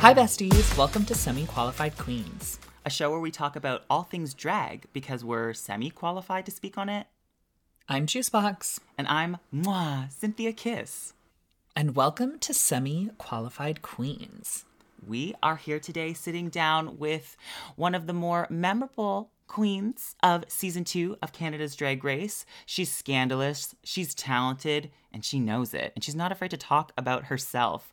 Hi, 0.00 0.14
besties. 0.14 0.76
Welcome 0.78 1.04
to 1.06 1.14
Semi 1.14 1.44
Qualified 1.46 1.96
Queens. 1.98 2.58
a 2.84 2.90
show 2.90 3.10
where 3.10 3.20
we 3.20 3.30
talk 3.30 3.56
about 3.56 3.84
all 3.90 4.04
things 4.04 4.32
drag 4.32 4.86
because 4.92 5.24
we're 5.24 5.52
semi 5.52 5.90
qualified 5.90 6.46
to 6.46 6.52
speak 6.52 6.78
on 6.78 6.88
it. 6.88 7.06
I'm 7.88 8.06
Juice 8.06 8.30
Boxx, 8.30 8.78
And 8.96 9.06
I'm 9.08 9.38
Mwah, 9.54 10.08
Synthia 10.12 10.56
Kiss. 10.56 11.12
and 11.76 11.94
welcome 11.96 12.38
to 12.40 12.54
Semi 12.54 13.10
Qualified 13.18 13.82
Queens. 13.82 14.64
We 15.06 15.34
are 15.42 15.56
here 15.56 15.78
today 15.80 16.12
sitting 16.14 16.48
down 16.48 16.98
with 16.98 17.36
one 17.76 17.94
of 17.94 18.06
the 18.06 18.12
more 18.12 18.46
memorable 18.50 19.30
queens 19.48 20.14
of 20.22 20.44
season 20.48 20.84
two 20.84 21.16
of 21.22 21.32
Canada's 21.32 21.74
Drag 21.76 22.04
Race. 22.04 22.44
She's 22.66 22.92
scandalous, 22.92 23.74
she's 23.82 24.14
talented, 24.14 24.90
and 25.12 25.24
she 25.24 25.40
knows 25.40 25.72
it. 25.74 25.92
And 25.94 26.04
she's 26.04 26.14
not 26.16 26.32
afraid 26.32 26.50
to 26.52 26.56
talk 26.56 26.92
about 26.98 27.24
herself. 27.24 27.92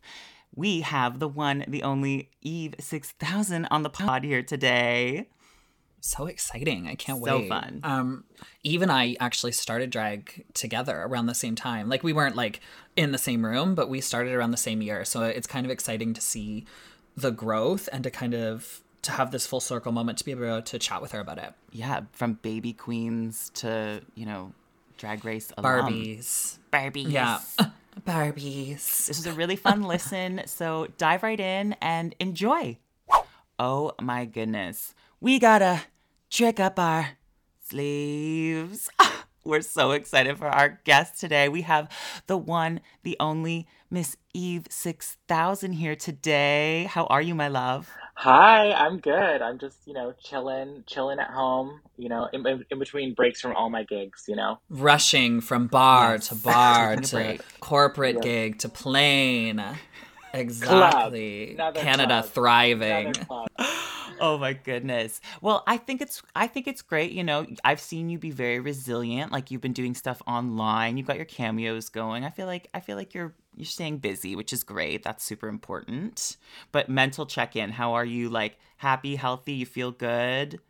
We 0.56 0.80
have 0.80 1.18
the 1.18 1.28
one, 1.28 1.64
the 1.68 1.82
only 1.82 2.30
Eve 2.40 2.74
6000 2.80 3.66
on 3.66 3.82
the 3.82 3.90
pod 3.90 4.24
here 4.24 4.42
today. 4.42 5.28
So 6.00 6.26
exciting. 6.26 6.86
I 6.86 6.94
can't 6.94 7.22
So 7.22 7.36
wait. 7.38 7.42
So 7.42 7.48
fun. 7.48 7.80
Um, 7.82 8.24
Eve 8.62 8.82
and 8.82 8.90
I 8.90 9.16
actually 9.20 9.52
started 9.52 9.90
drag 9.90 10.44
together 10.54 11.02
around 11.02 11.26
the 11.26 11.34
same 11.34 11.56
time. 11.56 11.88
Like, 11.88 12.02
we 12.02 12.12
weren't 12.12 12.36
like 12.36 12.60
in 12.96 13.12
the 13.12 13.18
same 13.18 13.44
room, 13.44 13.74
but 13.74 13.90
we 13.90 14.00
started 14.00 14.32
around 14.32 14.52
the 14.52 14.56
same 14.56 14.80
year. 14.80 15.04
So 15.04 15.22
it's 15.22 15.46
kind 15.46 15.66
of 15.66 15.70
exciting 15.70 16.14
to 16.14 16.20
see 16.20 16.64
the 17.16 17.30
growth 17.30 17.88
and 17.92 18.02
to 18.04 18.10
kind 18.10 18.34
of 18.34 18.82
to 19.02 19.12
have 19.12 19.30
this 19.30 19.46
full 19.46 19.60
circle 19.60 19.92
moment 19.92 20.18
to 20.18 20.24
be 20.24 20.32
able 20.32 20.62
to 20.62 20.78
chat 20.78 21.02
with 21.02 21.12
her 21.12 21.20
about 21.20 21.38
it. 21.38 21.52
Yeah, 21.70 22.02
from 22.12 22.34
baby 22.34 22.72
queens 22.72 23.50
to, 23.54 24.00
you 24.14 24.26
know, 24.26 24.52
Drag 24.96 25.24
Race 25.24 25.52
alum. 25.56 25.92
Barbies. 25.92 26.58
Barbies. 26.72 27.10
Yeah. 27.10 27.40
Barbies. 28.00 29.06
This 29.06 29.16
was 29.16 29.26
a 29.26 29.32
really 29.32 29.56
fun 29.56 29.82
listen, 29.82 30.42
so 30.46 30.88
dive 30.98 31.22
right 31.22 31.40
in 31.40 31.74
and 31.80 32.14
enjoy. 32.20 32.78
Oh 33.58 33.92
my 34.00 34.24
goodness. 34.26 34.94
We 35.20 35.38
gotta 35.38 35.82
trick 36.30 36.60
up 36.60 36.78
our 36.78 37.10
sleeves. 37.60 38.88
Ah, 38.98 39.24
we're 39.44 39.60
so 39.60 39.92
excited 39.92 40.36
for 40.38 40.48
our 40.48 40.80
guest 40.84 41.20
today. 41.20 41.48
We 41.48 41.62
have 41.62 41.88
the 42.26 42.36
one, 42.36 42.80
the 43.04 43.16
only 43.20 43.66
Miss 43.90 44.16
Eve 44.34 44.66
6000 44.68 45.72
here 45.72 45.94
today. 45.94 46.88
How 46.90 47.06
are 47.06 47.22
you, 47.22 47.34
my 47.34 47.48
love? 47.48 47.88
Hi, 48.18 48.72
I'm 48.72 48.98
good. 48.98 49.42
I'm 49.42 49.58
just, 49.58 49.86
you 49.86 49.92
know, 49.94 50.12
chilling, 50.18 50.84
chilling 50.86 51.18
at 51.18 51.30
home, 51.30 51.82
you 51.96 52.08
know, 52.08 52.28
in, 52.32 52.46
in, 52.46 52.64
in 52.70 52.78
between 52.78 53.14
breaks 53.14 53.40
from 53.40 53.54
all 53.54 53.68
my 53.70 53.84
gigs, 53.84 54.24
you 54.26 54.36
know. 54.36 54.58
rushing 54.68 55.40
from 55.40 55.68
bar 55.68 56.18
Yes. 56.18 56.28
to 56.28 56.34
bar 56.34 56.96
to 57.02 57.06
break. 57.08 57.42
corporate 57.60 58.16
Yes. 58.16 58.22
gig 58.22 58.58
to 58.60 58.68
plane. 58.68 59.62
Exactly. 60.32 61.64
Canada 61.74 62.22
club. 62.22 62.32
thriving. 62.32 63.14
Oh 64.18 64.38
my 64.38 64.54
goodness. 64.54 65.20
Well, 65.42 65.62
I 65.66 65.76
think 65.76 66.00
it's 66.00 66.22
I 66.34 66.46
think 66.46 66.66
it's 66.66 66.80
great, 66.80 67.12
you 67.12 67.22
know. 67.22 67.46
I've 67.64 67.80
seen 67.80 68.08
you 68.08 68.18
be 68.18 68.30
very 68.30 68.60
resilient. 68.60 69.30
Like 69.30 69.50
you've 69.50 69.60
been 69.60 69.74
doing 69.74 69.94
stuff 69.94 70.22
online. 70.26 70.96
You've 70.96 71.06
got 71.06 71.16
your 71.16 71.26
cameos 71.26 71.90
going. 71.90 72.24
I 72.24 72.30
feel 72.30 72.46
like 72.46 72.68
I 72.72 72.80
feel 72.80 72.96
like 72.96 73.12
you're 73.12 73.34
you're 73.56 73.66
staying 73.66 73.98
busy, 73.98 74.36
which 74.36 74.52
is 74.52 74.62
great. 74.64 75.02
That's 75.02 75.24
super 75.24 75.48
important. 75.48 76.36
But 76.72 76.88
mental 76.88 77.26
check-in, 77.26 77.70
how 77.72 77.94
are 77.94 78.04
you 78.04 78.28
like 78.28 78.58
happy, 78.78 79.16
healthy, 79.16 79.54
you 79.54 79.66
feel 79.66 79.92
good? 79.92 80.60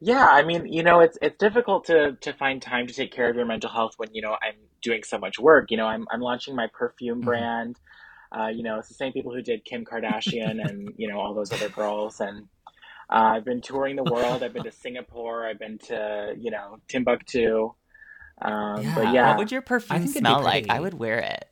Yeah, 0.00 0.26
I 0.26 0.42
mean, 0.44 0.66
you 0.72 0.82
know, 0.82 1.00
it's 1.00 1.16
it's 1.22 1.36
difficult 1.38 1.84
to 1.86 2.16
to 2.20 2.32
find 2.34 2.60
time 2.60 2.86
to 2.86 2.94
take 2.94 3.12
care 3.12 3.28
of 3.30 3.36
your 3.36 3.46
mental 3.46 3.70
health 3.70 3.94
when, 3.96 4.08
you 4.12 4.22
know, 4.22 4.32
I'm 4.42 4.56
doing 4.82 5.02
so 5.04 5.18
much 5.18 5.38
work. 5.38 5.70
You 5.70 5.76
know, 5.76 5.86
I'm 5.86 6.06
I'm 6.10 6.20
launching 6.20 6.56
my 6.56 6.66
perfume 6.72 7.22
Mhm. 7.22 7.22
brand. 7.22 7.76
Uh, 8.36 8.48
you 8.48 8.62
know, 8.62 8.78
it's 8.78 8.88
the 8.88 8.94
same 8.94 9.12
people 9.12 9.32
who 9.34 9.42
did 9.42 9.64
Kim 9.64 9.84
Kardashian 9.84 10.60
and, 10.64 10.94
you 10.98 11.08
know, 11.08 11.18
all 11.20 11.34
those 11.34 11.52
other 11.52 11.70
girls. 11.70 12.20
And 12.20 12.46
uh, 13.10 13.34
I've 13.36 13.44
been 13.44 13.62
touring 13.62 13.96
the 13.96 14.04
world. 14.04 14.42
I've 14.44 14.52
been 14.54 14.64
to 14.64 14.72
Singapore. 14.72 15.46
I've 15.48 15.58
been 15.60 15.78
to, 15.88 16.34
you 16.38 16.50
know, 16.52 16.78
Timbuktu. 16.88 17.72
Um, 18.42 18.92
Yeah. 18.92 18.94
but 18.94 19.08
yeah, 19.08 19.36
What 19.36 19.36
would 19.36 19.50
your 19.50 19.62
perfume 19.62 20.06
think 20.06 20.16
it'd 20.16 20.26
be 20.26 20.34
smell 20.34 20.42
like? 20.42 20.66
I 20.68 20.80
would 20.80 20.94
wear 20.94 21.18
it. 21.18 21.48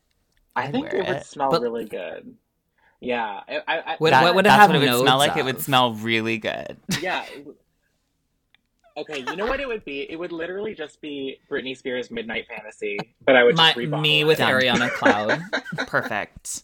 I 0.57 0.65
I'd 0.65 0.73
think 0.73 0.93
wear 0.93 1.03
it 1.03 1.09
would 1.09 1.25
smell 1.25 1.51
But- 1.51 1.63
really 1.63 1.85
good. 1.85 2.35
Yeah, 3.01 3.41
I, 3.49 3.57
I, 3.57 3.63
I- 3.93 3.97
What- 3.99 4.11
That- 4.11 4.23
what 4.23 4.35
would 4.35 4.47
it 4.47 4.49
that's 4.49 4.61
have 4.61 4.71
what 4.71 4.77
it 4.77 4.79
would 4.81 4.89
smell 5.01 5.19
notes 5.19 5.29
like? 5.29 5.37
It 5.37 5.45
would 5.45 5.61
smell 5.61 5.93
really 5.95 6.39
good. 6.39 6.77
Yeah. 7.01 7.25
Okay, 8.97 9.25
you 9.29 9.35
know 9.35 9.47
what 9.47 9.59
it 9.59 9.67
would 9.67 9.85
be? 9.85 10.09
It 10.09 10.15
would 10.17 10.31
literally 10.31 10.73
just 10.73 11.01
be 11.01 11.39
Britney 11.51 11.77
Spears' 11.77 12.13
Midnight 12.13 12.47
Fantasy, 12.49 12.97
but 13.27 13.35
I 13.35 13.43
would 13.43 13.57
My, 13.57 13.73
just 13.73 13.79
rebottle 13.79 14.01
me 14.01 14.21
it. 14.21 14.25
with 14.25 14.39
Done. 14.39 14.53
Ariana 14.53 14.89
Cloud. 14.93 15.41
Perfect. 15.89 16.63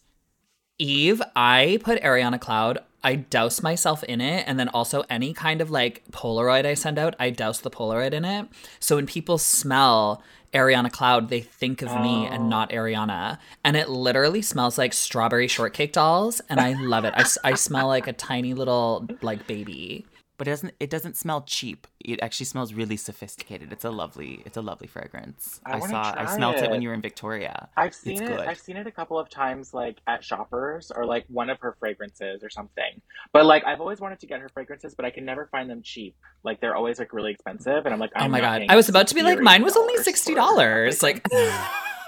Eve, 0.78 1.20
I 1.34 1.80
put 1.82 2.00
Ariana 2.02 2.40
Cloud. 2.40 2.78
I 3.02 3.16
douse 3.16 3.62
myself 3.62 4.04
in 4.04 4.20
it, 4.20 4.44
and 4.46 4.60
then 4.60 4.68
also 4.68 5.02
any 5.10 5.32
kind 5.34 5.60
of 5.60 5.70
like 5.72 6.04
Polaroid 6.12 6.66
I 6.66 6.74
send 6.74 6.98
out, 7.00 7.16
I 7.18 7.30
douse 7.30 7.58
the 7.60 7.70
Polaroid 7.70 8.12
in 8.12 8.24
it. 8.24 8.46
So 8.78 8.94
when 8.96 9.06
people 9.06 9.36
smell 9.36 10.22
Ariana 10.52 10.90
Cloud, 10.90 11.28
they 11.28 11.40
think 11.40 11.82
of 11.82 11.88
me 12.00 12.26
Oh. 12.28 12.32
and 12.32 12.48
not 12.50 12.70
Ariana. 12.70 13.38
And 13.64 13.76
it 13.76 13.88
literally 13.88 14.42
smells 14.42 14.78
like 14.78 14.92
strawberry 14.92 15.46
shortcake 15.46 15.92
dolls, 15.92 16.40
and 16.48 16.58
I 16.60 16.72
love 16.72 17.04
it. 17.04 17.14
I, 17.16 17.24
I 17.44 17.54
smell 17.54 17.86
like 17.86 18.06
a 18.08 18.12
tiny 18.12 18.54
little 18.54 19.06
like 19.22 19.46
baby. 19.46 20.06
But 20.40 20.48
it 20.48 20.52
doesn't 20.52 20.74
it 20.80 20.88
doesn't 20.88 21.18
smell 21.18 21.42
cheap. 21.42 21.86
It 22.02 22.18
actually 22.22 22.46
smells 22.46 22.72
really 22.72 22.96
sophisticated. 22.96 23.72
It's 23.74 23.84
a 23.84 23.90
lovely 23.90 24.40
it's 24.46 24.56
a 24.56 24.62
lovely 24.62 24.86
fragrance. 24.86 25.60
I 25.66 25.72
I, 25.72 25.76
wanna 25.76 25.90
saw 25.90 26.14
I 26.16 26.24
try 26.24 26.36
smelt 26.36 26.56
it. 26.56 26.70
when 26.70 26.80
you 26.80 26.88
were 26.88 26.94
in 26.94 27.02
Victoria. 27.02 27.68
I've 27.76 27.94
seen 27.94 28.12
It's 28.14 28.22
it. 28.22 28.28
good. 28.28 28.40
I've 28.40 28.58
seen 28.58 28.78
it 28.78 28.86
a 28.86 28.90
couple 28.90 29.18
of 29.18 29.28
times, 29.28 29.74
like 29.74 29.98
at 30.06 30.24
Shoppers 30.24 30.90
or 30.96 31.04
like 31.04 31.26
one 31.28 31.50
of 31.50 31.60
her 31.60 31.76
fragrances 31.78 32.42
or 32.42 32.48
something. 32.48 33.02
But 33.34 33.44
like 33.44 33.66
I've 33.66 33.82
always 33.82 34.00
wanted 34.00 34.18
to 34.20 34.26
get 34.26 34.40
her 34.40 34.48
fragrances, 34.48 34.94
but 34.94 35.04
I 35.04 35.10
can 35.10 35.26
never 35.26 35.46
find 35.52 35.68
them 35.68 35.82
cheap. 35.82 36.16
Like 36.42 36.62
they're 36.62 36.74
always 36.74 36.98
like 36.98 37.12
really 37.12 37.32
expensive, 37.32 37.84
and 37.84 37.92
I'm 37.92 38.00
like, 38.00 38.12
Oh 38.16 38.20
I'm 38.20 38.30
my 38.30 38.40
god. 38.40 38.62
I 38.70 38.76
was 38.76 38.88
about 38.88 39.08
to 39.08 39.14
be 39.14 39.20
like, 39.22 39.40
mine 39.40 39.62
was 39.62 39.76
only 39.76 39.98
$60 39.98 40.34
$60. 40.34 41.02
Like, 41.02 41.20
I 41.30 41.99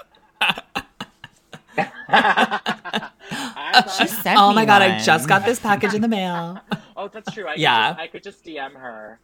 thought- 2.09 3.89
sent 4.09 4.39
oh 4.39 4.49
me 4.49 4.55
my 4.55 4.65
god, 4.65 4.81
I 4.81 4.99
just 4.99 5.27
got 5.27 5.45
this 5.45 5.59
package 5.59 5.93
in 5.93 6.01
the 6.01 6.07
mail. 6.07 6.59
oh, 6.97 7.07
that's 7.07 7.31
true. 7.33 7.47
I 7.47 7.55
Yeah. 7.55 7.93
could 7.93 7.95
just, 7.95 7.99
I 7.99 8.07
could 8.07 8.23
just 8.23 8.45
DM 8.45 8.73
her. 8.75 9.19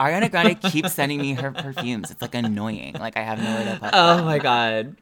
Ariana 0.00 0.30
Grande 0.30 0.60
keeps 0.60 0.92
sending 0.94 1.20
me 1.20 1.34
her 1.34 1.52
perfumes. 1.52 2.10
It's 2.10 2.22
like 2.22 2.34
annoying. 2.34 2.94
Like 2.98 3.16
I 3.16 3.22
have 3.22 3.38
nowhere 3.38 3.74
to 3.74 3.80
put 3.80 3.90
Oh 3.92 4.16
them. 4.16 4.24
my 4.26 4.38
god. 4.38 4.96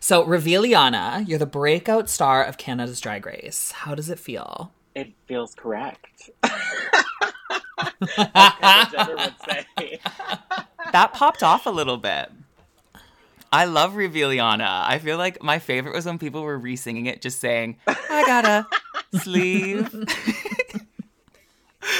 So, 0.00 0.24
Reveliana, 0.26 1.26
you're 1.26 1.38
the 1.38 1.46
breakout 1.46 2.10
star 2.10 2.44
of 2.44 2.58
Canada's 2.58 3.00
Drag 3.00 3.24
Race. 3.24 3.72
How 3.72 3.94
does 3.94 4.10
it 4.10 4.18
feel? 4.18 4.70
It 4.94 5.14
feels 5.26 5.54
correct. 5.54 6.28
As 6.42 6.50
Kendall 8.16 8.90
Jenner 8.92 9.16
would 9.16 9.34
say. 9.48 9.98
That 10.92 11.14
popped 11.14 11.42
off 11.42 11.64
a 11.64 11.70
little 11.70 11.96
bit. 11.96 12.30
I 13.52 13.66
love 13.66 13.92
Reveliana. 13.92 14.84
I 14.86 14.98
feel 14.98 15.18
like 15.18 15.42
my 15.42 15.58
favorite 15.58 15.94
was 15.94 16.06
when 16.06 16.18
people 16.18 16.42
were 16.42 16.58
re-singing 16.58 17.06
it, 17.06 17.20
just 17.20 17.38
saying, 17.38 17.76
"I 17.86 18.24
got 18.26 18.44
a 18.44 19.18
sleeve." 19.18 19.92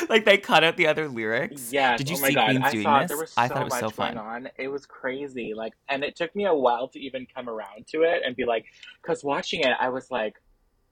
like 0.09 0.25
they 0.25 0.39
cut 0.39 0.65
out 0.65 0.77
the 0.77 0.87
other 0.87 1.09
lyrics. 1.09 1.73
Yeah. 1.73 1.97
Did 1.97 2.09
you 2.09 2.17
oh 2.17 2.27
see 2.27 2.35
God. 2.35 2.47
Queens 2.47 2.65
I 2.65 2.71
doing 2.71 2.85
thought 2.85 3.03
this? 3.03 3.09
there 3.09 3.19
was 3.19 3.31
so 3.31 3.43
I 3.43 3.49
thought 3.49 3.61
it 3.61 3.65
was 3.65 3.73
much 3.73 3.81
so 3.81 3.91
fun. 3.91 4.15
going 4.15 4.27
on. 4.27 4.49
It 4.59 4.69
was 4.69 4.87
crazy. 4.87 5.53
Like, 5.55 5.75
and 5.89 6.05
it 6.05 6.17
took 6.17 6.35
me 6.35 6.47
a 6.47 6.55
while 6.55 6.89
to 6.89 6.99
even 6.99 7.27
come 7.35 7.49
around 7.49 7.87
to 7.89 8.03
it 8.03 8.23
and 8.25 8.35
be 8.37 8.45
like, 8.45 8.65
because 9.03 9.23
watching 9.25 9.61
it, 9.61 9.73
I 9.79 9.89
was 9.89 10.11
like, 10.11 10.35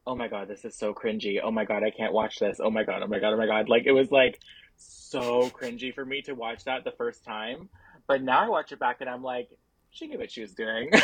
oh 0.06 0.14
my 0.14 0.28
God, 0.28 0.48
this 0.48 0.64
is 0.64 0.76
so 0.76 0.92
cringy. 0.92 1.40
Oh 1.42 1.50
my 1.50 1.64
God, 1.64 1.82
I 1.82 1.90
can't 1.90 2.12
watch 2.12 2.38
this. 2.38 2.58
Oh 2.62 2.70
my 2.70 2.84
God, 2.84 3.02
oh 3.02 3.06
my 3.06 3.18
God, 3.18 3.32
oh 3.32 3.36
my 3.36 3.46
God. 3.46 3.68
Like, 3.68 3.84
it 3.86 3.92
was 3.92 4.10
like 4.10 4.40
so 4.76 5.50
cringy 5.50 5.94
for 5.94 6.04
me 6.04 6.22
to 6.22 6.34
watch 6.34 6.64
that 6.64 6.84
the 6.84 6.92
first 6.92 7.24
time. 7.24 7.68
But 8.06 8.22
now 8.22 8.44
I 8.44 8.48
watch 8.48 8.72
it 8.72 8.78
back 8.78 9.00
and 9.00 9.08
I'm 9.08 9.22
like, 9.22 9.48
she 9.90 10.06
knew 10.06 10.18
what 10.18 10.30
she 10.30 10.40
was 10.42 10.52
doing. 10.54 10.90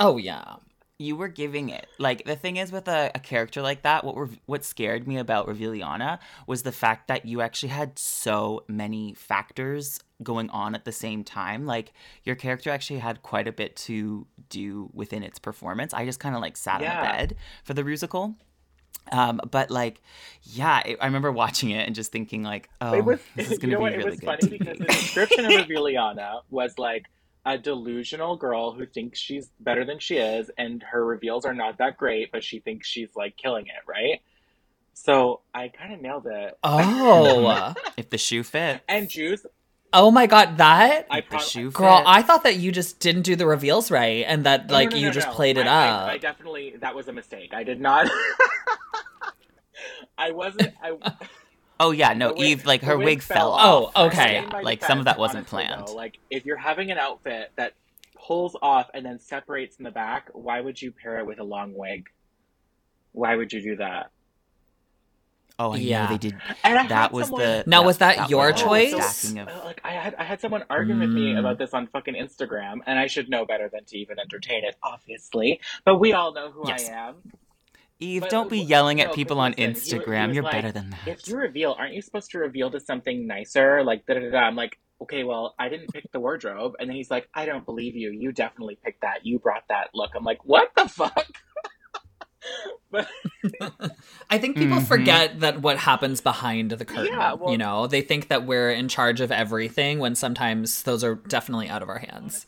Oh, 0.00 0.16
yeah. 0.16 0.56
you 0.98 1.16
were 1.16 1.28
giving 1.28 1.68
it 1.70 1.86
like 1.98 2.24
the 2.24 2.36
thing 2.36 2.56
is 2.56 2.70
with 2.72 2.88
a, 2.88 3.10
a 3.14 3.18
character 3.18 3.62
like 3.62 3.82
that 3.82 4.04
what 4.04 4.14
were 4.14 4.28
what 4.46 4.64
scared 4.64 5.06
me 5.08 5.16
about 5.18 5.46
Reveliana 5.48 6.18
was 6.46 6.62
the 6.62 6.72
fact 6.72 7.08
that 7.08 7.24
you 7.26 7.40
actually 7.40 7.70
had 7.70 7.98
so 7.98 8.64
many 8.68 9.14
factors 9.14 10.00
going 10.22 10.50
on 10.50 10.74
at 10.74 10.84
the 10.84 10.92
same 10.92 11.24
time 11.24 11.64
like 11.66 11.92
your 12.24 12.36
character 12.36 12.70
actually 12.70 12.98
had 13.00 13.22
quite 13.22 13.48
a 13.48 13.52
bit 13.52 13.74
to 13.76 14.26
do 14.48 14.88
within 14.92 15.22
its 15.24 15.38
performance 15.40 15.92
i 15.94 16.04
just 16.04 16.20
kind 16.20 16.34
of 16.36 16.40
like 16.40 16.56
sat 16.56 16.76
on 16.76 16.82
Yeah. 16.82 17.00
the 17.00 17.18
bed 17.28 17.36
for 17.64 17.74
the 17.74 17.82
musical 17.84 18.34
um 19.12 19.40
but 19.50 19.70
like 19.70 20.00
yeah 20.44 20.80
it, 20.84 20.96
i 21.00 21.06
remember 21.06 21.30
watching 21.30 21.70
it 21.70 21.86
and 21.86 21.94
just 21.94 22.10
thinking 22.10 22.42
like 22.42 22.68
oh 22.80 22.94
it 22.94 23.04
was, 23.04 23.20
this 23.36 23.50
is 23.50 23.58
gonna 23.58 23.76
be 23.76 23.80
what? 23.80 23.92
really 23.92 24.04
it 24.04 24.10
was 24.10 24.20
good 24.20 24.26
funny 24.26 24.58
because 24.58 24.78
the 24.78 24.84
description 24.84 25.44
of 25.44 25.50
Reveliana 25.68 26.40
was 26.50 26.78
like 26.78 27.04
a 27.46 27.58
delusional 27.58 28.36
girl 28.36 28.72
who 28.72 28.86
thinks 28.86 29.18
she's 29.18 29.50
better 29.60 29.84
than 29.84 29.98
she 29.98 30.16
is, 30.16 30.50
and 30.56 30.82
her 30.82 31.04
reveals 31.04 31.44
are 31.44 31.54
not 31.54 31.78
that 31.78 31.96
great, 31.96 32.32
but 32.32 32.42
she 32.42 32.58
thinks 32.60 32.88
she's 32.88 33.10
like 33.14 33.36
killing 33.36 33.66
it, 33.66 33.86
right? 33.86 34.20
So 34.94 35.40
I 35.52 35.68
kind 35.68 35.92
of 35.92 36.00
nailed 36.00 36.26
it. 36.26 36.56
Oh. 36.62 37.74
if 37.96 38.10
the 38.10 38.18
shoe 38.18 38.44
fit 38.44 38.82
And 38.88 39.10
Juice, 39.10 39.44
Oh 39.94 40.10
my 40.10 40.26
god, 40.26 40.58
that 40.58 41.06
I 41.10 41.22
the 41.30 41.38
shoe 41.38 41.70
girl! 41.70 41.98
fit. 41.98 42.04
I 42.06 42.22
thought 42.22 42.42
that 42.42 42.56
you 42.56 42.72
just 42.72 42.98
didn't 43.00 43.22
do 43.22 43.36
the 43.36 43.46
reveals 43.46 43.90
right, 43.90 44.24
and 44.26 44.44
that 44.44 44.66
No, 44.66 44.72
like 44.74 44.90
no, 44.90 44.96
no, 44.96 45.00
you 45.00 45.06
no, 45.06 45.12
just 45.12 45.28
no. 45.28 45.34
played 45.34 45.56
it 45.56 45.66
I, 45.66 45.86
I- 45.86 45.90
up. 45.90 46.08
I, 46.10 46.18
definitely 46.18 46.74
that 46.80 46.94
was 46.94 47.08
a 47.08 47.12
mistake. 47.12 47.54
I 47.54 47.62
did 47.64 47.80
not. 47.80 48.10
I 50.18 50.32
wasn't. 50.32 50.74
I, 50.82 50.96
Oh 51.80 51.90
yeah, 51.90 52.14
no, 52.14 52.28
wig- 52.32 52.40
Eve 52.40 52.66
like 52.66 52.82
her 52.82 52.96
wig, 52.96 53.20
fell 53.20 53.48
oh, 53.48 53.52
off. 53.52 53.84
off. 53.86 53.92
Oh, 53.96 54.06
okay. 54.06 54.16
Stand 54.38 54.50
by 54.50 54.60
Like 54.62 54.84
some 54.84 55.00
of 55.00 55.06
that 55.06 55.18
wasn't 55.18 55.52
honestly, 55.52 55.66
planned. 55.66 55.88
though. 55.88 55.94
Like 55.94 56.18
if 56.30 56.46
you're 56.46 56.56
having 56.56 56.92
an 56.92 56.98
outfit 56.98 57.50
that 57.56 57.72
pulls 58.14 58.56
off 58.62 58.88
and 58.94 59.04
then 59.04 59.18
separates 59.18 59.76
in 59.76 59.84
the 59.84 59.90
back, 59.90 60.28
why 60.32 60.60
would 60.60 60.80
you 60.80 60.92
pair 60.92 61.18
it 61.18 61.26
with 61.26 61.40
a 61.40 61.44
long 61.44 61.74
wig? 61.74 62.06
Why 63.12 63.34
would 63.34 63.52
you 63.52 63.60
do 63.60 63.76
that? 63.76 64.10
Oh, 65.58 65.72
I 65.72 65.76
Yeah. 65.76 66.04
know 66.04 66.10
they 66.10 66.18
did. 66.18 66.36
And 66.64 66.78
I 66.78 66.86
That 66.88 67.12
was 67.12 67.26
someone- 67.26 67.42
the 67.42 67.64
Now, 67.66 67.80
yeah, 67.80 67.86
was 67.86 67.98
that 67.98 68.28
your 68.30 68.50
was 68.50 68.60
choice? 68.60 69.16
stacking 69.16 69.38
of- 69.40 69.48
Uh, 69.48 69.64
like 69.64 69.80
I 69.84 69.92
had 69.92 70.14
I 70.16 70.24
had 70.24 70.40
someone 70.40 70.64
arguing 70.68 71.00
with 71.00 71.10
me 71.10 71.34
Mm. 71.34 71.38
about 71.38 71.58
this 71.58 71.72
on 71.72 71.86
fucking 71.86 72.14
Instagram, 72.14 72.78
and 72.86 72.98
I 72.98 73.06
should 73.06 73.28
know 73.30 73.44
better 73.44 73.68
than 73.72 73.84
to 73.84 73.98
even 73.98 74.18
entertain 74.18 74.64
it, 74.64 74.74
obviously. 74.82 75.60
But 75.84 75.98
we 75.98 76.12
all 76.12 76.32
know 76.32 76.50
who 76.50 76.64
Yes. 76.66 76.88
I 76.90 76.94
am. 76.94 77.16
Eve, 78.00 78.22
But- 78.22 78.30
don't 78.30 78.50
be 78.50 78.58
but- 78.60 78.68
yelling 78.68 79.00
at 79.00 79.12
people 79.14 79.38
on 79.38 79.52
listen, 79.52 79.62
he 79.62 79.66
wa- 79.68 79.74
he 79.74 79.80
Instagram. 80.10 80.26
was 80.28 80.34
You're 80.34 80.44
like, 80.44 80.52
better 80.52 80.72
than 80.72 80.90
that. 80.90 81.06
If 81.06 81.28
you 81.28 81.36
reveal, 81.36 81.76
aren't 81.78 81.94
you 81.94 82.02
supposed 82.02 82.32
to 82.32 82.38
reveal 82.40 82.70
to 82.72 82.80
something 82.80 83.26
nicer? 83.26 83.84
Like 83.84 84.04
da 84.06 84.14
da 84.14 84.20
da. 84.20 84.30
da. 84.30 84.38
I'm 84.40 84.56
like, 84.56 84.78
okay, 85.00 85.22
well, 85.22 85.54
I 85.58 85.68
didn't 85.68 85.92
pick 85.92 86.10
the 86.10 86.18
wardrobe, 86.18 86.74
and 86.80 86.88
then 86.90 86.96
he's 86.96 87.10
like, 87.12 87.28
I 87.32 87.46
don't 87.46 87.64
believe 87.64 87.94
you. 87.94 88.10
You 88.10 88.32
definitely 88.32 88.76
picked 88.84 89.02
that. 89.02 89.24
You 89.24 89.38
brought 89.38 89.68
that 89.68 89.90
look. 89.94 90.10
I'm 90.16 90.24
like, 90.24 90.44
what 90.44 90.70
the 90.74 90.88
fuck? 90.88 91.28
But 92.94 93.08
I 94.30 94.38
think 94.38 94.56
people 94.56 94.78
Mhm. 94.78 94.86
forget 94.86 95.40
that 95.40 95.60
what 95.62 95.78
happens 95.78 96.20
behind 96.20 96.70
the 96.72 96.84
curtain. 96.84 97.06
Yeah, 97.12 97.34
well- 97.34 97.50
you 97.52 97.58
know, 97.58 97.86
they 97.86 98.00
think 98.00 98.28
that 98.28 98.46
we're 98.46 98.70
in 98.70 98.88
charge 98.88 99.20
of 99.20 99.30
everything 99.32 99.98
when 99.98 100.14
sometimes 100.14 100.82
those 100.84 101.02
are 101.04 101.14
definitely 101.16 101.68
out 101.68 101.82
of 101.82 101.88
our 101.88 101.98
hands. 101.98 102.46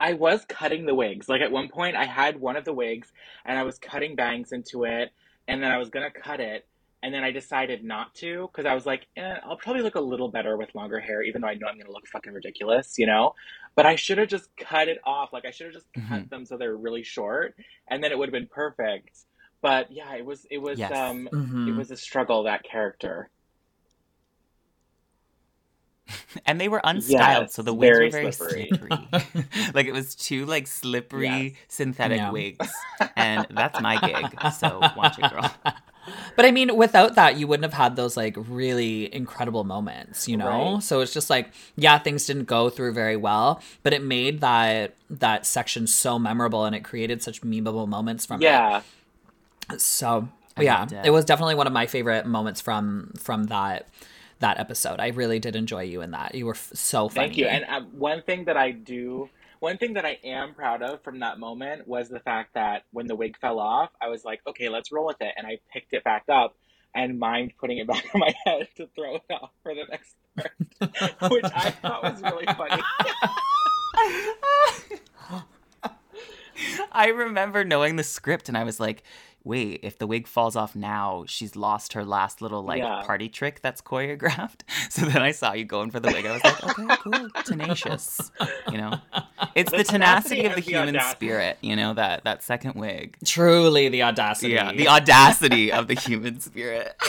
I 0.00 0.12
was 0.12 0.44
cutting 0.44 0.86
the 0.86 0.94
wigs. 0.94 1.28
Like 1.28 1.40
at 1.40 1.50
one 1.50 1.68
point, 1.68 1.96
I 1.96 2.04
had 2.04 2.40
one 2.40 2.56
of 2.56 2.64
the 2.64 2.72
wigs, 2.72 3.12
and 3.44 3.58
I 3.58 3.64
was 3.64 3.78
cutting 3.78 4.14
bangs 4.14 4.52
into 4.52 4.84
it, 4.84 5.10
and 5.48 5.62
then 5.62 5.72
I 5.72 5.78
was 5.78 5.88
gonna 5.90 6.10
cut 6.10 6.38
it, 6.40 6.66
and 7.02 7.12
then 7.12 7.24
I 7.24 7.32
decided 7.32 7.82
not 7.84 8.14
to 8.16 8.48
because 8.52 8.64
I 8.66 8.74
was 8.74 8.86
like, 8.86 9.06
eh, 9.16 9.36
I'll 9.44 9.56
probably 9.56 9.82
look 9.82 9.96
a 9.96 10.00
little 10.00 10.28
better 10.28 10.56
with 10.56 10.72
longer 10.74 11.00
hair, 11.00 11.22
even 11.22 11.40
though 11.42 11.48
I 11.48 11.54
know 11.54 11.66
I'm 11.66 11.78
gonna 11.78 11.90
look 11.90 12.06
fucking 12.06 12.32
ridiculous, 12.32 12.96
you 12.98 13.06
know. 13.06 13.34
But 13.74 13.86
I 13.86 13.96
should 13.96 14.18
have 14.18 14.28
just 14.28 14.48
cut 14.56 14.88
it 14.88 14.98
off. 15.04 15.32
Like 15.32 15.44
I 15.44 15.50
should 15.50 15.66
have 15.66 15.74
just 15.74 15.92
cut 15.92 16.04
Mhm. 16.04 16.30
them 16.30 16.44
so 16.44 16.56
they're 16.56 16.76
really 16.76 17.02
short, 17.02 17.56
and 17.88 18.02
then 18.02 18.12
it 18.12 18.18
would 18.18 18.28
have 18.28 18.32
been 18.32 18.48
perfect. 18.48 19.24
But 19.62 19.92
yeah, 19.92 20.14
it 20.16 20.24
was 20.24 20.46
it 20.50 20.58
was 20.58 20.90
Yes. 20.90 20.90
um 20.90 21.28
Mhm. 21.32 21.66
it 21.66 21.72
was 21.76 21.90
a 21.92 21.96
struggle 21.96 22.44
that 22.44 22.64
character. 22.64 23.30
and 26.46 26.60
they 26.60 26.68
were 26.68 26.80
unstyled, 26.84 27.50
Yes, 27.50 27.52
so 27.52 27.62
the 27.62 27.74
wigs 27.74 28.00
very 28.00 28.00
were 28.00 28.10
very 28.10 28.32
slippery. 28.32 28.32
slippery. 28.32 29.08
like 29.74 29.86
it 29.86 29.92
was 29.92 30.14
two 30.14 30.46
like 30.46 30.66
slippery 30.66 31.54
Yes. 31.54 31.58
synthetic 31.68 32.18
Yeah. 32.18 32.32
wigs, 32.32 32.86
and 33.16 33.46
that's 33.50 33.78
my 33.78 33.98
gig. 33.98 34.40
So 34.48 34.90
watch 34.94 35.18
it, 35.18 35.28
girl. 35.28 35.50
But 36.36 36.46
I 36.46 36.52
mean, 36.52 36.74
without 36.76 37.16
that, 37.16 37.36
you 37.36 37.46
wouldn't 37.46 37.64
have 37.70 37.74
had 37.74 37.96
those 37.96 38.16
like 38.16 38.34
really 38.38 39.14
incredible 39.14 39.64
moments, 39.64 40.26
you 40.26 40.38
know? 40.38 40.78
Right. 40.78 40.80
So 40.80 41.00
it's 41.00 41.12
just 41.12 41.28
like, 41.28 41.52
yeah, 41.76 41.98
things 41.98 42.24
didn't 42.26 42.44
go 42.44 42.70
through 42.70 42.92
very 42.94 43.16
well, 43.16 43.60
but 43.82 43.92
it 43.92 44.02
made 44.02 44.40
that 44.40 44.94
that 45.10 45.44
section 45.46 45.86
so 45.86 46.18
memorable 46.18 46.64
and 46.64 46.74
it 46.74 46.84
created 46.84 47.22
such 47.22 47.42
memeable 47.42 47.86
moments 47.86 48.24
from 48.24 48.42
Yeah, 48.42 48.82
it. 48.82 48.84
So 49.76 50.28
I 50.56 50.62
yeah, 50.62 50.84
it. 50.84 51.06
it 51.06 51.10
was 51.10 51.24
definitely 51.24 51.54
one 51.54 51.66
of 51.66 51.72
my 51.72 51.86
favorite 51.86 52.26
moments 52.26 52.60
from 52.60 53.12
from 53.18 53.44
that 53.44 53.88
that 54.40 54.58
episode. 54.58 55.00
I 55.00 55.08
really 55.08 55.38
did 55.38 55.56
enjoy 55.56 55.82
you 55.82 56.00
in 56.00 56.12
that. 56.12 56.34
You 56.34 56.46
were 56.46 56.54
f- 56.54 56.70
so 56.74 57.08
funny. 57.08 57.28
Thank 57.28 57.38
you. 57.38 57.46
And 57.46 57.64
um, 57.64 57.88
one 57.98 58.22
thing 58.22 58.44
that 58.44 58.56
I 58.56 58.70
do, 58.70 59.28
one 59.60 59.78
thing 59.78 59.94
that 59.94 60.04
I 60.04 60.18
am 60.24 60.54
proud 60.54 60.82
of 60.82 61.02
from 61.02 61.20
that 61.20 61.38
moment 61.38 61.88
was 61.88 62.08
the 62.08 62.20
fact 62.20 62.54
that 62.54 62.84
when 62.92 63.06
the 63.06 63.16
wig 63.16 63.36
fell 63.38 63.58
off, 63.58 63.90
I 64.00 64.08
was 64.08 64.24
like, 64.24 64.40
okay, 64.46 64.68
let's 64.68 64.92
roll 64.92 65.06
with 65.06 65.20
it. 65.20 65.34
And 65.36 65.46
I 65.46 65.58
picked 65.72 65.92
it 65.92 66.04
back 66.04 66.24
up 66.28 66.56
and 66.94 67.18
mind 67.18 67.52
putting 67.58 67.78
it 67.78 67.86
back 67.86 68.04
on 68.14 68.20
my 68.20 68.34
head 68.44 68.68
to 68.76 68.88
throw 68.94 69.16
it 69.16 69.22
off 69.30 69.50
for 69.62 69.74
the 69.74 69.84
next 69.90 70.14
part, 70.36 70.52
which 71.32 71.44
I 71.54 71.70
thought 71.70 72.02
was 72.02 72.22
really 72.22 72.46
funny. 72.46 72.82
I 76.92 77.08
remember 77.08 77.64
knowing 77.64 77.96
the 77.96 78.02
script, 78.02 78.48
and 78.48 78.58
I 78.58 78.64
was 78.64 78.80
like, 78.80 79.02
"Wait, 79.48 79.80
if 79.82 79.98
the 79.98 80.06
wig 80.06 80.26
falls 80.28 80.54
off 80.56 80.76
now, 80.76 81.24
she's 81.26 81.56
lost 81.56 81.94
her 81.94 82.04
last 82.04 82.42
little 82.42 82.62
like 82.62 82.80
Yeah. 82.82 83.02
party 83.04 83.28
trick 83.28 83.60
that's 83.62 83.80
choreographed." 83.80 84.60
So 84.90 85.04
then 85.06 85.22
I 85.22 85.32
saw 85.32 85.52
you 85.52 85.64
going 85.64 85.90
for 85.90 86.00
the 86.00 86.08
wig. 86.08 86.24
I 86.26 86.32
was 86.32 86.44
like, 86.44 86.64
"Okay, 86.64 86.96
cool, 87.02 87.28
tenacious." 87.44 88.30
You 88.72 88.78
know, 88.78 88.92
it's 89.54 89.70
the, 89.70 89.78
The 89.78 89.84
tenacity 89.84 90.42
tenacity 90.42 90.44
of 90.46 90.54
the 90.54 90.60
the 90.60 90.70
human 90.70 90.96
audacity. 90.96 91.16
spirit. 91.26 91.58
You 91.60 91.76
know 91.76 91.94
that 91.94 92.24
that 92.24 92.42
second 92.42 92.74
wig. 92.74 93.16
Truly 93.24 93.88
the 93.88 94.02
audacity. 94.02 94.52
Yeah, 94.52 94.72
the 94.72 94.88
audacity 94.88 95.72
of 95.72 95.88
the 95.88 95.94
human 95.94 96.40
spirit. 96.40 96.94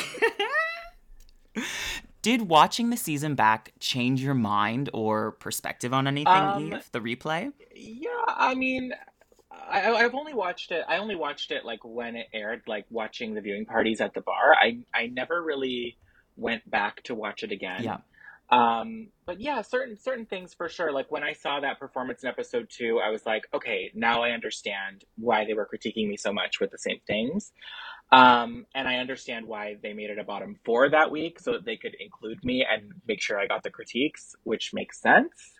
Did 2.22 2.50
watching 2.50 2.90
the 2.90 2.98
season 2.98 3.36
back 3.36 3.72
change 3.80 4.22
your 4.22 4.34
mind 4.34 4.90
or 4.94 5.32
perspective 5.34 5.94
on 5.94 6.06
anything, 6.06 6.28
Um, 6.36 6.74
Eve? 6.74 6.90
The 6.92 7.00
replay? 7.00 7.54
Yeah, 7.74 8.10
I 8.28 8.56
mean, 8.56 8.94
I, 9.70 9.94
I've 9.94 10.16
only 10.16 10.34
watched 10.34 10.72
it. 10.72 10.84
I 10.88 10.98
only 10.98 11.16
watched 11.16 11.52
it 11.52 11.66
like 11.66 11.80
when 11.84 12.16
it 12.16 12.28
aired, 12.34 12.64
like 12.68 12.86
watching 12.90 13.34
the 13.34 13.42
viewing 13.42 13.66
parties 13.66 14.02
at 14.02 14.14
the 14.14 14.22
bar. 14.22 14.54
I 14.56 14.80
I 14.94 15.08
never 15.08 15.42
really 15.42 15.98
went 16.36 16.70
back 16.70 17.04
to 17.04 17.16
watch 17.16 17.44
it 17.44 17.52
again. 17.52 17.84
Yeah. 17.84 17.98
Um, 18.52 19.10
but 19.26 19.40
yeah, 19.40 19.62
certain 19.62 19.98
certain 19.98 20.26
things 20.26 20.54
for 20.54 20.70
sure. 20.70 20.92
Like 20.92 21.12
when 21.12 21.24
I 21.24 21.34
saw 21.34 21.60
that 21.60 21.80
performance 21.80 22.24
in 22.24 22.30
episode 22.30 22.68
two, 22.70 23.00
I 23.00 23.10
was 23.10 23.26
like, 23.26 23.44
okay, 23.54 23.92
now 23.94 24.24
I 24.24 24.32
understand 24.32 25.06
why 25.18 25.46
they 25.46 25.54
were 25.54 25.68
critiquing 25.72 26.08
me 26.08 26.18
so 26.18 26.34
much 26.34 26.60
with 26.60 26.72
the 26.72 26.80
same 26.80 27.00
things. 27.06 27.52
Um, 28.12 28.66
and 28.74 28.88
I 28.88 28.96
understand 28.96 29.46
why 29.46 29.78
they 29.84 29.94
made 29.94 30.10
it 30.10 30.18
a 30.18 30.24
bottom 30.24 30.56
four 30.66 30.90
that 30.90 31.12
week 31.12 31.40
so 31.40 31.52
that 31.52 31.66
they 31.66 31.78
could 31.78 31.96
include 32.00 32.44
me 32.44 32.66
and 32.68 32.92
make 33.08 33.22
sure 33.22 33.40
I 33.40 33.46
got 33.46 33.62
the 33.62 33.70
critiques, 33.70 34.36
which 34.44 34.72
makes 34.74 35.00
sense. 35.00 35.54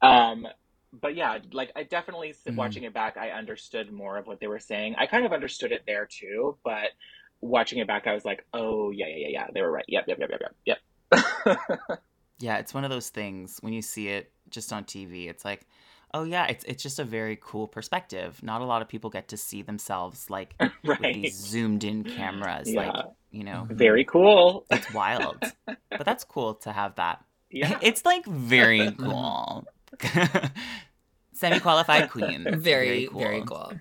Um, 0.00 0.46
but 0.92 1.14
yeah, 1.14 1.38
like 1.52 1.70
I 1.76 1.82
definitely 1.82 2.32
Mhm. 2.46 2.56
watching 2.56 2.84
it 2.84 2.94
back, 2.94 3.16
I 3.16 3.30
understood 3.30 3.92
more 3.92 4.16
of 4.16 4.26
what 4.26 4.40
they 4.40 4.46
were 4.46 4.58
saying. 4.60 4.94
I 4.96 5.06
kind 5.06 5.26
of 5.26 5.32
understood 5.32 5.72
it 5.72 5.82
there 5.86 6.06
too, 6.06 6.56
but 6.64 6.90
watching 7.40 7.78
it 7.78 7.86
back, 7.86 8.06
I 8.06 8.14
was 8.14 8.24
like, 8.24 8.44
oh 8.54 8.90
yeah, 8.90 9.06
yeah, 9.06 9.16
yeah, 9.16 9.28
yeah, 9.28 9.46
they 9.52 9.62
were 9.62 9.70
right. 9.70 9.84
Yep, 9.88 10.04
yep, 10.08 10.18
yep, 10.18 10.30
yep, 10.30 10.40
yep, 10.66 10.78
yep. 11.12 12.00
Yeah, 12.40 12.58
it's 12.58 12.72
one 12.72 12.84
of 12.84 12.90
those 12.90 13.08
things 13.08 13.58
when 13.62 13.72
you 13.72 13.82
see 13.82 14.08
it 14.08 14.30
just 14.48 14.72
on 14.72 14.84
TV, 14.84 15.28
it's 15.28 15.44
like, 15.44 15.66
oh 16.14 16.22
yeah, 16.22 16.46
it's 16.46 16.64
it's 16.64 16.82
just 16.82 17.00
a 17.00 17.04
very 17.04 17.36
cool 17.40 17.66
perspective. 17.66 18.40
Not 18.44 18.60
a 18.60 18.64
lot 18.64 18.80
of 18.80 18.88
people 18.88 19.10
get 19.10 19.28
to 19.28 19.36
see 19.36 19.62
themselves 19.62 20.30
like 20.30 20.54
with 20.84 21.00
these 21.00 21.34
zoomed 21.34 21.82
in 21.82 22.04
cameras. 22.04 22.72
Yeah. 22.72 22.80
Like, 22.80 23.06
you 23.32 23.42
know, 23.42 23.66
Very 23.70 24.04
cool. 24.04 24.64
it's 24.70 24.92
wild. 24.94 25.36
but 25.66 26.04
that's 26.04 26.22
cool 26.24 26.54
to 26.54 26.72
have 26.72 26.94
that. 26.94 27.24
Yeah. 27.50 27.76
It's 27.82 28.04
like 28.04 28.24
very 28.24 28.92
cool. 28.92 29.66
Semi 31.32 31.60
qualified 31.60 32.10
queen. 32.10 32.46
very 32.58 33.06
very 33.06 33.42
cool. 33.42 33.72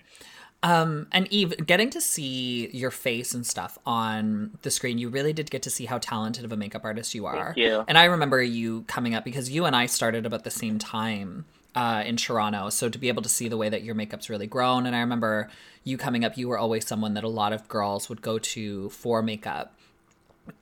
Um, 0.64 1.08
and 1.12 1.32
Eve, 1.32 1.54
getting 1.66 1.90
to 1.92 2.02
see 2.02 2.70
your 2.70 2.90
face 2.90 3.34
and 3.34 3.46
stuff 3.46 3.78
on 3.86 4.58
the 4.64 4.72
screen, 4.72 4.98
you 4.98 5.08
really 5.08 5.32
did 5.32 5.52
get 5.52 5.62
to 5.64 5.70
see 5.70 5.86
how 5.86 6.00
talented 6.00 6.44
of 6.46 6.52
a 6.52 6.58
makeup 6.58 6.84
artist 6.84 7.14
you 7.14 7.26
are. 7.28 7.54
Thank 7.54 7.58
you. 7.58 7.86
And 7.88 7.98
I 7.98 8.06
remember 8.06 8.42
you 8.42 8.82
coming 8.84 9.14
up 9.14 9.24
because 9.24 9.52
you 9.52 9.66
and 9.66 9.76
I 9.76 9.86
started 9.86 10.26
about 10.26 10.44
the 10.44 10.52
same 10.52 10.80
time 10.80 11.46
uh, 11.76 12.04
in 12.06 12.18
Toronto. 12.18 12.70
So 12.70 12.90
to 12.90 12.98
be 12.98 13.08
able 13.08 13.22
to 13.22 13.30
see 13.30 13.48
the 13.48 13.58
way 13.58 13.70
that 13.70 13.84
your 13.84 13.94
makeup's 13.94 14.32
really 14.32 14.48
grown, 14.48 14.88
and 14.88 14.96
I 14.96 15.00
remember 15.00 15.50
you 15.84 15.96
coming 15.96 16.26
up, 16.26 16.38
you 16.38 16.48
were 16.48 16.58
always 16.58 16.88
someone 16.88 17.14
that 17.14 17.24
a 17.24 17.30
lot 17.30 17.54
of 17.54 17.68
girls 17.68 18.10
would 18.10 18.24
go 18.24 18.40
to 18.40 18.90
for 18.90 19.22
makeup, 19.22 19.76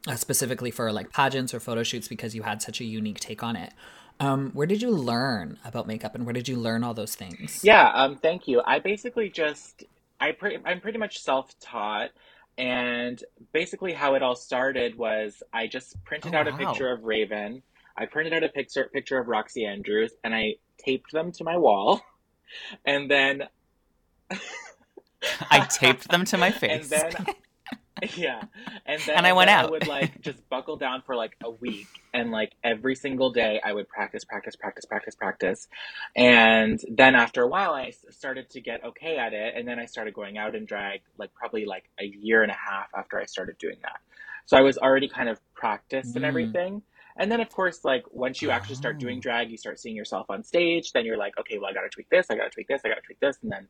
uh, 0.07 0.15
specifically 0.15 0.71
for 0.71 0.91
like 0.91 1.13
pageants 1.13 1.53
or 1.53 1.61
photo 1.61 1.83
shoots 1.83 2.09
because 2.09 2.35
you 2.35 2.43
had 2.43 2.61
such 2.61 2.81
a 2.81 2.83
unique 2.83 3.19
take 3.21 3.43
on 3.43 3.55
it. 3.55 3.71
Um, 4.19 4.51
where 4.51 4.67
did 4.67 4.81
you 4.81 4.91
learn 4.91 5.57
about 5.65 5.87
makeup, 5.87 6.15
and 6.15 6.25
where 6.25 6.33
did 6.33 6.47
you 6.47 6.57
learn 6.57 6.83
all 6.83 6.93
those 6.93 7.15
things? 7.15 7.61
Yeah, 7.61 7.89
um, 7.93 8.17
thank 8.17 8.47
you. 8.47 8.61
I 8.65 8.79
basically 8.79 9.29
just 9.29 9.83
I 10.19 10.31
pre- 10.31 10.59
I'm 10.65 10.81
pretty 10.81 10.97
much 10.99 11.19
self-taught, 11.19 12.11
and 12.57 13.21
basically 13.53 13.93
how 13.93 14.15
it 14.15 14.23
all 14.23 14.35
started 14.35 14.97
was 14.97 15.41
I 15.53 15.67
just 15.67 16.01
printed 16.05 16.33
Oh, 16.33 16.35
out 16.35 16.47
a 16.47 16.51
wow. 16.51 16.53
picture 16.53 16.91
of 16.91 17.03
Raven. 17.03 17.63
I 17.97 18.05
printed 18.05 18.33
out 18.33 18.43
a 18.43 18.49
picture 18.49 18.89
picture 18.93 19.17
of 19.19 19.27
Roxxxy 19.27 19.67
Andrews, 19.67 20.11
and 20.23 20.33
I 20.35 20.55
taped 20.77 21.11
them 21.11 21.31
to 21.33 21.43
my 21.43 21.57
wall, 21.57 22.01
and 22.85 23.09
then 23.09 23.43
I 25.51 25.61
taped 25.61 26.09
them 26.09 26.25
to 26.25 26.37
my 26.37 26.51
and 26.67 26.89
face. 26.89 26.89
then 26.89 27.17
yeah, 28.17 28.43
and 28.85 29.05
then 29.05 29.15
And 29.15 29.25
I 29.25 29.33
went 29.33 29.49
out. 29.49 29.55
I 29.57 29.65
would 29.65 29.85
like 29.85 30.11
just 30.21 30.47
buckle 30.49 30.77
down 30.77 31.03
for 31.05 31.15
like 31.15 31.37
a 31.43 31.51
week, 31.51 31.89
and 32.13 32.31
like 32.31 32.51
every 32.63 32.95
single 32.95 33.31
day 33.31 33.61
I 33.65 33.73
would 33.73 33.87
practice, 33.87 34.25
practice, 34.25 34.55
practice, 34.55 34.85
practice, 34.85 35.15
practice, 35.15 35.67
and 36.15 36.79
then 36.89 37.15
after 37.15 37.43
a 37.43 37.47
while 37.47 37.73
I 37.73 37.91
started 38.11 38.49
to 38.51 38.61
get 38.61 38.83
okay 38.83 39.17
at 39.17 39.33
it, 39.33 39.55
and 39.57 39.67
then 39.67 39.79
I 39.79 39.85
started 39.85 40.13
going 40.13 40.37
out 40.37 40.55
in 40.55 40.65
drag 40.65 41.01
like 41.17 41.33
probably 41.33 41.65
like 41.65 41.85
a 41.99 42.05
year 42.05 42.43
and 42.43 42.51
a 42.51 42.55
half 42.55 42.87
after 42.97 43.19
I 43.19 43.25
started 43.25 43.57
doing 43.59 43.77
that. 43.83 43.99
So 44.45 44.57
I 44.57 44.61
was 44.61 44.77
already 44.77 45.09
kind 45.09 45.29
of 45.29 45.39
practiced 45.55 46.15
and 46.15 46.25
Mm. 46.25 46.25
everything. 46.25 46.83
And 47.17 47.31
then, 47.31 47.39
of 47.41 47.49
course, 47.49 47.81
like 47.85 48.03
once 48.11 48.41
you 48.41 48.51
actually 48.51 48.75
start 48.75 48.99
doing 48.99 49.19
drag, 49.21 49.49
you 49.51 49.57
start 49.57 49.79
seeing 49.79 49.95
yourself 49.95 50.27
on 50.29 50.43
stage. 50.43 50.91
Then 50.93 51.05
you're 51.05 51.17
like, 51.17 51.37
okay, 51.39 51.57
well, 51.59 51.69
I 51.69 51.73
got 51.73 51.81
to 51.81 51.89
tweak 51.89 52.09
this, 52.09 52.27
I 52.29 52.35
got 52.35 52.45
to 52.45 52.49
tweak 52.51 52.67
this, 52.67 52.81
I 52.85 52.89
got 52.89 52.95
to 52.95 53.01
tweak 53.01 53.19
this, 53.21 53.37
and 53.41 53.51
then 53.51 53.67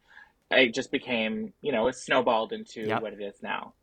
it 0.51 0.73
just 0.73 0.91
became, 0.91 1.53
you 1.61 1.71
know, 1.71 1.87
it 1.87 1.95
snowballed 1.95 2.53
into 2.53 2.95
Yep. 2.95 2.97
what 2.97 3.13
it 3.13 3.21
is 3.21 3.35
now. 3.43 3.73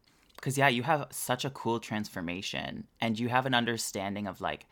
Because 0.43 0.59
yeah, 0.59 0.67
you 0.67 0.83
have 0.83 1.07
such 1.13 1.45
a 1.45 1.51
cool 1.51 1.79
transformation, 1.79 2.89
and 3.01 3.17
you 3.17 3.29
have 3.29 3.47
an 3.47 3.55
understanding 3.55 4.27
of 4.27 4.41
like 4.41 4.67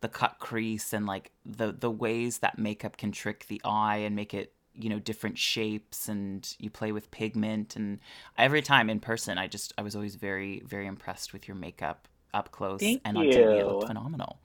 the 0.00 0.08
cut 0.08 0.38
crease 0.40 0.92
and 0.92 1.06
like 1.06 1.30
the 1.46 1.70
the 1.72 1.90
ways 1.90 2.38
that 2.38 2.58
makeup 2.58 2.96
can 2.96 3.12
trick 3.12 3.46
the 3.46 3.60
eye 3.64 3.98
and 3.98 4.16
make 4.16 4.34
it 4.34 4.52
you 4.74 4.90
know 4.90 4.98
different 4.98 5.38
shapes, 5.38 6.08
and 6.08 6.56
you 6.58 6.68
play 6.68 6.90
with 6.90 7.12
pigment. 7.12 7.76
And 7.76 8.00
every 8.36 8.60
time 8.60 8.90
in 8.90 8.98
person, 8.98 9.38
I 9.38 9.46
just 9.46 9.72
I 9.78 9.82
was 9.82 9.94
always 9.94 10.16
very 10.16 10.64
very 10.66 10.88
impressed 10.88 11.32
with 11.32 11.46
your 11.46 11.56
makeup 11.56 12.08
up 12.34 12.50
close 12.50 12.80
Thank 12.80 13.02
and 13.04 13.16
on 13.16 13.26
TV. 13.26 13.60
It 13.60 13.66
looked 13.66 13.82
you. 13.82 13.86
phenomenal. 13.86 14.40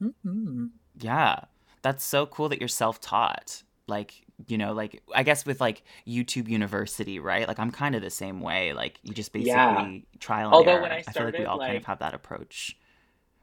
Mhm. 0.00 0.70
Yeah, 0.96 1.40
that's 1.82 2.04
so 2.04 2.24
cool 2.24 2.48
that 2.50 2.60
you're 2.60 2.68
self-taught. 2.68 3.64
Like, 3.88 4.22
you 4.48 4.58
know, 4.58 4.72
like 4.72 5.02
I 5.14 5.22
guess 5.22 5.44
with 5.46 5.60
like 5.60 5.82
YouTube 6.06 6.48
University, 6.48 7.18
right? 7.18 7.46
Like 7.48 7.58
I'm 7.58 7.70
kind 7.70 7.94
of 7.94 8.02
the 8.02 8.10
same 8.10 8.40
way. 8.40 8.72
Like 8.72 8.98
you 9.02 9.12
just 9.14 9.32
basically 9.32 9.50
Yeah. 9.52 9.98
trial 10.18 10.46
and 10.48 10.54
Although 10.54 10.72
error. 10.72 10.82
when 10.82 10.92
I 10.92 11.02
started, 11.02 11.14
feel 11.14 11.24
like 11.24 11.32
we 11.32 11.36
started, 11.44 11.50
all 11.50 11.58
kind 11.58 11.76
of 11.76 11.84
have 11.84 11.98
that 12.00 12.14
approach. 12.14 12.76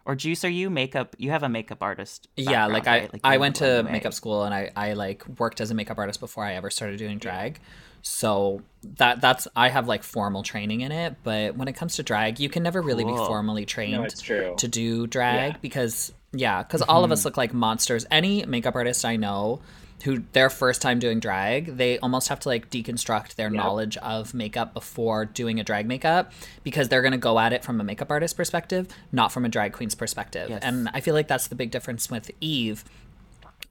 Or 0.06 0.16
Juice, 0.16 0.46
are 0.46 0.50
you 0.50 0.70
makeup? 0.70 1.16
You 1.18 1.32
have 1.32 1.44
a 1.44 1.50
makeup 1.50 1.80
artist. 1.82 2.28
yeah 2.38 2.66
like 2.68 2.88
i 2.88 3.00
right? 3.00 3.14
Like, 3.14 3.22
i 3.26 3.38
went 3.38 3.58
to 3.58 3.68
anyway. 3.68 3.92
makeup 3.92 4.14
school 4.14 4.44
and 4.44 4.54
i 4.54 4.72
i 4.76 4.94
like 4.94 5.26
worked 5.40 5.60
as 5.60 5.70
a 5.72 5.74
makeup 5.76 5.98
artist 5.98 6.20
before 6.22 6.46
i 6.46 6.54
ever 6.54 6.70
started 6.70 6.98
doing 6.98 7.18
drag 7.18 7.60
so 8.02 8.62
that 8.84 9.20
that's 9.20 9.48
i 9.56 9.68
have 9.68 9.88
like 9.88 10.04
formal 10.04 10.44
training 10.44 10.80
in 10.82 10.94
it 10.94 11.16
but 11.24 11.58
when 11.58 11.68
it 11.68 11.74
comes 11.74 11.96
to 11.98 12.04
drag 12.04 12.40
you 12.40 12.48
can 12.48 12.64
never 12.64 12.82
really 12.82 13.04
be 13.04 13.18
formally 13.18 13.66
trained 13.66 14.16
No, 14.30 14.56
to 14.56 14.68
do 14.70 15.08
drag 15.08 15.54
Yeah. 15.54 15.58
because 15.62 16.14
yeah 16.32 16.64
because 16.64 16.82
all 16.84 17.04
of 17.04 17.12
us 17.12 17.20
Mm-hmm. 17.20 17.28
look 17.28 17.38
like 17.38 17.54
monsters 17.54 18.06
any 18.10 18.46
makeup 18.46 18.76
artist 18.76 19.04
i 19.04 19.18
know 19.18 19.60
who 20.04 20.24
their 20.34 20.50
first 20.50 20.82
time 20.82 21.00
doing 21.00 21.20
drag 21.20 21.78
they 21.78 21.98
almost 22.00 22.28
have 22.28 22.40
to 22.40 22.50
like 22.50 22.70
deconstruct 22.70 23.36
their 23.36 23.50
knowledge 23.50 23.98
of 23.98 24.34
makeup 24.34 24.74
before 24.74 25.26
doing 25.26 25.60
a 25.60 25.64
drag 25.64 25.88
makeup 25.88 26.32
because 26.64 26.88
they're 26.90 27.02
going 27.02 27.12
to 27.14 27.18
go 27.18 27.40
at 27.40 27.52
it 27.52 27.64
from 27.64 27.82
a 27.82 27.84
makeup 27.84 28.12
artist 28.12 28.38
perspective 28.38 28.88
not 29.12 29.32
from 29.32 29.44
a 29.44 29.50
drag 29.50 29.74
queen's 29.74 29.96
perspective 29.96 30.50
Yes. 30.50 30.62
and 30.64 30.88
i 30.94 31.00
feel 31.02 31.14
like 31.16 31.28
that's 31.28 31.48
the 31.48 31.56
big 31.56 31.72
difference 31.72 32.12
with 32.12 32.30
eve 32.40 32.84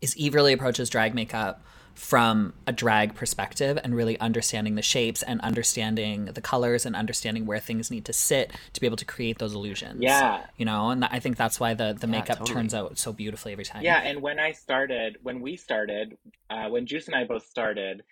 is 0.00 0.16
eve 0.16 0.34
really 0.34 0.52
approaches 0.52 0.90
drag 0.90 1.14
makeup 1.14 1.62
from 1.96 2.52
a 2.66 2.72
drag 2.72 3.14
perspective 3.14 3.78
and 3.82 3.94
really 3.96 4.20
understanding 4.20 4.74
the 4.74 4.82
shapes 4.82 5.22
and 5.22 5.40
understanding 5.40 6.26
the 6.26 6.40
colors 6.42 6.84
and 6.84 6.94
understanding 6.94 7.46
where 7.46 7.58
things 7.58 7.90
need 7.90 8.04
to 8.04 8.12
sit 8.12 8.52
to 8.74 8.80
be 8.80 8.86
able 8.86 8.98
to 8.98 9.04
create 9.06 9.38
those 9.38 9.54
illusions 9.54 10.00
Yeah. 10.02 10.44
you 10.58 10.66
know 10.66 10.90
and 10.90 11.04
i 11.06 11.18
think 11.18 11.36
that's 11.38 11.58
why 11.58 11.72
the 11.74 11.96
the 11.98 12.06
makeup 12.06 12.38
totally. 12.38 12.54
turns 12.54 12.74
out 12.74 12.98
so 12.98 13.12
beautifully 13.14 13.52
every 13.52 13.64
time 13.64 13.82
Yeah, 13.82 13.98
and 14.00 14.20
when 14.20 14.38
I 14.38 14.52
started, 14.52 15.16
when 15.22 15.40
we 15.40 15.56
started, 15.56 16.16
uh, 16.50 16.68
when 16.68 16.86
Juice 16.86 17.06
and 17.06 17.16
I 17.16 17.24
both 17.24 17.46
started, 17.46 18.02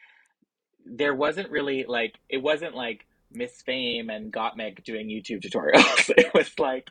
there 0.87 1.15
wasn't 1.15 1.51
really 1.51 1.85
like 1.87 2.15
it 2.29 2.39
wasn't 2.39 2.75
like 2.75 3.07
Miss 3.33 3.63
Fame 3.63 4.11
and 4.11 4.33
Gottmik 4.33 4.83
doing 4.85 5.09
YouTube 5.09 5.41
tutorials. 5.45 6.11
it 6.17 6.33
was 6.35 6.59
like 6.59 6.89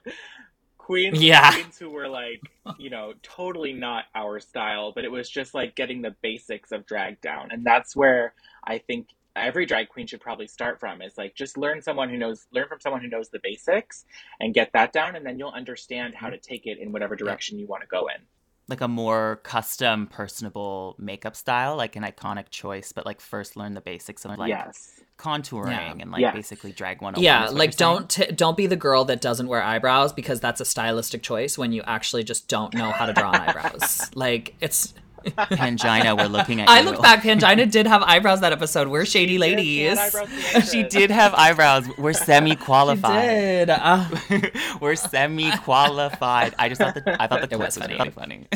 queens, 0.84 1.22
Yeah. 1.22 1.52
queens 1.54 1.80
who 1.80 1.90
were 1.90 2.10
like, 2.10 2.42
you 2.78 2.90
know, 2.90 3.14
totally 3.24 3.72
not 3.72 4.06
our 4.14 4.40
style, 4.40 4.92
but 4.92 5.06
it 5.06 5.12
was 5.12 5.30
just 5.30 5.54
like 5.54 5.76
getting 5.76 6.02
the 6.02 6.16
basics 6.22 6.72
of 6.72 6.86
drag 6.86 7.22
down, 7.22 7.52
and 7.52 7.66
that's 7.66 7.96
where 7.96 8.34
I 8.66 8.80
think 8.80 9.08
every 9.36 9.66
drag 9.66 9.90
queen 9.90 10.06
should 10.06 10.22
probably 10.22 10.48
start 10.48 10.80
from 10.80 11.02
is 11.02 11.18
like 11.18 11.36
just 11.36 11.58
learn 11.58 11.82
someone 11.82 12.10
who 12.10 12.18
knows 12.18 12.46
learn 12.52 12.68
from 12.68 12.80
someone 12.80 13.02
who 13.02 13.08
knows 13.08 13.30
the 13.30 13.40
basics 13.42 14.06
and 14.40 14.54
get 14.54 14.72
that 14.74 14.94
down 14.94 15.16
and 15.16 15.26
then 15.26 15.40
you'll 15.40 15.50
understand 15.50 16.14
how 16.14 16.28
mm-hmm. 16.28 16.36
to 16.36 16.42
take 16.42 16.68
it 16.68 16.78
in 16.78 16.92
whatever 16.92 17.16
direction 17.16 17.58
you 17.58 17.66
want 17.66 17.82
to 17.82 17.88
go 17.88 18.08
in 18.08 18.22
like 18.68 18.82
a 18.82 18.88
more 18.88 19.42
custom, 19.44 20.08
personable 20.08 20.96
makeup 20.98 21.36
style, 21.36 21.76
like 21.76 21.96
an 21.96 22.04
iconic 22.04 22.50
choice, 22.50 22.92
but 22.92 23.06
like 23.06 23.20
first 23.22 23.56
learn 23.58 23.74
the 23.74 23.82
basics 23.82 24.24
of 24.26 24.38
like 24.38 24.50
yes 24.50 25.00
contouring 25.18 25.70
Yeah. 25.70 25.94
and 26.00 26.12
like 26.12 26.22
Yes. 26.22 26.34
basically 26.34 26.72
drag 26.72 27.02
one. 27.02 27.14
yeah 27.18 27.48
like 27.50 27.78
don't 27.78 28.10
t- 28.10 28.32
don't 28.32 28.58
be 28.58 28.66
the 28.66 28.76
girl 28.76 29.06
that 29.06 29.22
doesn't 29.22 29.48
wear 29.48 29.62
eyebrows 29.62 30.12
because 30.12 30.40
that's 30.40 30.60
a 30.60 30.66
stylistic 30.66 31.22
choice 31.22 31.56
when 31.58 31.72
you 31.72 31.84
actually 31.86 32.24
just 32.24 32.48
don't 32.48 32.74
know 32.74 32.90
how 32.92 33.06
to 33.06 33.14
draw 33.14 33.30
on 33.30 33.36
eyebrows 33.36 34.10
like 34.16 34.56
it's 34.60 34.94
Pangina, 35.54 36.18
we're 36.18 36.28
looking 36.28 36.60
at 36.62 36.70
i 36.70 36.80
you. 36.80 36.86
look 36.86 37.02
back 37.02 37.24
pangina 37.24 37.70
did 37.70 37.88
have 37.88 38.02
eyebrows 38.04 38.42
that 38.42 38.52
episode 38.52 38.88
we're 38.88 39.06
shady 39.06 39.38
ladies 39.38 39.64
she 39.66 39.86
had 39.88 39.98
eyebrows 40.00 40.70
she 40.70 40.84
did 40.84 41.10
have 41.12 41.34
eyebrows. 41.34 41.88
We're 41.98 42.14
semi 42.14 42.52
She 42.52 42.56
qualified. 42.58 43.22
did 43.30 43.70
uh, 43.70 44.06
We're 44.82 44.96
semi 44.96 45.52
qualified. 45.58 46.54
I 46.60 46.70
just 46.70 46.80
thought 46.82 46.96
the 46.96 47.22
I 47.22 47.28
thought 47.28 47.42
the 47.42 47.48
It 47.54 47.58
clip 47.58 47.60
was 47.60 47.78
was 47.78 47.78
funny. 47.78 47.96
really 47.96 48.10
funny. 48.10 48.48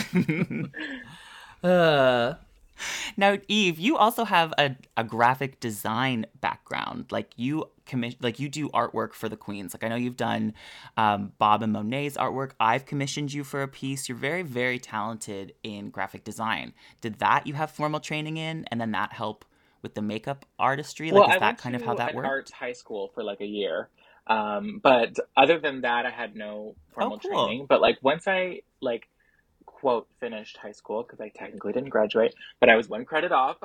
uh 1.63 2.33
now, 3.17 3.37
Eve, 3.47 3.79
you 3.79 3.97
also 3.97 4.23
have 4.23 4.53
a, 4.59 4.75
a 4.95 5.03
graphic 5.03 5.59
design 5.59 6.27
background. 6.41 7.05
Like 7.11 7.31
you 7.35 7.69
commission, 7.87 8.19
like 8.21 8.39
you 8.39 8.49
do 8.49 8.69
artwork 8.69 9.13
for 9.13 9.29
the 9.29 9.37
queens. 9.37 9.73
Like 9.73 9.83
I 9.83 9.87
know 9.87 9.95
you've 9.95 10.17
done 10.17 10.53
um, 10.97 11.33
Bob 11.39 11.63
and 11.63 11.73
Monet's 11.73 12.17
artwork. 12.17 12.51
I've 12.59 12.85
commissioned 12.85 13.33
you 13.33 13.43
for 13.43 13.61
a 13.63 13.67
piece. 13.67 14.07
You're 14.09 14.17
very, 14.17 14.43
very 14.43 14.79
talented 14.79 15.53
in 15.63 15.89
graphic 15.89 16.23
design. 16.23 16.73
Did 17.01 17.19
that 17.19 17.47
you 17.47 17.53
have 17.55 17.71
formal 17.71 17.99
training 17.99 18.37
in, 18.37 18.65
and 18.71 18.79
then 18.81 18.91
that 18.91 19.13
help 19.13 19.45
with 19.81 19.95
the 19.95 20.01
makeup 20.01 20.45
artistry? 20.59 21.11
Like 21.11 21.15
well, 21.15 21.29
is 21.29 21.35
I 21.35 21.39
that 21.39 21.57
kind 21.57 21.75
of 21.75 21.81
how 21.83 21.93
that 21.95 22.11
an 22.11 22.15
worked? 22.15 22.27
art 22.27 22.51
high 22.51 22.73
school 22.73 23.09
for 23.13 23.23
like 23.23 23.41
a 23.41 23.45
year. 23.45 23.89
Um, 24.27 24.79
but 24.83 25.15
other 25.37 25.59
than 25.59 25.81
that, 25.81 26.05
I 26.05 26.09
had 26.09 26.35
no 26.35 26.75
formal 26.93 27.17
Oh, 27.17 27.19
cool. 27.19 27.27
training. 27.47 27.65
But 27.67 27.81
like 27.81 27.97
once 28.01 28.27
I 28.27 28.61
like 28.81 29.07
quote 29.79 30.07
finished 30.19 30.57
high 30.57 30.71
school 30.71 31.03
because 31.03 31.21
I 31.21 31.29
technically 31.29 31.71
didn't 31.71 31.89
graduate, 31.89 32.33
but 32.59 32.67
I 32.67 32.75
was 32.75 32.89
one 32.89 33.05
credit 33.05 33.31
off, 33.31 33.57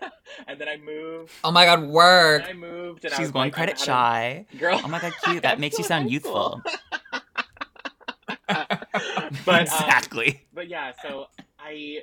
and 0.48 0.58
then 0.58 0.66
I 0.66 0.78
moved. 0.78 1.30
oh 1.44 1.50
my 1.50 1.66
god 1.66 1.82
work 1.84 2.42
I 2.48 2.54
moved, 2.54 3.04
and 3.04 3.12
I 3.12 3.16
She's 3.18 3.26
was 3.26 3.34
one 3.34 3.46
like, 3.48 3.52
credit 3.52 3.78
had 3.78 3.82
a- 3.82 3.84
shy. 3.84 4.46
Girl, 4.58 4.80
Oh 4.82 4.88
my 4.88 4.98
god, 4.98 5.12
cute. 5.24 5.42
That 5.42 5.60
makes 5.64 5.76
you 5.78 5.84
sound 5.84 6.10
youthful. 6.10 6.62
but 8.48 9.46
um, 9.48 9.60
exactly. 9.60 10.46
but 10.54 10.68
yeah, 10.68 10.92
so 11.02 11.26
I 11.58 11.98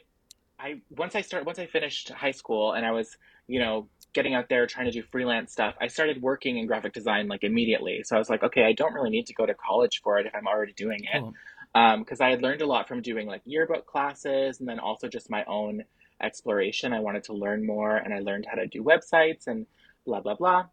I 0.60 0.81
once 0.95 1.15
I 1.15 1.22
start 1.22 1.45
once 1.45 1.57
I 1.57 1.65
finished 1.65 2.10
high 2.10 2.31
school 2.31 2.74
and 2.74 2.86
I 2.86 2.91
was, 2.91 3.17
you 3.48 3.60
know, 3.60 3.88
getting 4.13 4.36
out 4.36 4.48
there 4.48 4.67
trying 4.67 4.86
to 4.86 4.91
do 4.91 5.01
freelance 5.12 5.51
stuff, 5.51 5.74
I 5.81 5.88
started 5.88 6.22
working 6.22 6.57
in 6.60 6.67
graphic 6.67 6.93
design 6.93 7.27
like 7.27 7.43
immediately. 7.43 8.03
So 8.03 8.15
I 8.15 8.19
was 8.19 8.29
like, 8.29 8.43
okay, 8.43 8.63
I 8.63 8.74
don't 8.74 8.93
really 8.93 9.10
need 9.10 9.25
to 9.27 9.34
go 9.34 9.45
to 9.48 9.53
college 9.55 10.01
for 10.03 10.19
it 10.19 10.25
if 10.27 10.36
I'm 10.36 10.48
already 10.48 10.74
doing 10.74 11.03
it. 11.12 11.19
Cool. 11.19 11.34
Um, 11.75 12.00
because 12.00 12.22
I 12.22 12.29
had 12.29 12.41
learned 12.41 12.62
a 12.62 12.65
lot 12.67 12.88
from 12.88 13.01
doing 13.01 13.27
like 13.27 13.41
yearbook 13.46 13.86
classes 13.86 14.60
and 14.62 14.67
then 14.70 14.79
also 14.79 15.10
just 15.10 15.29
my 15.29 15.44
own 15.46 15.84
exploration. 16.24 16.94
I 16.94 17.01
wanted 17.01 17.25
to 17.25 17.34
learn 17.34 17.65
more 17.65 17.98
and 17.98 18.13
I 18.13 18.20
learned 18.20 18.48
how 18.50 18.55
to 18.55 18.67
do 18.67 18.82
websites 18.84 19.48
and 19.48 19.67
blah 20.05 20.22
blah 20.22 20.36
blah. 20.36 20.65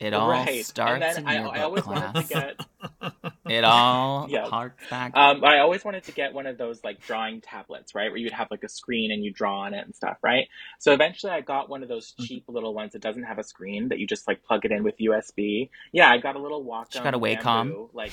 It 0.00 0.14
all 0.14 0.28
right. 0.28 0.64
starts 0.64 1.16
and 1.16 1.26
in 1.26 1.28
I, 1.28 1.36
your 1.36 1.48
I 1.48 1.60
always 1.62 1.84
wanted 1.86 2.14
class. 2.14 2.28
to 2.28 2.34
get 2.34 2.56
It 3.48 3.64
all 3.64 4.26
Yeah. 4.30 4.46
harks 4.48 4.84
back. 4.88 5.12
Um, 5.16 5.44
I 5.44 5.58
always 5.58 5.84
wanted 5.84 6.04
to 6.04 6.12
get 6.12 6.32
one 6.32 6.46
of 6.46 6.56
those 6.58 6.82
like 6.82 7.00
drawing 7.00 7.40
tablets, 7.40 7.94
right, 7.94 8.10
where 8.10 8.16
you'd 8.16 8.32
have 8.32 8.48
like 8.50 8.64
a 8.64 8.68
screen 8.68 9.12
and 9.12 9.24
you 9.24 9.32
draw 9.32 9.60
on 9.60 9.74
it 9.74 9.84
and 9.84 9.94
stuff, 9.94 10.16
right? 10.22 10.48
So 10.78 10.92
eventually, 10.92 11.32
I 11.32 11.40
got 11.40 11.68
one 11.68 11.82
of 11.82 11.88
those 11.88 12.12
Mm-hmm. 12.12 12.24
cheap 12.26 12.44
little 12.48 12.74
ones 12.74 12.92
that 12.92 13.02
doesn't 13.02 13.24
have 13.24 13.38
a 13.38 13.44
screen 13.44 13.88
that 13.88 13.98
you 13.98 14.06
just 14.06 14.26
like 14.28 14.42
plug 14.44 14.64
it 14.64 14.72
in 14.72 14.82
with 14.82 14.94
USB. 14.98 15.70
Yeah, 15.92 16.10
I 16.10 16.18
got 16.18 16.36
a 16.36 16.38
little 16.40 16.64
Wacom. 16.64 16.92
She 16.92 17.00
got 17.00 17.14
a 17.14 17.18
Wacom? 17.18 17.66
bamboo, 17.68 17.90
like 17.92 18.12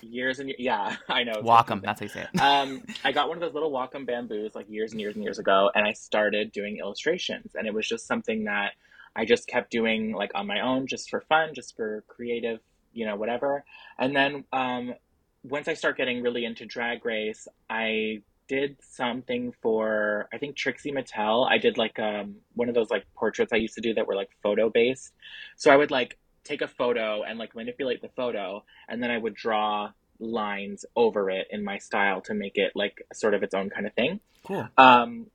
years 0.00 0.38
and 0.38 0.48
years. 0.48 0.60
Yeah, 0.60 0.96
I 1.08 1.24
know. 1.24 1.42
Wacom, 1.42 1.82
that's 1.82 2.00
how 2.00 2.04
you 2.04 2.10
say 2.10 2.26
it. 2.32 2.40
um, 2.40 2.82
I 3.04 3.12
got 3.12 3.28
one 3.28 3.36
of 3.36 3.40
those 3.40 3.54
little 3.54 3.70
Wacom 3.70 4.06
bamboos 4.06 4.54
like 4.54 4.68
years 4.68 4.92
and 4.92 5.00
years 5.00 5.14
and 5.14 5.24
years 5.24 5.38
ago, 5.38 5.70
and 5.74 5.86
I 5.86 5.92
started 5.92 6.52
doing 6.52 6.78
illustrations, 6.78 7.54
and 7.54 7.66
it 7.66 7.74
was 7.74 7.86
just 7.88 8.06
something 8.06 8.44
that 8.44 8.72
I 9.16 9.24
just 9.24 9.46
kept 9.48 9.70
doing 9.70 10.12
like 10.12 10.32
on 10.34 10.46
my 10.46 10.60
own, 10.60 10.86
just 10.86 11.10
for 11.10 11.20
fun, 11.22 11.54
just 11.54 11.76
for 11.76 12.04
creative, 12.06 12.60
you 12.92 13.06
know, 13.06 13.16
whatever. 13.16 13.64
And 13.98 14.14
then 14.14 14.44
um, 14.52 14.94
once 15.42 15.68
I 15.68 15.74
start 15.74 15.96
getting 15.96 16.22
really 16.22 16.44
into 16.44 16.66
Drag 16.66 17.04
Race, 17.04 17.48
I 17.68 18.22
did 18.48 18.76
something 18.80 19.52
for 19.60 20.28
I 20.32 20.38
think 20.38 20.56
Trixie 20.56 20.92
Mattel. 20.92 21.48
I 21.50 21.58
did 21.58 21.78
like 21.78 21.98
um, 21.98 22.36
one 22.54 22.68
of 22.68 22.74
those 22.74 22.90
like 22.90 23.04
portraits 23.14 23.52
I 23.52 23.56
used 23.56 23.74
to 23.74 23.80
do 23.80 23.94
that 23.94 24.06
were 24.06 24.14
like 24.16 24.30
photo 24.42 24.70
based. 24.70 25.12
So 25.56 25.70
I 25.70 25.76
would 25.76 25.90
like 25.90 26.18
take 26.48 26.62
a 26.62 26.68
photo 26.68 27.22
and 27.22 27.38
like 27.38 27.54
manipulate 27.54 28.02
the 28.02 28.08
photo, 28.08 28.64
and 28.88 29.02
then 29.02 29.10
I 29.10 29.18
would 29.18 29.34
draw 29.34 29.90
lines 30.20 30.84
over 30.96 31.30
it 31.30 31.46
in 31.50 31.62
my 31.62 31.78
style 31.78 32.20
to 32.22 32.34
make 32.34 32.56
it 32.56 32.72
like 32.74 33.02
sort 33.12 33.34
of 33.34 33.42
its 33.42 33.54
own 33.54 33.70
kind 33.70 33.86
of 33.86 33.94
thing. 33.94 34.20
Cool. 34.44 34.68
Um, 34.76 35.26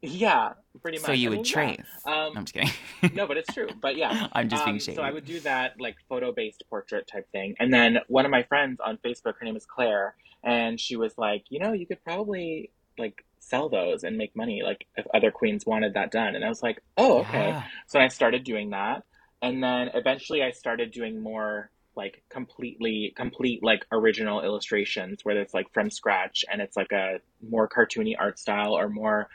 yeah, 0.00 0.54
pretty 0.80 0.98
much. 0.98 1.06
So 1.06 1.12
you 1.12 1.28
I 1.28 1.30
would 1.30 1.36
mean, 1.36 1.44
yeah. 1.44 1.52
trace. 1.52 1.86
Um, 2.04 2.12
No, 2.12 2.32
I'm 2.36 2.44
just 2.44 2.54
kidding. 2.54 3.14
no, 3.16 3.26
but 3.26 3.36
it's 3.36 3.52
true. 3.52 3.68
But 3.80 3.96
yeah, 3.96 4.26
I'm 4.32 4.48
just 4.48 4.64
being 4.64 4.76
um, 4.76 4.80
shady. 4.80 4.96
So 4.96 5.02
I 5.02 5.10
would 5.12 5.24
do 5.24 5.40
that 5.40 5.80
like 5.80 5.96
photo 6.08 6.32
based 6.32 6.64
portrait 6.68 7.06
type 7.06 7.30
thing. 7.30 7.54
And 7.60 7.72
then 7.72 7.98
one 8.08 8.24
of 8.24 8.30
my 8.30 8.42
friends 8.42 8.80
on 8.84 8.98
Facebook, 8.98 9.34
her 9.38 9.44
name 9.44 9.56
is 9.56 9.64
Claire, 9.64 10.16
and 10.42 10.80
she 10.80 10.96
was 10.96 11.16
like, 11.18 11.44
you 11.50 11.60
know, 11.60 11.72
you 11.72 11.86
could 11.86 12.02
probably 12.02 12.70
like 12.98 13.24
sell 13.38 13.68
those 13.68 14.02
and 14.02 14.16
make 14.16 14.34
money, 14.34 14.62
like 14.62 14.86
if 14.96 15.06
other 15.14 15.30
queens 15.30 15.64
wanted 15.66 15.94
that 15.94 16.10
done. 16.10 16.34
And 16.34 16.44
I 16.44 16.48
was 16.48 16.62
like, 16.62 16.82
oh, 16.96 17.20
okay. 17.20 17.48
Yeah. 17.48 17.64
So 17.86 18.00
I 18.00 18.08
started 18.08 18.44
doing 18.44 18.70
that. 18.70 19.04
And 19.42 19.62
then 19.62 19.90
eventually 19.94 20.42
I 20.42 20.52
started 20.52 20.92
doing 20.92 21.20
more 21.20 21.70
like 21.94 22.22
completely 22.30 23.12
complete 23.16 23.62
like 23.62 23.84
original 23.92 24.42
illustrations 24.42 25.20
where 25.24 25.38
it's 25.38 25.52
like 25.52 25.66
from 25.74 25.90
scratch 25.90 26.44
and 26.50 26.62
it's 26.62 26.76
like 26.76 26.90
a 26.92 27.18
more 27.46 27.68
cartoony 27.68 28.14
art 28.18 28.38
style 28.38 28.72
or 28.72 28.88
more 28.88 29.28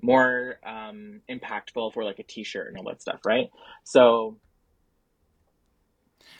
more 0.00 0.60
um 0.64 1.20
impactful 1.28 1.92
for 1.92 2.04
like 2.04 2.20
a 2.20 2.22
t-shirt 2.22 2.68
and 2.68 2.76
all 2.76 2.84
that 2.84 3.02
stuff 3.02 3.20
right 3.24 3.50
so 3.82 4.36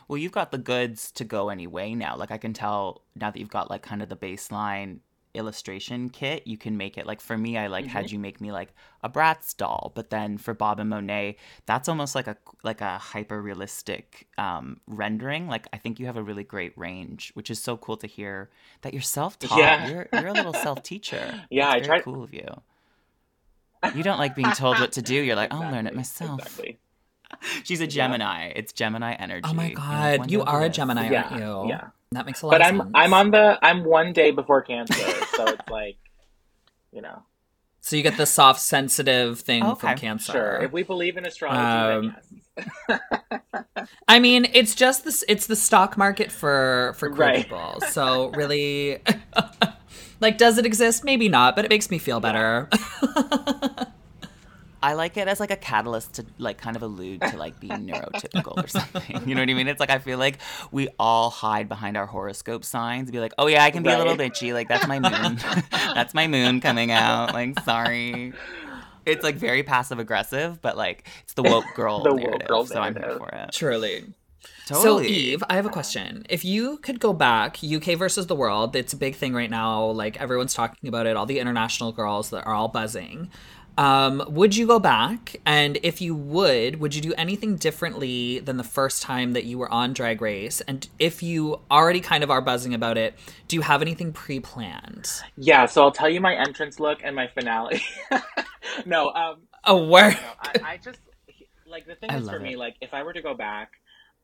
Well, 0.09 0.19
you've 0.19 0.33
got 0.33 0.50
the 0.50 0.59
goods 0.59 1.11
to 1.12 1.25
go 1.25 1.49
anyway 1.49 1.95
now. 1.95 2.16
Like 2.16 2.31
I 2.31 2.38
can 2.38 2.52
tell 2.52 3.02
now 3.14 3.31
that 3.31 3.38
you've 3.38 3.49
got 3.49 3.71
like 3.71 3.83
kind 3.83 4.02
of 4.02 4.09
the 4.09 4.16
baseline 4.16 4.99
illustration 5.35 6.09
kit, 6.09 6.47
you 6.47 6.57
can 6.57 6.76
make 6.76 6.97
it 6.97 7.07
like 7.07 7.21
for 7.21 7.37
me 7.37 7.59
I 7.59 7.67
like 7.67 7.87
had 7.87 8.11
you 8.11 8.19
make 8.19 8.41
me 8.41 8.53
like 8.53 8.73
a 9.03 9.09
Bratz 9.09 9.57
doll, 9.57 9.93
but 9.95 10.11
then 10.11 10.38
for 10.38 10.55
Bob 10.55 10.81
and 10.81 10.88
Monet, 10.91 11.37
that's 11.67 11.88
almost 11.88 12.14
like 12.14 12.26
a 12.26 12.37
like 12.62 12.81
a 12.81 12.99
hyper 12.99 13.41
realistic 13.43 14.26
um 14.38 14.81
rendering. 14.87 15.49
Like 15.49 15.67
I 15.73 15.76
think 15.79 15.99
you 16.00 16.07
have 16.07 16.17
a 16.17 16.23
really 16.23 16.45
great 16.45 16.73
range, 16.76 17.31
which 17.35 17.50
is 17.50 17.61
so 17.62 17.76
cool 17.76 17.97
to 17.99 18.07
hear 18.07 18.50
that 18.83 18.93
you're 18.93 19.03
self-taught. 19.03 19.59
Yeah. 19.59 19.88
You're 19.88 20.09
you're 20.12 20.29
a 20.29 20.33
little 20.33 20.55
self-teacher. 20.55 21.43
Yeah, 21.50 21.67
That's 21.67 21.75
I 21.75 21.79
very 21.79 21.87
tried- 21.87 22.05
cool 22.05 22.23
of 22.23 22.33
you. 22.35 22.49
You 23.95 24.03
don't 24.03 24.19
like 24.19 24.35
being 24.35 24.50
told 24.53 24.81
what 24.81 24.93
to 24.93 25.03
do. 25.03 25.14
You're 25.14 25.37
like, 25.37 25.53
I'll 25.53 25.71
learn 25.71 25.87
it 25.87 25.95
myself. 25.95 26.41
exactly 26.59 26.79
She's 27.64 27.81
a 27.81 27.87
Gemini. 27.87 28.52
It's 28.54 28.73
Gemini 28.73 29.12
energy. 29.14 29.43
Oh 29.50 29.54
my 29.54 29.66
You're 29.69 29.75
god, 29.76 30.19
"One 30.21 30.28
you 30.28 30.43
are 30.43 30.62
a. 30.62 30.69
Gemini, 30.69 31.11
Yeah, 31.11 31.23
aren't 31.23 31.43
you? 31.43 31.69
yeah. 31.71 31.85
That 32.12 32.26
makes 32.26 32.43
a 32.43 32.47
lot 32.47 32.52
but 32.52 32.61
of 32.61 32.66
i'm 32.69 32.76
sense. 32.78 32.90
i'm 32.95 33.12
on 33.14 33.31
the 33.33 33.59
i'm 33.61 33.83
one 33.83 34.12
day 34.12 34.31
before 34.31 34.62
cancer 34.62 34.95
so 35.37 35.49
it's 35.49 35.69
like 35.69 35.97
you 36.93 37.02
know 37.02 37.23
So 37.81 37.97
you 37.97 38.04
get 38.04 38.16
the 38.16 38.25
soft, 38.26 38.61
sensitive 38.61 39.40
thing 39.40 39.64
Okay, 39.64 39.81
from 39.81 39.99
Cancer. 39.99 40.31
sure 40.33 40.62
if 40.62 40.71
we 40.71 40.85
believe 40.85 41.16
in 41.16 41.26
astrology 41.26 41.61
Um, 41.61 42.14
then 42.14 42.14
yes 42.14 43.00
I 44.09 44.21
mean, 44.21 44.47
it's 44.54 44.76
just 44.76 45.04
this. 45.04 45.25
It's 45.28 45.47
the 45.49 45.57
stock 45.57 45.97
market 45.99 46.31
for 46.31 46.95
for 46.99 47.09
queer 47.11 47.28
Right. 47.28 47.43
people. 47.43 47.81
So 47.90 48.28
really, 48.28 48.99
like, 50.21 50.38
does 50.38 50.57
it 50.57 50.64
exist? 50.64 51.02
Maybe 51.04 51.28
not, 51.28 51.57
but 51.57 51.64
it 51.64 51.69
makes 51.69 51.90
me 51.90 51.99
feel 51.99 52.21
better. 52.21 52.69
I 54.85 54.93
like 54.93 55.17
it 55.17 55.29
as 55.29 55.41
like 55.41 55.50
a 55.50 55.57
catalyst 55.57 56.12
to 56.17 56.26
like 56.37 56.59
kind 56.59 56.76
of 56.76 56.83
allude 56.83 57.23
to 57.23 57.38
like 57.38 57.59
being 57.59 57.88
neurotypical 57.88 58.62
or 58.62 58.67
something. 58.69 59.26
You 59.26 59.35
know 59.35 59.41
what 59.41 59.49
I 59.49 59.55
mean? 59.55 59.67
It's 59.67 59.81
like 59.81 59.88
I 59.88 59.99
feel 59.99 60.19
like 60.19 60.41
we 60.73 60.88
all 60.99 61.31
hide 61.31 61.71
behind 61.71 61.97
our 61.97 62.05
horoscope 62.05 62.67
signs, 62.67 63.09
and 63.09 63.12
be 63.12 63.19
like, 63.19 63.33
"Oh 63.38 63.47
yeah, 63.47 63.64
I 63.64 63.71
can 63.71 63.83
be 63.83 63.88
a 63.88 63.97
little 63.97 64.14
bitchy. 64.14 64.53
Like 64.53 64.69
that's 64.69 64.87
my 64.87 64.99
moon. 64.99 65.38
that's 65.71 66.12
my 66.12 66.26
moon 66.26 66.61
coming 66.61 66.91
out. 66.91 67.33
Like 67.33 67.59
sorry." 67.61 68.35
It's 69.07 69.25
like 69.25 69.37
very 69.37 69.62
passive 69.62 69.99
aggressive, 69.99 70.61
but 70.61 70.76
like 70.76 71.09
it's 71.23 71.33
the 71.33 71.43
woke 71.43 71.64
girl 71.75 72.03
The 72.05 72.11
woke 72.12 72.21
narrative. 72.21 72.49
girl 72.49 72.67
so 72.67 72.81
I'm 72.81 72.95
here 72.95 73.17
for 73.17 73.29
it. 73.31 73.53
Truly. 73.53 74.05
Totally. 74.67 74.83
So, 74.83 75.00
Eve, 75.00 75.45
I 75.49 75.57
have 75.57 75.67
a 75.67 75.71
question. 75.71 76.26
If 76.29 76.45
you 76.45 76.79
could 76.79 77.00
go 77.00 77.12
back, 77.12 77.59
UK 77.62 77.99
versus 77.99 78.26
the 78.26 78.35
world, 78.35 78.76
it's 78.76 78.93
a 78.93 78.97
big 78.97 79.14
thing 79.14 79.35
right 79.35 79.50
now. 79.50 79.87
Like 79.87 80.21
everyone's 80.21 80.53
talking 80.55 80.88
about 80.88 81.07
it. 81.07 81.17
All 81.17 81.26
the 81.26 81.38
international 81.38 81.93
girls 81.93 82.31
that 82.31 82.47
are 82.47 82.55
all 82.55 82.69
buzzing. 82.69 83.31
Um, 83.76 84.23
would 84.28 84.57
you 84.57 84.66
go 84.66 84.78
back? 84.78 85.37
And 85.45 85.78
if 85.83 86.00
you 86.00 86.14
would, 86.14 86.81
would 86.81 86.95
you 86.95 87.00
do 87.02 87.12
anything 87.14 87.57
differently 87.57 88.38
than 88.38 88.57
the 88.57 88.64
first 88.64 89.02
time 89.02 89.33
that 89.33 89.45
you 89.45 89.59
were 89.59 89.71
on 89.71 89.93
Drag 89.93 90.21
Race? 90.23 90.61
And 90.62 90.88
if 90.99 91.23
you 91.23 91.61
already 91.71 92.00
kind 92.00 92.23
of 92.23 92.31
are 92.31 92.40
buzzing 92.40 92.73
about 92.75 92.97
it, 92.99 93.14
do 93.49 93.57
you 93.57 93.62
have 93.62 93.83
anything 93.83 94.12
pre-planned? 94.12 95.11
yeah 95.37 95.66
so 95.66 95.83
i'll 95.83 95.90
tell 95.93 96.09
you 96.09 96.21
my 96.21 96.35
entrance 96.35 96.78
look 96.81 96.99
and 97.02 97.14
my 97.16 97.26
finale 97.28 97.83
no 98.87 99.11
um 99.11 99.43
Oh, 99.66 99.87
word. 99.88 100.19
I, 100.40 100.54
I 100.62 100.76
just 100.78 101.00
like 101.66 101.87
the 101.87 101.95
thing 101.95 102.14
I 102.14 102.16
is 102.16 102.28
for 102.28 102.38
love 102.38 102.40
me, 102.40 102.57
like 102.57 102.76
if 102.81 102.95
I 102.95 103.02
were 103.02 103.12
to 103.12 103.23
go 103.23 103.35
back, 103.35 103.73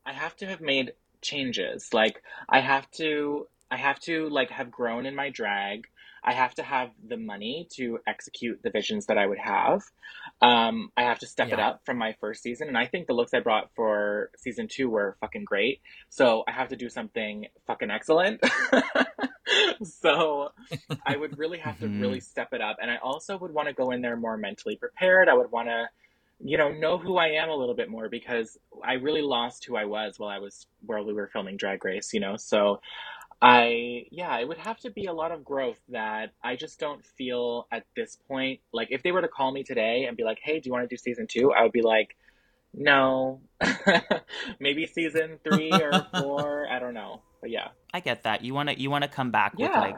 I 0.05 0.13
have 0.13 0.35
to 0.37 0.47
have 0.47 0.61
made 0.61 0.93
changes. 1.21 1.89
Like 1.93 2.21
I 2.49 2.59
have 2.61 2.89
to 2.91 3.47
I 3.71 3.77
have 3.77 3.99
to 4.01 4.29
like 4.29 4.51
have 4.51 4.71
grown 4.71 5.05
in 5.05 5.15
my 5.15 5.29
drag. 5.29 5.85
I 6.23 6.33
have 6.33 6.53
to 6.55 6.63
have 6.63 6.91
the 7.07 7.17
money 7.17 7.67
to 7.77 7.99
execute 8.07 8.61
the 8.63 8.69
visions 8.69 9.07
that 9.07 9.17
I 9.17 9.25
would 9.25 9.39
have. 9.39 9.81
Um, 10.39 10.91
I 10.95 11.03
have 11.03 11.19
to 11.19 11.27
step 11.27 11.51
it 11.51 11.59
up 11.59 11.81
from 11.85 11.97
my 11.97 12.15
first 12.19 12.43
season, 12.43 12.67
and 12.67 12.77
I 12.77 12.85
think 12.85 13.07
the 13.07 13.13
looks 13.13 13.33
I 13.33 13.39
brought 13.39 13.71
for 13.75 14.29
season 14.37 14.67
two 14.67 14.89
were 14.89 15.17
fucking 15.19 15.45
great. 15.45 15.81
So 16.09 16.43
I 16.47 16.51
have 16.51 16.69
to 16.69 16.75
do 16.75 16.89
something 16.89 17.47
fucking 17.65 17.89
excellent. 17.89 18.43
so 19.83 20.49
I 21.05 21.17
would 21.17 21.39
really 21.39 21.57
have 21.57 21.79
to 21.79 21.87
really 21.87 22.19
step 22.19 22.53
it 22.53 22.61
up, 22.61 22.77
and 22.79 22.91
I 22.91 22.97
also 22.97 23.37
would 23.37 23.53
want 23.53 23.67
to 23.67 23.73
go 23.73 23.89
in 23.89 24.01
there 24.01 24.15
more 24.15 24.37
mentally 24.37 24.75
prepared. 24.75 25.27
I 25.27 25.33
would 25.33 25.51
want 25.51 25.69
to, 25.69 25.89
you 26.39 26.57
know, 26.57 26.71
know 26.71 26.99
who 26.99 27.17
I 27.17 27.29
am 27.29 27.49
a 27.49 27.55
little 27.55 27.75
bit 27.75 27.89
more 27.89 28.09
because 28.09 28.59
I 28.83 28.93
really 28.93 29.23
lost 29.23 29.65
who 29.65 29.75
I 29.75 29.85
was 29.85 30.19
while 30.19 30.29
I 30.29 30.37
was 30.37 30.67
while 30.85 31.03
we 31.03 31.13
were 31.13 31.27
filming 31.33 31.57
Drag 31.57 31.83
Race. 31.83 32.13
You 32.13 32.19
know, 32.19 32.37
so 32.37 32.79
I 33.41 34.05
yeah, 34.11 34.37
it 34.39 34.47
would 34.47 34.59
have 34.59 34.77
to 34.81 34.91
be 34.91 35.05
a 35.05 35.13
lot 35.13 35.31
of 35.31 35.43
growth 35.43 35.79
that 35.89 36.33
I 36.43 36.55
just 36.55 36.79
don't 36.79 37.03
feel 37.03 37.67
at 37.71 37.85
this 37.95 38.17
point. 38.27 38.59
Like 38.71 38.89
if 38.91 39.01
they 39.01 39.11
were 39.11 39.21
to 39.21 39.27
call 39.27 39.51
me 39.51 39.63
today 39.63 40.05
and 40.05 40.15
be 40.15 40.23
like, 40.23 40.39
"Hey, 40.43 40.59
do 40.59 40.67
you 40.67 40.73
want 40.73 40.87
to 40.87 40.93
do 40.93 40.97
season 40.97 41.25
two? 41.27 41.51
I 41.51 41.63
would 41.63 41.71
be 41.71 41.81
like, 41.81 42.15
"No, 42.73 43.41
maybe 44.59 44.85
season 44.85 45.39
three 45.43 45.71
or 45.71 46.05
four. 46.19 46.67
I 46.69 46.77
don't 46.79 46.93
know." 46.93 47.21
But 47.41 47.49
yeah, 47.49 47.69
I 47.93 47.99
get 47.99 48.23
that. 48.23 48.43
You 48.43 48.53
want 48.53 48.69
to 48.69 48.79
you 48.79 48.91
want 48.91 49.03
to 49.03 49.09
come 49.09 49.31
back 49.31 49.57
with 49.57 49.71
like 49.71 49.97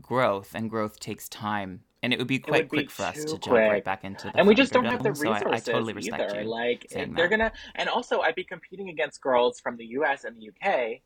growth, 0.00 0.52
and 0.54 0.70
growth 0.70 1.00
takes 1.00 1.28
time, 1.28 1.80
and 2.00 2.12
it 2.12 2.18
would 2.20 2.28
be 2.28 2.38
quite 2.38 2.64
would 2.64 2.70
be 2.70 2.76
quick 2.78 2.90
for 2.92 3.02
us 3.02 3.24
to 3.24 3.32
too 3.32 3.38
jump 3.38 3.56
right 3.56 3.84
back 3.84 4.04
into 4.04 4.28
the 4.28 4.38
and 4.38 4.46
we 4.46 4.54
just 4.54 4.72
don't 4.72 4.84
have 4.84 5.02
the 5.02 5.10
Thunderdome, 5.10 5.16
so 5.16 5.28
I- 5.30 5.32
resources 5.34 5.68
I, 5.68 5.72
totally 5.72 5.92
respect 5.94 6.30
either. 6.30 6.42
you. 6.42 6.48
Like 6.48 6.86
if 6.92 7.12
they're 7.16 7.28
gonna, 7.28 7.50
and 7.74 7.88
also 7.88 8.20
I'd 8.20 8.36
be 8.36 8.44
competing 8.44 8.88
against 8.88 9.20
girls 9.20 9.58
from 9.58 9.76
the 9.76 9.86
U.S. 9.86 10.22
and 10.22 10.36
the 10.36 10.42
U.K. 10.42 11.02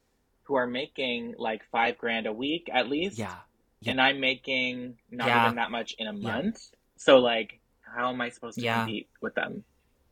who 0.48 0.56
are 0.56 0.66
making 0.66 1.34
like 1.38 1.62
five 1.70 1.98
grand 1.98 2.26
a 2.26 2.32
week 2.32 2.68
at 2.72 2.88
least. 2.88 3.18
Yeah. 3.18 3.34
Yeah. 3.80 3.92
and 3.92 4.00
I'm 4.00 4.18
making 4.18 4.96
not 5.08 5.28
Yeah. 5.28 5.44
even 5.44 5.56
that 5.56 5.70
much 5.70 5.94
in 5.98 6.08
a 6.08 6.12
Yeah. 6.12 6.32
month. 6.32 6.58
So 6.96 7.18
like, 7.18 7.60
how 7.82 8.08
am 8.08 8.20
I 8.20 8.30
supposed 8.30 8.58
to 8.58 8.64
Yeah. 8.64 8.78
compete 8.80 9.08
with 9.22 9.36
them? 9.36 9.62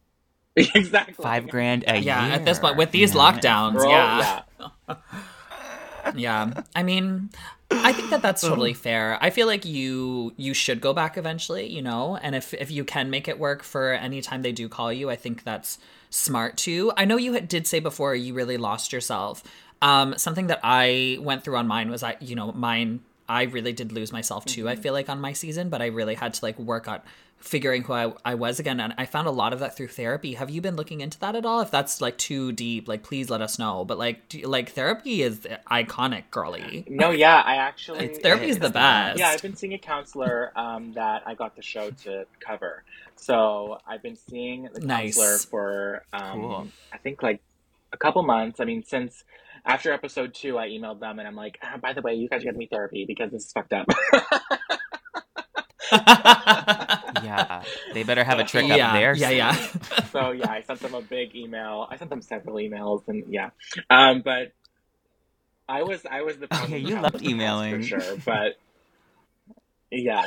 exactly. 0.57 1.14
Five 1.22 1.49
grand 1.49 1.85
a 1.88 1.99
Yeah, 1.99 2.27
year. 2.27 2.35
at 2.35 2.44
this 2.44 2.61
point, 2.61 2.77
with 2.77 2.92
these 2.92 3.12
Yeah. 3.12 3.20
lockdowns, 3.20 3.79
Girl, 3.79 3.90
yeah. 3.90 4.42
yeah. 4.88 4.94
yeah 6.14 6.62
i 6.77 6.85
mean 6.85 7.29
i 7.72 7.92
think 7.92 8.11
that 8.11 8.22
that's 8.22 8.40
totally 8.40 8.72
fair 8.72 9.18
i 9.20 9.29
feel 9.29 9.49
like 9.49 9.64
you 9.64 10.33
you 10.37 10.55
should 10.55 10.81
go 10.81 10.92
back 10.94 11.18
eventually 11.18 11.66
you 11.66 11.83
know 11.83 12.16
and 12.22 12.37
if 12.37 12.55
if 12.55 12.70
you 12.70 12.85
can 12.85 13.11
make 13.11 13.27
it 13.27 13.40
work 13.40 13.64
for 13.64 13.92
any 13.92 14.20
time 14.22 14.42
they 14.42 14.53
do 14.53 14.68
call 14.68 14.92
you 14.92 15.11
i 15.11 15.16
think 15.16 15.42
that's 15.42 15.79
smart 16.09 16.57
too 16.57 16.92
i 16.96 17.05
know 17.05 17.16
you 17.16 17.38
did 17.40 17.66
say 17.66 17.81
before 17.81 18.14
you 18.14 18.33
really 18.35 18.57
lost 18.57 18.92
yourself 18.92 19.42
um 19.83 20.17
something 20.17 20.47
that 20.47 20.61
i 20.62 21.19
went 21.21 21.45
through 21.45 21.57
on 21.57 21.67
mine 21.67 21.91
was 21.91 22.03
i 22.03 22.17
you 22.21 22.35
know 22.35 22.53
mine 22.53 23.01
i 23.29 23.43
really 23.45 23.73
did 23.73 23.93
lose 23.93 24.12
myself 24.12 24.45
too 24.45 24.69
i 24.69 24.75
feel 24.75 24.93
like 24.93 25.09
on 25.09 25.21
my 25.21 25.33
season 25.33 25.69
but 25.69 25.83
i 25.83 25.87
really 25.87 26.15
had 26.15 26.33
to 26.35 26.45
like 26.45 26.59
work 26.59 26.89
on 26.89 27.01
figuring 27.39 27.83
who 27.83 27.93
I, 27.93 28.12
I 28.25 28.35
was 28.35 28.59
again 28.59 28.81
and 28.81 28.95
i 28.97 29.05
found 29.05 29.29
a 29.29 29.31
lot 29.31 29.53
of 29.53 29.61
that 29.61 29.77
through 29.77 29.89
therapy 29.89 30.35
have 30.35 30.49
you 30.51 30.61
been 30.61 30.77
looking 30.77 31.01
into 31.01 31.19
that 31.21 31.37
at 31.37 31.45
all 31.45 31.61
if 31.61 31.71
that's 31.71 32.01
like 32.01 32.17
too 32.17 32.53
deep 32.53 32.89
like 32.89 33.03
please 33.03 33.29
let 33.29 33.43
us 33.43 33.59
know 33.59 33.85
but 33.85 33.99
like 33.99 34.29
do, 34.29 34.41
like 34.43 34.71
therapy 34.71 35.23
is 35.23 35.47
iconic 35.71 36.25
girly 36.31 36.87
No, 36.89 37.11
yeah, 37.11 37.43
I 37.45 37.57
actually 37.57 38.07
it's 38.07 38.19
therapy 38.19 38.49
is 38.49 38.59
the 38.59 38.71
best 38.71 39.21
Yeah, 39.21 39.31
I've 39.31 39.43
been 39.43 39.57
seeing 39.57 39.75
a 39.75 39.79
counselor 39.79 40.53
um, 40.57 40.93
that 40.95 41.23
I 41.27 41.35
got 41.35 41.57
the 41.57 41.62
show 41.62 41.91
to 42.05 42.27
cover. 42.41 42.85
So 43.17 43.79
I've 43.87 44.03
been 44.03 44.17
seeing 44.17 44.69
the 44.75 44.81
Nice. 44.81 45.17
counselor 45.21 45.41
for 45.51 46.05
um, 46.12 46.53
Cool. 46.53 46.69
I 46.93 46.99
think 46.99 47.23
like 47.23 47.41
a 47.93 47.97
couple 47.97 48.23
months. 48.23 48.61
I 48.61 48.65
mean, 48.65 48.85
since 48.85 49.25
after 49.67 49.93
episode 49.93 50.33
two, 50.35 50.59
I 50.59 50.69
emailed 50.69 51.01
them 51.01 51.19
and 51.19 51.27
I'm 51.29 51.35
like, 51.37 51.59
ah, 51.63 51.77
by 51.81 51.93
the 51.93 52.01
way, 52.03 52.15
you 52.15 52.29
guys 52.29 52.45
got 52.45 52.53
to 52.53 52.57
me 52.57 52.67
therapy 52.71 53.05
because 53.07 53.31
this 53.33 53.45
is 53.47 53.53
fucked 53.53 53.73
up. 53.73 53.87
Yeah. 57.23 57.63
They 57.95 58.03
better 58.03 58.25
have 58.25 58.39
a 58.39 58.45
trick 58.45 58.67
yeah 58.69 58.89
up 58.89 58.93
there. 58.95 59.15
yeah 59.17 59.31
yeah 59.31 59.53
so 60.13 60.31
yeah, 60.33 60.51
I 60.51 60.63
sent 60.63 60.81
them 60.81 60.95
a 60.95 61.01
big 61.03 61.35
email. 61.35 61.87
I 61.91 61.97
sent 61.97 62.11
them 62.11 62.23
several 62.23 62.57
emails 62.57 63.03
and 63.09 63.25
yeah, 63.29 63.51
um, 63.91 64.23
but 64.25 64.53
I 65.69 65.83
was 65.83 66.05
I 66.11 66.23
was 66.23 66.37
the 66.39 66.47
Oh, 66.51 66.67
yeah, 66.69 66.77
you 66.77 66.97
problem 66.97 67.03
loved 67.03 67.25
child 67.25 67.33
of 67.33 67.39
the 67.39 67.47
house 67.47 67.63
emailing. 67.63 67.75
for 67.83 67.83
sure, 67.83 68.17
but 68.25 68.59
yeah. 69.91 70.23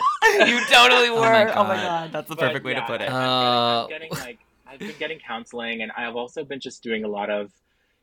you 0.45 0.65
totally 0.67 1.09
were. 1.11 1.19
my 1.19 1.53
Oh 1.53 1.63
my 1.63 1.75
God. 1.75 1.83
god. 1.83 2.11
That's 2.11 2.29
the 2.29 2.35
But, 2.35 2.47
perfect 2.47 2.65
way 2.65 2.73
to 2.73 2.81
put 2.81 3.01
it. 3.01 3.09
Uh, 3.09 3.83
I'm 3.83 3.89
getting, 3.89 4.09
I'm 4.11 4.17
getting 4.17 4.25
like 4.25 4.39
I've 4.67 4.79
been 4.79 4.95
getting 4.99 5.19
counseling, 5.19 5.81
and 5.81 5.91
I've 5.95 6.15
also 6.15 6.43
been 6.43 6.59
just 6.59 6.83
doing 6.83 7.03
a 7.03 7.07
lot 7.07 7.29
of, 7.29 7.51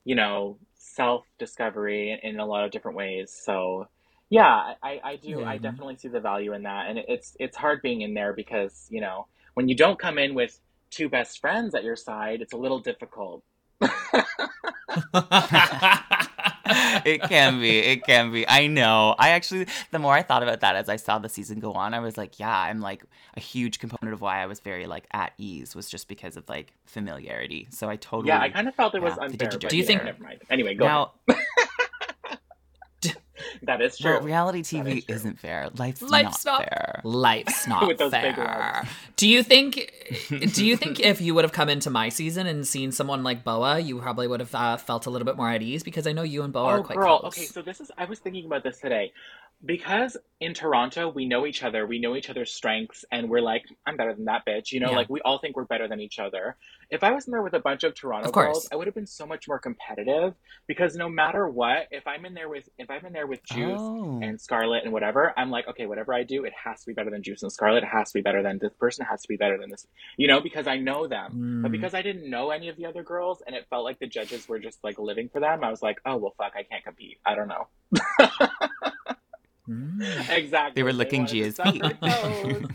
you 0.05 0.15
know, 0.15 0.59
self 0.97 1.27
discovery 1.39 2.11
in, 2.11 2.31
in 2.31 2.41
a 2.41 2.47
lot 2.47 2.65
of 2.65 2.71
different 2.71 2.97
ways. 2.97 3.31
So, 3.31 3.89
yeah, 4.31 4.73
I, 4.83 5.01
I 5.05 5.17
do. 5.17 5.45
I 5.45 5.59
definitely 5.59 5.97
see 5.97 6.09
the 6.09 6.21
value 6.21 6.55
in 6.55 6.65
that, 6.65 6.89
and 6.89 6.99
it's 6.99 7.37
it's 7.39 7.57
hard 7.57 7.83
being 7.83 8.01
in 8.01 8.15
there 8.15 8.33
because 8.33 8.87
you 8.91 9.01
know 9.01 9.27
when 9.55 9.69
you 9.69 9.77
don't 9.77 9.99
come 9.99 10.19
in 10.19 10.35
with 10.35 10.59
two 10.91 11.09
best 11.09 11.41
friends 11.41 11.75
at 11.75 11.85
your 11.85 11.97
side, 11.97 12.41
it's 12.41 12.53
a 12.53 12.57
little 12.57 12.81
difficult. 12.81 13.45
it 17.05 17.23
can 17.23 17.61
be. 17.61 17.79
It 17.79 18.05
can 18.05 18.33
be. 18.33 18.47
I 18.49 18.67
know. 18.67 19.15
I 19.19 19.31
actually, 19.31 19.67
the 19.91 19.99
more 19.99 20.15
I 20.15 20.23
thought 20.23 20.43
about 20.43 20.61
that 20.61 20.77
as 20.77 20.89
I 20.89 20.97
saw 20.97 21.19
the 21.19 21.29
season 21.29 21.61
go 21.61 21.73
on, 21.73 21.95
I 21.95 22.01
was 22.01 22.17
like, 22.17 22.39
yeah, 22.39 22.57
I'm 22.57 22.81
like 22.81 23.05
a 23.37 23.41
huge 23.41 23.79
component 23.79 24.13
of 24.15 24.21
why 24.21 24.43
I 24.43 24.47
was 24.47 24.61
very 24.61 24.87
like 24.87 25.07
at 25.13 25.33
ease 25.39 25.75
was 25.75 25.89
just 25.89 26.09
because 26.09 26.37
of 26.37 26.49
like 26.49 26.73
familiarity. 26.85 27.69
So 27.71 27.89
I 27.89 27.97
totally. 27.97 28.29
Yeah, 28.29 28.41
I 28.41 28.49
kind 28.51 28.69
of 28.69 28.75
felt 28.75 28.95
it 28.95 29.03
was 29.03 29.15
yeah. 29.17 29.25
unfair. 29.25 29.37
Did 29.49 29.53
you- 29.55 29.59
but 29.61 29.71
do 29.71 29.77
you 29.77 29.83
yeah, 29.83 29.87
think- 29.87 30.05
Never 30.05 30.23
mind. 30.23 30.41
Anyway, 30.51 30.75
go 30.75 30.87
now, 30.87 31.13
ahead. 31.29 31.43
That 33.63 33.81
is 33.83 33.99
true. 33.99 34.13
well, 34.13 34.23
reality 34.23 34.63
TV 34.63 34.99
is 34.99 35.05
true. 35.05 35.15
isn't 35.15 35.39
fair. 35.39 35.69
Life's, 35.77 36.03
Life's 36.03 36.45
not, 36.45 36.61
not- 36.61 36.69
fair. 36.69 37.01
Life's 37.05 37.67
not 37.69 37.87
With 37.87 37.99
those 37.99 38.11
fair. 38.13 38.35
words. 38.37 38.89
Do 39.17 39.29
you 39.29 39.43
think? 39.43 39.93
Do 40.29 40.65
you 40.65 40.77
think 40.77 41.01
if 41.13 41.21
you 41.21 41.35
would 41.35 41.45
have 41.45 41.53
come 41.53 41.69
into 41.69 41.91
my 41.91 42.09
season 42.09 42.47
and 42.47 42.67
seen 42.67 42.93
someone 42.93 43.23
like 43.23 43.45
Boa, 43.45 43.79
you 43.79 43.99
probably 44.01 44.29
would 44.29 44.41
have 44.41 44.55
uh, 44.55 44.77
felt 44.77 45.07
a 45.07 45.11
little 45.11 45.27
bit 45.27 45.37
more 45.37 45.51
at 45.51 45.63
ease? 45.63 45.83
Because 45.83 46.07
I 46.07 46.13
know 46.13 46.23
you 46.23 46.43
and 46.43 46.53
Boa 46.53 46.65
are 46.67 46.79
Oh, 46.79 46.83
quite 46.83 46.97
girl. 46.99 47.21
close. 47.21 47.37
Okay, 47.39 47.47
so 47.47 47.63
this 47.63 47.81
is. 47.81 47.91
I 47.97 48.05
was 48.05 48.19
thinking 48.19 48.45
about 48.47 48.63
this 48.63 48.79
today. 48.79 49.13
Because 49.65 50.17
in 50.39 50.53
Toronto, 50.53 51.09
we 51.09 51.25
know 51.27 51.47
each 51.47 51.63
other, 51.63 51.87
we 51.87 51.99
know 51.99 52.15
each 52.15 52.29
other's 52.29 52.53
strengths, 52.53 53.07
and 53.11 53.31
we're 53.31 53.41
like, 53.41 53.63
I'm 53.87 53.97
better 53.97 54.15
than 54.15 54.27
that 54.27 54.45
bitch. 54.47 54.71
You 54.71 54.81
know, 54.81 54.91
Yeah. 54.91 54.97
like 54.97 55.09
we 55.09 55.21
all 55.23 55.39
think 55.39 55.57
we're 55.57 55.65
better 55.65 55.89
than 55.89 55.99
each 55.99 56.19
other. 56.19 56.57
If 56.91 57.03
I 57.03 57.11
was 57.13 57.27
in 57.27 57.33
there 57.33 57.43
with 57.43 57.55
a 57.55 57.59
bunch 57.59 57.83
of 57.83 57.95
Toronto 57.95 58.29
Of 58.29 58.35
girls, 58.35 58.69
I 58.71 58.77
would 58.77 58.87
have 58.87 58.95
been 58.95 59.07
so 59.07 59.27
much 59.27 59.49
more 59.49 59.59
competitive 59.59 60.35
because 60.69 60.95
no 60.95 61.09
matter 61.09 61.49
what, 61.49 61.89
if 61.91 62.07
I'm 62.07 62.27
in 62.27 62.35
there 62.35 62.49
with 62.51 62.69
if 62.79 62.91
I'm 62.91 63.05
in 63.07 63.13
there 63.15 63.27
with 63.27 63.43
Juice 63.45 63.81
Oh. 63.81 64.21
and 64.23 64.39
Scarlett 64.41 64.85
and 64.85 64.93
whatever, 64.93 65.33
I'm 65.39 65.51
like, 65.51 65.67
okay, 65.69 65.87
whatever 65.87 66.13
I 66.13 66.23
do, 66.23 66.45
it 66.45 66.53
has 66.63 66.81
to 66.83 66.87
be 66.89 66.93
better 66.93 67.11
than 67.11 67.23
Juice 67.23 67.43
and 67.43 67.51
Scarlett. 67.51 67.83
It 67.83 67.89
has 67.89 68.13
to 68.13 68.19
be 68.19 68.23
better 68.23 68.43
than 68.43 68.59
this 68.59 68.75
person. 68.75 69.05
It 69.07 69.09
has 69.09 69.23
to 69.23 69.29
be 69.29 69.37
better 69.37 69.57
than 69.59 69.71
this, 69.71 69.87
you 70.19 70.29
know, 70.29 70.41
because 70.41 70.67
I 70.67 70.77
know 70.77 71.07
them. 71.09 71.61
But 71.63 71.71
Mm. 71.71 71.73
because 71.73 71.95
I 71.95 72.03
didn't 72.03 72.29
know 72.29 72.51
any 72.51 72.69
of 72.69 72.77
the 72.77 72.85
other 72.87 73.03
girls 73.03 73.43
and 73.47 73.57
it 73.57 73.67
felt 73.71 73.85
like 73.85 73.99
the 73.99 74.07
judges 74.07 74.47
were 74.49 74.59
just 74.59 74.85
like 74.85 74.99
living 74.99 75.29
for 75.31 75.41
them, 75.41 75.65
I 75.65 75.71
was 75.71 75.83
like, 75.83 75.99
oh 76.05 76.17
well, 76.19 76.35
fuck, 76.37 76.53
I 76.55 76.63
can't 76.63 76.85
compete. 76.85 77.19
I 77.25 77.35
don't 77.35 77.49
know. 77.49 77.67
Mm. 79.77 80.31
exactly. 80.31 80.73
They 80.75 80.83
were 80.83 80.93
licking 80.93 81.23
wanted 81.23 81.33
to 81.33 81.37
Gia's 81.43 81.57
suck 81.57 81.73
feet. 81.73 81.83
her 81.85 81.93
toes. 81.95 82.67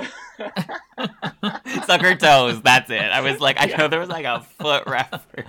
Suck 1.86 2.00
her 2.02 2.14
toes. 2.14 2.62
That's 2.62 2.90
it. 2.90 3.00
I 3.00 3.20
was 3.20 3.40
like, 3.40 3.60
I 3.60 3.66
Yeah. 3.66 3.76
know 3.76 3.88
there 3.88 4.00
was 4.00 4.08
like 4.08 4.24
a 4.24 4.40
foot 4.40 4.84
reference. 4.86 5.48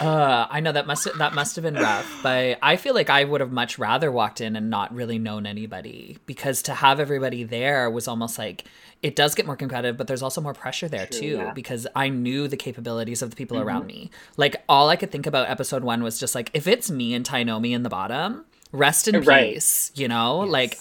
Uh, 0.00 0.46
I 0.48 0.60
know 0.60 0.70
that 0.72 0.86
must 0.86 1.08
that 1.18 1.34
must 1.34 1.56
have 1.56 1.64
been 1.64 1.74
rough, 1.74 2.20
but 2.22 2.58
I 2.62 2.76
feel 2.76 2.94
like 2.94 3.10
I 3.10 3.24
would 3.24 3.40
have 3.40 3.50
much 3.50 3.78
rather 3.80 4.12
walked 4.12 4.40
in 4.40 4.54
and 4.54 4.70
not 4.70 4.94
really 4.94 5.18
known 5.18 5.44
anybody 5.44 6.18
because 6.26 6.62
to 6.62 6.74
have 6.74 7.00
everybody 7.00 7.42
there 7.42 7.90
was 7.90 8.06
almost 8.06 8.38
like 8.38 8.64
it 9.02 9.16
does 9.16 9.34
get 9.34 9.44
more 9.46 9.56
competitive, 9.56 9.96
but 9.96 10.06
there's 10.06 10.22
also 10.22 10.40
more 10.40 10.54
pressure 10.54 10.86
there 10.88 11.06
True, 11.06 11.20
too 11.20 11.36
yeah. 11.38 11.52
because 11.52 11.86
I 11.96 12.10
knew 12.10 12.46
the 12.46 12.56
capabilities 12.56 13.22
of 13.22 13.30
the 13.30 13.36
people 13.36 13.58
around 13.58 13.86
me. 13.86 14.10
Like 14.36 14.62
all 14.68 14.88
I 14.88 14.94
could 14.94 15.10
think 15.10 15.26
about 15.26 15.48
episode 15.50 15.82
one 15.82 16.02
was 16.04 16.20
just 16.20 16.32
like 16.34 16.50
if 16.54 16.68
it's 16.68 16.90
me 16.90 17.12
and 17.14 17.26
Tainomi 17.26 17.72
in 17.72 17.82
the 17.82 17.88
bottom, 17.90 18.44
rest 18.72 19.08
in 19.08 19.20
Right. 19.22 19.54
peace, 19.54 19.92
you 19.94 20.08
know, 20.08 20.38
like. 20.40 20.78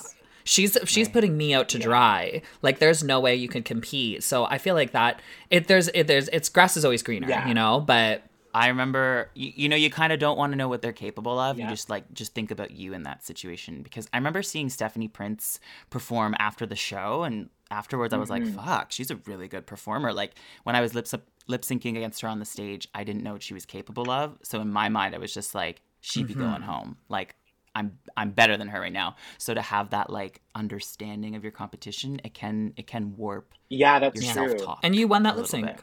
She's 0.49 0.77
she's 0.85 1.09
putting 1.09 1.35
me 1.35 1.53
out 1.53 1.67
to 1.67 1.77
dry. 1.77 2.41
Like 2.61 2.79
there's 2.79 3.03
no 3.03 3.19
way 3.19 3.35
you 3.35 3.49
can 3.49 3.63
compete. 3.63 4.23
So 4.23 4.45
I 4.45 4.59
feel 4.59 4.75
like 4.75 4.93
that 4.93 5.19
it 5.49 5.67
there's 5.67 5.89
it 5.89 6.07
there's 6.07 6.29
it's 6.29 6.47
grass 6.47 6.77
is 6.77 6.85
always 6.85 7.03
greener, 7.03 7.27
Yeah. 7.27 7.45
you 7.49 7.53
know. 7.53 7.81
But 7.81 8.23
I 8.53 8.69
remember, 8.69 9.29
you, 9.35 9.51
you 9.57 9.67
know, 9.67 9.75
you 9.75 9.89
kind 9.89 10.13
of 10.13 10.19
don't 10.19 10.37
want 10.37 10.53
to 10.53 10.55
know 10.55 10.69
what 10.69 10.81
they're 10.81 10.93
capable 10.93 11.37
of. 11.37 11.59
Yeah. 11.59 11.65
You 11.65 11.71
just 11.71 11.89
like 11.89 12.13
just 12.13 12.33
think 12.33 12.49
about 12.49 12.71
you 12.71 12.93
in 12.93 13.03
that 13.03 13.25
situation 13.25 13.81
because 13.83 14.07
I 14.13 14.17
remember 14.19 14.41
seeing 14.41 14.69
Stephanie 14.69 15.09
Prince 15.09 15.59
perform 15.89 16.33
after 16.39 16.65
the 16.65 16.77
show, 16.77 17.23
and 17.23 17.49
afterwards 17.69 18.13
I 18.13 18.17
was 18.17 18.29
like, 18.29 18.43
Mm-hmm. 18.43 18.55
"Fuck, 18.65 18.93
she's 18.93 19.11
a 19.11 19.17
really 19.25 19.49
good 19.49 19.65
performer." 19.67 20.13
Like 20.13 20.31
when 20.63 20.77
I 20.77 20.79
was 20.81 20.95
lip 20.95 21.07
lip 21.47 21.63
syncing 21.63 21.97
against 21.97 22.21
her 22.21 22.29
on 22.29 22.39
the 22.39 22.45
stage, 22.45 22.87
I 22.95 23.03
didn't 23.03 23.21
know 23.23 23.33
what 23.33 23.43
she 23.43 23.53
was 23.53 23.65
capable 23.65 24.09
of. 24.09 24.37
So 24.43 24.61
in 24.61 24.71
my 24.71 24.87
mind, 24.87 25.13
I 25.13 25.17
was 25.17 25.33
just 25.33 25.53
like, 25.53 25.81
"She'd 25.99 26.25
be 26.27 26.35
Mm-hmm. 26.35 26.41
going 26.41 26.61
home." 26.61 26.95
Like. 27.09 27.35
I'm 27.77 27.99
I'm 28.17 28.31
better 28.31 28.57
than 28.57 28.67
her 28.69 28.79
right 28.81 28.91
now. 28.93 29.15
So 29.37 29.53
to 29.53 29.61
have 29.61 29.91
that 29.91 30.09
like 30.09 30.41
understanding 30.55 31.35
of 31.35 31.43
your 31.43 31.51
competition, 31.51 32.19
it 32.23 32.33
can 32.33 32.73
it 32.75 32.87
can 32.87 33.15
warp 33.17 33.53
yeah, 33.69 33.99
that's 33.99 34.15
your 34.21 34.33
true. 34.33 34.49
self 34.49 34.65
talk. 34.65 34.79
and 34.83 34.95
you 34.95 35.07
won 35.07 35.23
that 35.23 35.37
lip 35.37 35.51
little 35.51 35.67
sync. 35.67 35.81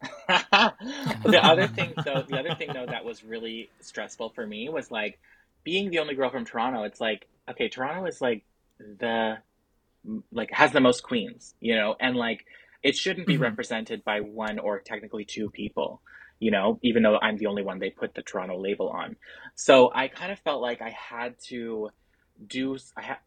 the 0.28 1.40
other 1.42 1.66
thing 1.66 1.92
though 2.04 2.22
the 2.28 2.38
other 2.38 2.54
thing 2.54 2.70
though 2.72 2.86
that 2.86 3.04
was 3.04 3.24
really 3.24 3.68
stressful 3.80 4.30
for 4.30 4.46
me 4.46 4.68
was 4.68 4.90
like 4.90 5.18
being 5.64 5.90
the 5.90 5.98
only 5.98 6.14
girl 6.14 6.30
from 6.30 6.44
Toronto 6.44 6.84
it's 6.84 7.00
like 7.00 7.26
okay 7.50 7.68
Toronto 7.68 8.06
is 8.06 8.20
like 8.20 8.44
the 9.00 9.38
like 10.32 10.50
has 10.52 10.72
the 10.72 10.80
most 10.80 11.02
queens 11.02 11.54
you 11.60 11.74
know 11.74 11.96
and 12.00 12.16
like 12.16 12.44
it 12.82 12.96
shouldn't 12.96 13.26
be 13.26 13.38
Mhm. 13.38 13.42
represented 13.42 14.04
by 14.04 14.20
one 14.20 14.58
or 14.58 14.78
technically 14.80 15.24
two 15.24 15.50
people 15.50 16.00
you 16.40 16.50
know 16.50 16.78
even 16.82 17.02
though 17.02 17.18
I'm 17.20 17.36
the 17.36 17.46
only 17.46 17.62
one 17.62 17.78
they 17.78 17.90
put 17.90 18.14
the 18.14 18.22
Toronto 18.22 18.58
label 18.60 18.88
on 18.90 19.16
so 19.56 19.90
I 19.94 20.08
kind 20.08 20.32
of 20.32 20.38
felt 20.40 20.62
like 20.62 20.82
I 20.82 20.90
had 20.90 21.36
to 21.48 21.90
do 22.46 22.76
I 22.96 23.02
had 23.02 23.18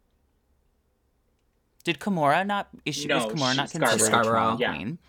Did 1.83 1.99
Kimora 1.99 2.45
not 2.45 2.69
is 2.85 2.95
she 2.95 3.07
No, 3.07 3.27
Kimora 3.27 3.55
not 3.55 3.69
considered 3.71 3.99
Scarborough. 4.01 4.21
Toronto 4.23 4.57
Yeah. 4.59 4.69
queen? 4.69 4.99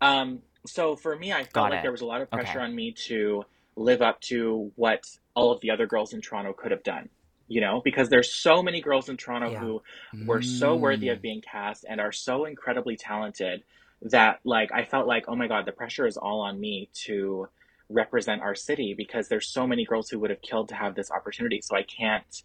Um, 0.00 0.42
so 0.66 0.96
for 0.96 1.16
me, 1.16 1.32
I 1.32 1.44
felt 1.44 1.68
Got 1.68 1.70
like 1.70 1.80
it. 1.80 1.82
there 1.82 1.92
was 1.92 2.02
a 2.02 2.06
lot 2.06 2.22
of 2.22 2.30
pressure 2.30 2.60
Okay. 2.60 2.60
on 2.60 2.74
me 2.74 2.94
to 3.08 3.44
live 3.76 4.02
up 4.02 4.20
to 4.22 4.72
what 4.76 5.04
all 5.34 5.52
of 5.52 5.60
the 5.60 5.70
other 5.70 5.86
girls 5.86 6.12
in 6.12 6.20
Toronto 6.20 6.52
could 6.52 6.70
have 6.72 6.82
done. 6.84 7.10
You 7.48 7.60
know, 7.60 7.82
because 7.84 8.08
there's 8.08 8.34
so 8.34 8.62
many 8.62 8.80
girls 8.80 9.08
in 9.08 9.16
Toronto 9.16 9.52
Yeah. 9.52 9.58
who 9.58 9.82
were 10.20 10.42
so 10.42 10.76
worthy 10.76 11.08
of 11.10 11.18
Mm. 11.18 11.22
being 11.22 11.42
cast 11.42 11.84
and 11.88 12.00
are 12.00 12.12
so 12.12 12.44
incredibly 12.46 12.96
talented 12.96 13.64
that 14.10 14.40
like 14.44 14.72
I 14.72 14.84
felt 14.84 15.06
like, 15.06 15.24
oh 15.28 15.36
my 15.36 15.46
God, 15.48 15.66
the 15.66 15.72
pressure 15.72 16.06
is 16.06 16.16
all 16.16 16.40
on 16.40 16.60
me 16.60 16.90
to 17.04 17.48
represent 17.88 18.42
our 18.42 18.54
city 18.54 18.94
because 18.96 19.28
there's 19.28 19.48
so 19.48 19.66
many 19.66 19.84
girls 19.84 20.08
who 20.08 20.18
would 20.18 20.30
have 20.30 20.42
killed 20.42 20.68
to 20.70 20.74
have 20.74 20.94
this 20.94 21.10
opportunity. 21.10 21.60
So 21.62 21.76
I 21.76 21.82
can't, 21.82 22.42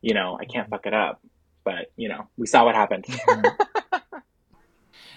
you 0.00 0.14
know, 0.14 0.38
I 0.40 0.44
can't 0.44 0.68
fuck 0.68 0.86
it 0.86 0.94
up. 0.94 1.20
But, 1.64 1.92
you 1.96 2.08
know, 2.08 2.28
we 2.36 2.46
saw 2.46 2.64
what 2.64 2.74
happened. 2.74 3.06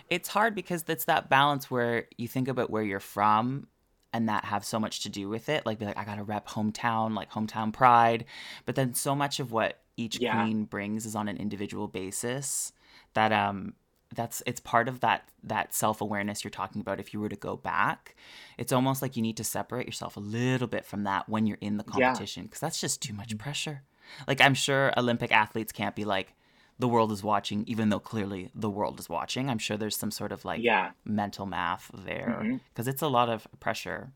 It's 0.10 0.30
hard 0.30 0.56
because 0.56 0.86
it's 0.88 1.06
that 1.06 1.30
balance 1.30 1.70
where 1.70 2.08
you 2.18 2.28
think 2.28 2.48
about 2.48 2.70
where 2.70 2.84
you're 2.84 3.00
from 3.00 3.68
and 4.14 4.30
that 4.30 4.46
have 4.46 4.64
so 4.64 4.80
much 4.80 5.02
to 5.02 5.10
do 5.10 5.28
with 5.28 5.50
it. 5.50 5.66
Like 5.66 5.80
be 5.80 5.86
like, 5.86 5.98
I 5.98 6.06
gotta 6.06 6.24
rep 6.24 6.48
hometown, 6.48 7.14
like 7.14 7.30
hometown 7.32 7.74
pride. 7.74 8.26
But 8.66 8.76
then 8.76 8.94
so 8.94 9.16
much 9.16 9.40
of 9.40 9.52
what 9.52 9.82
each 9.98 10.20
Yeah. 10.22 10.42
queen 10.42 10.64
brings 10.64 11.06
is 11.06 11.16
on 11.16 11.28
an 11.28 11.38
individual 11.38 11.88
basis 11.88 12.72
that 13.16 13.32
um 13.34 13.74
that's 14.16 14.42
it's 14.46 14.60
part 14.60 14.88
of 14.88 15.02
that 15.02 15.30
that 15.44 15.74
self-awareness 15.74 16.44
you're 16.44 16.52
talking 16.52 16.82
about. 16.82 17.00
If 17.00 17.14
you 17.14 17.20
were 17.20 17.30
to 17.30 17.36
go 17.36 17.56
back 17.56 18.16
it's 18.58 18.74
almost 18.74 19.02
like 19.02 19.16
you 19.16 19.22
need 19.22 19.38
to 19.38 19.44
separate 19.44 19.86
yourself 19.86 20.18
a 20.18 20.20
little 20.20 20.68
bit 20.68 20.86
from 20.86 21.04
that 21.04 21.30
when 21.30 21.46
you're 21.46 21.58
in 21.62 21.78
the 21.78 21.84
competition 21.84 22.44
because 22.44 22.60
that's 22.60 22.82
just 22.82 23.02
too 23.02 23.14
much 23.14 23.30
mm-hmm. 23.30 23.38
pressure. 23.38 23.84
Like 24.28 24.42
i'm 24.42 24.54
sure 24.54 24.94
olympic 24.98 25.32
athletes 25.32 25.72
can't 25.72 25.96
be 25.96 26.06
like 26.06 26.34
the 26.80 26.88
world 26.88 27.12
is 27.12 27.24
watching 27.24 27.64
even 27.68 27.90
though 27.90 28.00
clearly 28.00 28.52
the 28.54 28.70
world 28.70 29.00
is 29.00 29.10
watching. 29.10 29.50
I'm 29.50 29.58
sure 29.58 29.78
there's 29.78 29.98
some 29.98 30.12
sort 30.12 30.32
of 30.32 30.46
like 30.46 30.62
yeah. 30.62 30.92
mental 31.04 31.46
math 31.46 31.90
there 31.94 32.38
mm-hmm. 32.40 32.58
because 32.70 32.88
it's 32.88 33.02
a 33.02 33.08
lot 33.08 33.30
of 33.30 33.48
pressure. 33.60 34.12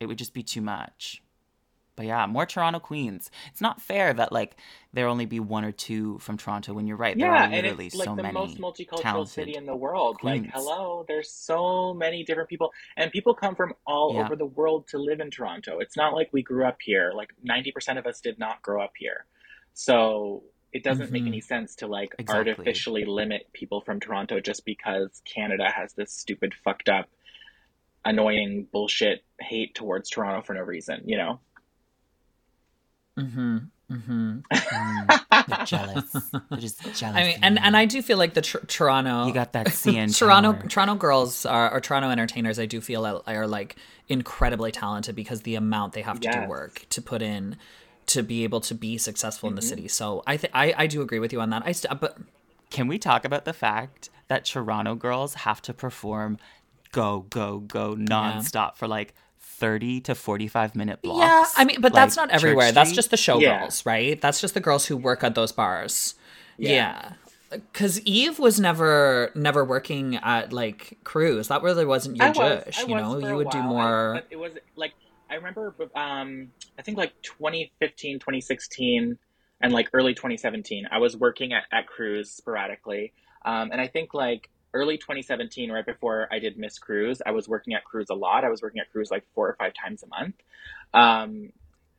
It 0.00 0.06
would 0.06 0.18
just 0.18 0.34
be 0.34 0.42
too 0.42 0.60
much 0.60 1.22
but 1.96 2.06
yeah 2.06 2.26
more 2.26 2.46
toronto 2.46 2.78
queens 2.78 3.30
it's 3.50 3.60
not 3.60 3.80
fair 3.80 4.12
that 4.12 4.32
like 4.32 4.56
there 4.92 5.06
only 5.08 5.26
be 5.26 5.40
one 5.40 5.64
or 5.64 5.72
two 5.72 6.18
from 6.18 6.36
toronto 6.36 6.72
when 6.72 6.86
you're 6.86 6.96
right 6.96 7.18
there 7.18 7.28
Yeah, 7.32 7.48
are 7.48 7.52
and 7.52 7.66
it's 7.66 7.94
like 7.94 8.06
so 8.06 8.14
the 8.16 8.22
many 8.22 8.34
most 8.34 8.58
multicultural 8.58 9.26
city 9.26 9.54
in 9.56 9.66
the 9.66 9.74
world. 9.74 10.18
queens. 10.20 10.46
Like, 10.46 10.54
hello, 10.54 11.04
there's 11.08 11.30
so 11.30 11.92
many 11.94 12.22
different 12.24 12.48
people, 12.48 12.72
and 12.96 13.10
people 13.10 13.34
come 13.34 13.56
from 13.56 13.74
all 13.86 14.12
Yeah. 14.14 14.24
over 14.24 14.36
the 14.36 14.46
world 14.46 14.86
to 14.88 14.98
live 14.98 15.18
in 15.20 15.30
Toronto. 15.30 15.80
It's 15.80 15.96
not 15.96 16.14
like 16.14 16.28
we 16.32 16.42
grew 16.42 16.64
up 16.64 16.76
here. 16.80 17.12
Like, 17.14 17.32
90% 17.42 17.98
of 17.98 18.06
us 18.06 18.20
did 18.20 18.38
not 18.38 18.62
grow 18.62 18.82
up 18.82 18.92
here. 18.96 19.26
So 19.72 20.44
it 20.72 20.84
doesn't 20.84 21.10
make 21.10 21.24
Mhm. 21.24 21.28
any 21.28 21.40
sense 21.40 21.74
to 21.76 21.88
like 21.88 22.14
Exactly. 22.18 22.50
artificially 22.52 23.04
limit 23.04 23.52
people 23.52 23.80
from 23.80 23.98
Toronto 23.98 24.38
just 24.38 24.64
because 24.64 25.22
Canada 25.24 25.68
has 25.70 25.94
this 25.94 26.12
stupid, 26.12 26.54
fucked 26.54 26.88
up, 26.88 27.08
annoying 28.04 28.68
bullshit 28.72 29.24
hate 29.40 29.74
towards 29.74 30.08
Toronto 30.10 30.42
for 30.42 30.54
no 30.54 30.60
reason, 30.60 31.02
you 31.06 31.16
know? 31.16 31.40
Mm-hmm. 33.18 33.58
Mm-hmm. 33.92 34.38
Mm, 34.50 35.46
they're 35.46 35.66
jealous 35.66 36.30
they're 36.50 36.58
just 36.58 36.80
jealous 36.94 37.16
I 37.16 37.22
mean, 37.24 37.38
and 37.42 37.58
and 37.58 37.76
I 37.76 37.84
do 37.84 38.00
feel 38.00 38.16
like 38.16 38.32
the 38.34 38.40
tr- 38.40 38.64
Toronto, 38.66 39.26
you 39.26 39.32
got 39.34 39.52
that 39.52 39.66
cn 39.82 40.16
Toronto, 40.16 40.52
tower. 40.52 40.68
Toronto 40.68 40.94
girls 40.94 41.44
are, 41.44 41.70
or 41.72 41.80
Toronto 41.80 42.08
entertainers. 42.10 42.58
I 42.58 42.64
do 42.66 42.80
feel 42.80 43.04
are, 43.06 43.22
are 43.26 43.46
like 43.46 43.76
incredibly 44.08 44.72
talented 44.72 45.14
because 45.14 45.42
the 45.42 45.54
amount 45.54 45.92
they 45.92 46.00
have 46.02 46.18
to 46.20 46.30
do 46.30 46.40
work 46.48 46.86
to 46.90 47.02
put 47.02 47.20
in 47.22 47.56
to 48.06 48.22
be 48.22 48.42
able 48.44 48.60
to 48.62 48.74
be 48.74 48.96
successful 48.98 49.48
in 49.50 49.54
the 49.54 49.60
Mm-hmm. 49.60 49.68
city. 49.68 49.88
So 49.88 50.22
I 50.26 50.38
think 50.38 50.52
I 50.54 50.74
I 50.76 50.86
do 50.86 51.02
agree 51.02 51.18
with 51.18 51.32
you 51.32 51.40
on 51.42 51.50
that. 51.50 51.62
I 51.64 51.72
st- 51.72 52.00
but 52.00 52.16
Can 52.70 52.88
we 52.88 52.98
talk 52.98 53.24
about 53.26 53.44
the 53.44 53.52
fact 53.52 54.08
that 54.28 54.46
Toronto 54.46 54.94
girls 54.94 55.34
have 55.34 55.60
to 55.62 55.74
perform 55.74 56.38
go, 56.90 57.26
go, 57.28 57.58
go 57.58 57.94
nonstop 57.96 58.76
for 58.76 58.88
like 58.88 59.14
30 59.54 60.00
to 60.02 60.14
45 60.14 60.74
minute 60.74 61.02
blocks? 61.02 61.20
yeah, 61.20 61.44
I 61.56 61.64
mean, 61.64 61.80
but 61.80 61.92
that's 61.92 62.16
not 62.16 62.30
everywhere. 62.30 62.72
That's 62.72 62.92
just 62.92 63.10
the 63.10 63.16
showgirls, 63.16 63.84
Yeah. 63.84 63.90
right? 63.92 64.20
That's 64.20 64.40
just 64.40 64.54
the 64.54 64.60
girls 64.60 64.86
who 64.86 64.96
work 64.96 65.22
at 65.24 65.34
those 65.34 65.52
bars. 65.52 66.14
Yeah. 66.58 66.70
Yeah. 66.70 67.12
Cause 67.72 68.00
Eve 68.00 68.40
was 68.40 68.58
never 68.58 69.30
never 69.36 69.64
working 69.64 70.16
at 70.16 70.52
like 70.52 70.98
Crews. 71.04 71.46
That 71.48 71.62
really 71.62 71.84
wasn't 71.84 72.16
your 72.16 72.26
I 72.26 72.30
was, 72.30 72.64
jush. 72.64 72.88
You 72.88 72.94
was 72.94 73.02
know, 73.02 73.20
for 73.20 73.26
you 73.28 73.34
a 73.34 73.36
would 73.36 73.50
do 73.50 73.58
while, 73.58 73.66
I- 73.66 73.70
more. 73.70 74.12
but 74.14 74.26
it 74.30 74.36
was 74.36 74.52
like 74.74 74.92
I 75.30 75.36
remember, 75.36 75.72
um, 75.94 76.50
I 76.78 76.82
think 76.82 76.98
like 76.98 77.12
2015, 77.22 78.18
2016, 78.18 79.18
and 79.60 79.72
like 79.72 79.88
early 79.92 80.14
2017, 80.14 80.86
I 80.90 80.98
was 80.98 81.16
working 81.16 81.52
at, 81.52 81.64
at 81.72 81.86
Crews 81.86 82.30
sporadically. 82.30 83.12
Um, 83.44 83.70
and 83.72 83.80
I 83.80 83.86
think 83.86 84.14
like 84.14 84.50
early 84.74 84.98
2017, 84.98 85.70
right 85.72 85.86
before 85.86 86.28
I 86.30 86.38
did 86.40 86.58
Miss 86.58 86.78
Crews, 86.78 87.22
I 87.24 87.30
was 87.30 87.48
working 87.48 87.72
at 87.74 87.84
Crews 87.84 88.08
a 88.10 88.14
lot. 88.14 88.44
I 88.44 88.50
was 88.50 88.60
working 88.60 88.80
at 88.80 88.90
Crews 88.92 89.10
like 89.10 89.24
four 89.34 89.48
or 89.48 89.54
five 89.58 89.72
times 89.72 90.02
a 90.02 90.06
month. 90.08 90.34
Um, 90.92 91.50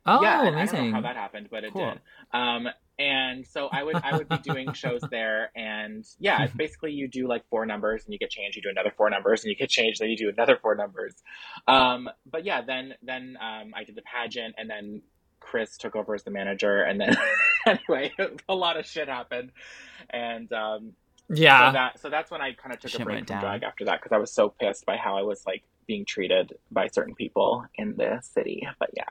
Oh, 0.08 0.22
yeah, 0.22 0.42
and 0.42 0.50
I 0.50 0.52
don't 0.52 0.54
amazing. 0.60 0.90
know 0.92 0.96
how 0.98 1.02
that 1.02 1.16
happened, 1.16 1.48
but 1.50 1.64
it 1.64 1.74
Cool. 1.74 1.90
did. 1.90 2.00
Um, 2.32 2.68
and 3.00 3.46
so 3.48 3.70
I 3.72 3.82
would 3.82 3.96
I 3.96 4.16
would 4.16 4.30
be 4.30 4.38
doing 4.38 4.72
shows 4.74 5.02
there, 5.10 5.50
and 5.56 6.06
yeah, 6.20 6.44
it's 6.44 6.54
basically 6.54 6.92
you 6.92 7.08
do 7.08 7.28
like 7.28 7.44
four 7.50 7.66
numbers, 7.66 8.06
and 8.06 8.14
you 8.14 8.20
get 8.20 8.30
changed. 8.30 8.56
You 8.56 8.62
do 8.62 8.70
another 8.70 8.94
four 8.96 9.10
numbers, 9.10 9.44
and 9.44 9.50
you 9.50 9.56
get 9.56 9.70
changed. 9.72 10.00
Then 10.00 10.10
you 10.10 10.16
do 10.16 10.30
another 10.30 10.60
four 10.62 10.76
numbers. 10.76 11.16
Um, 11.68 12.08
but 12.30 12.46
yeah, 12.46 12.62
then 12.62 12.94
then 13.02 13.36
um, 13.42 13.74
I 13.76 13.84
did 13.84 13.96
the 13.96 14.04
pageant, 14.04 14.54
and 14.60 14.70
then 14.70 15.02
Chris 15.40 15.76
took 15.76 15.96
over 15.96 16.14
as 16.14 16.22
the 16.24 16.30
manager, 16.32 16.84
and 16.84 17.02
then 17.02 17.18
anyway, 17.66 18.14
a 18.48 18.54
lot 18.56 18.78
of 18.78 18.86
shit 18.86 19.08
happened, 19.08 19.52
and 20.12 20.54
um, 20.54 20.94
yeah. 21.30 21.70
so 21.70 21.74
that 21.74 22.00
so 22.00 22.10
that's 22.10 22.32
when 22.32 22.42
I 22.42 22.54
kind 22.54 22.74
of 22.74 22.80
took 22.80 22.92
Shit 22.92 23.02
a 23.02 23.06
break 23.06 23.20
from 23.20 23.26
down. 23.26 23.42
drag 23.42 23.64
after 23.64 23.86
that 23.86 24.02
because 24.02 24.16
I 24.16 24.18
was 24.18 24.32
so 24.32 24.50
pissed 24.50 24.86
by 24.86 24.98
how 24.98 25.18
I 25.18 25.22
was 25.22 25.46
like 25.46 25.64
being 25.88 26.06
treated 26.06 26.54
by 26.72 26.88
certain 26.88 27.16
people 27.16 27.66
in 27.76 27.96
the 27.98 28.20
city. 28.22 28.68
But 28.80 28.92
yeah. 28.96 29.04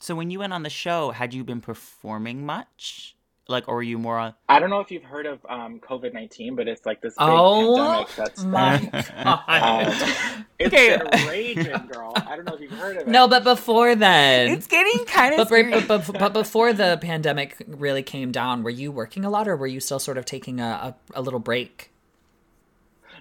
So 0.00 0.14
when 0.14 0.30
you 0.30 0.38
went 0.40 0.52
on 0.52 0.62
the 0.62 0.70
show, 0.70 1.10
had 1.12 1.32
you 1.32 1.44
been 1.44 1.60
performing 1.60 2.44
much? 2.44 3.16
Like, 3.46 3.68
or 3.68 3.74
were 3.74 3.82
you 3.82 3.98
more 3.98 4.18
on? 4.18 4.32
I 4.48 4.58
don't 4.58 4.70
know 4.70 4.80
if 4.80 4.90
you've 4.90 5.02
heard 5.04 5.26
of 5.26 5.38
um, 5.46 5.78
COVID 5.78 6.14
nineteen, 6.14 6.56
but 6.56 6.66
it's 6.66 6.86
like 6.86 7.02
this 7.02 7.12
big 7.12 7.26
Oh, 7.28 7.76
pandemic 7.76 8.08
that's 8.16 8.42
my 8.44 8.78
God. 9.24 9.42
um, 9.48 10.46
it's 10.58 10.74
Okay. 10.74 10.96
been 10.96 11.28
raging, 11.28 11.86
girl. 11.92 12.12
I 12.16 12.36
don't 12.36 12.46
know 12.46 12.54
if 12.54 12.60
you've 12.62 12.70
heard 12.70 12.96
of 12.96 13.02
it. 13.02 13.08
no, 13.08 13.28
but 13.28 13.44
before 13.44 13.94
then. 13.94 14.48
It's 14.50 14.66
getting 14.66 15.04
kind 15.04 15.38
of. 15.38 15.46
but, 15.48 15.54
right- 15.54 15.86
but, 15.86 16.06
but, 16.06 16.18
but 16.18 16.32
before 16.32 16.72
the 16.72 16.98
pandemic 17.02 17.56
really 17.66 18.02
came 18.02 18.32
down, 18.32 18.62
were 18.62 18.70
you 18.70 18.90
working 18.90 19.26
a 19.26 19.30
lot 19.30 19.46
or 19.46 19.56
were 19.58 19.66
you 19.66 19.78
still 19.80 19.98
sort 19.98 20.16
of 20.16 20.24
taking 20.24 20.58
a, 20.58 20.96
a, 21.14 21.20
a 21.20 21.20
little 21.20 21.40
break? 21.40 21.90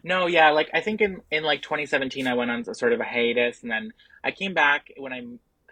No, 0.06 0.28
yeah, 0.28 0.52
like 0.52 0.70
I 0.74 0.80
think 0.82 1.02
in 1.02 1.22
in 1.32 1.44
like 1.44 1.62
2017, 1.62 2.28
I 2.28 2.34
went 2.34 2.50
on 2.52 2.64
a 2.68 2.74
sort 2.76 2.94
of 2.94 3.00
a 3.00 3.04
hiatus, 3.06 3.62
and 3.62 3.72
then 3.72 3.94
I 4.24 4.32
came 4.32 4.54
back 4.54 4.92
when 4.98 5.12
I 5.14 5.22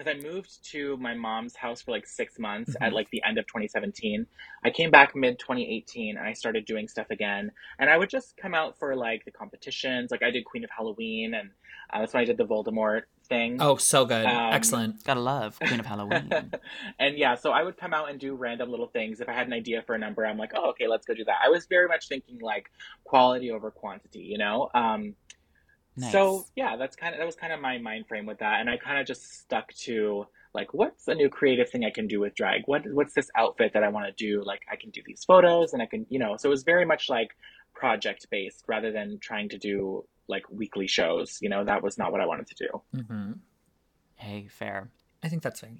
because 0.01 0.19
I 0.19 0.27
moved 0.27 0.63
to 0.71 0.97
my 0.97 1.13
mom's 1.13 1.55
house 1.55 1.81
for 1.81 1.91
like 1.91 2.07
six 2.07 2.39
months 2.39 2.75
at 2.81 2.91
Mhm. 2.91 2.95
like 2.95 3.09
the 3.11 3.21
end 3.23 3.37
of 3.37 3.45
2017. 3.47 4.25
I 4.63 4.69
came 4.69 4.89
back 4.89 5.15
mid 5.15 5.37
2018, 5.39 6.17
and 6.17 6.25
I 6.25 6.33
started 6.33 6.65
doing 6.65 6.87
stuff 6.87 7.07
again. 7.11 7.51
And 7.79 7.89
I 7.89 7.97
would 7.97 8.09
just 8.09 8.35
come 8.37 8.53
out 8.55 8.77
for 8.79 8.95
like 8.95 9.25
the 9.25 9.31
competitions, 9.31 10.11
like 10.11 10.23
I 10.23 10.31
did 10.31 10.45
Queen 10.45 10.63
of 10.63 10.69
Halloween, 10.75 11.33
and 11.33 11.51
uh, 11.91 11.99
that's 11.99 12.13
when 12.13 12.21
I 12.21 12.25
did 12.25 12.37
the 12.37 12.45
Voldemort 12.45 13.03
thing. 13.27 13.61
Oh, 13.61 13.75
so 13.77 14.05
good. 14.05 14.25
Um, 14.25 14.53
Excellent. 14.53 15.03
Gotta 15.03 15.19
love 15.19 15.59
Queen 15.59 15.79
of 15.79 15.85
Halloween. 15.85 16.31
and 16.99 17.17
yeah, 17.17 17.35
so 17.35 17.51
I 17.51 17.63
would 17.63 17.77
come 17.77 17.93
out 17.93 18.09
and 18.09 18.19
do 18.19 18.35
random 18.35 18.69
little 18.71 18.87
things. 18.87 19.21
If 19.21 19.29
I 19.29 19.33
had 19.33 19.47
an 19.47 19.53
idea 19.53 19.81
for 19.83 19.93
a 19.93 19.99
number, 19.99 20.25
I'm 20.25 20.37
like, 20.37 20.51
oh, 20.55 20.69
okay, 20.71 20.87
let's 20.87 21.05
go 21.05 21.13
do 21.13 21.25
that. 21.25 21.37
I 21.43 21.49
was 21.49 21.67
very 21.67 21.87
much 21.87 22.07
thinking 22.07 22.39
like 22.39 22.71
quality 23.03 23.51
over 23.51 23.69
quantity, 23.71 24.19
you 24.19 24.37
know? 24.37 24.69
Um, 24.73 25.15
Nice. 25.97 26.11
So 26.11 26.45
yeah, 26.55 26.77
that's 26.77 26.95
kind 26.95 27.13
of 27.13 27.19
that 27.19 27.25
was 27.25 27.35
kind 27.35 27.51
of 27.51 27.59
my 27.59 27.77
mind 27.77 28.07
frame 28.07 28.25
with 28.25 28.39
that, 28.39 28.61
and 28.61 28.69
I 28.69 28.77
kind 28.77 28.99
of 28.99 29.05
just 29.05 29.39
stuck 29.41 29.73
to 29.85 30.25
like, 30.53 30.73
what's 30.73 31.07
a 31.07 31.15
new 31.15 31.29
creative 31.29 31.69
thing 31.69 31.85
I 31.85 31.91
can 31.91 32.07
do 32.07 32.19
with 32.19 32.35
drag? 32.35 32.63
What 32.65 32.83
what's 32.91 33.13
this 33.13 33.29
outfit 33.35 33.73
that 33.73 33.83
I 33.83 33.89
want 33.89 34.05
to 34.07 34.11
do? 34.13 34.43
Like, 34.43 34.61
I 34.71 34.75
can 34.75 34.89
do 34.89 35.01
these 35.05 35.23
photos, 35.23 35.73
and 35.73 35.81
I 35.81 35.85
can, 35.85 36.05
you 36.09 36.19
know. 36.19 36.37
So 36.37 36.49
it 36.49 36.51
was 36.51 36.63
very 36.63 36.85
much 36.85 37.09
like 37.09 37.35
project 37.73 38.27
based 38.29 38.65
rather 38.67 38.91
than 38.91 39.17
trying 39.19 39.49
to 39.49 39.57
do 39.57 40.05
like 40.27 40.43
weekly 40.49 40.87
shows. 40.87 41.39
You 41.41 41.49
know, 41.49 41.63
that 41.65 41.83
was 41.83 41.97
not 41.97 42.11
what 42.11 42.21
I 42.21 42.25
wanted 42.25 42.47
to 42.47 42.55
do. 42.55 43.01
hmm 43.03 43.31
hey, 44.15 44.47
fair. 44.49 44.89
I 45.23 45.29
think 45.29 45.41
that's 45.41 45.59
fair. 45.61 45.71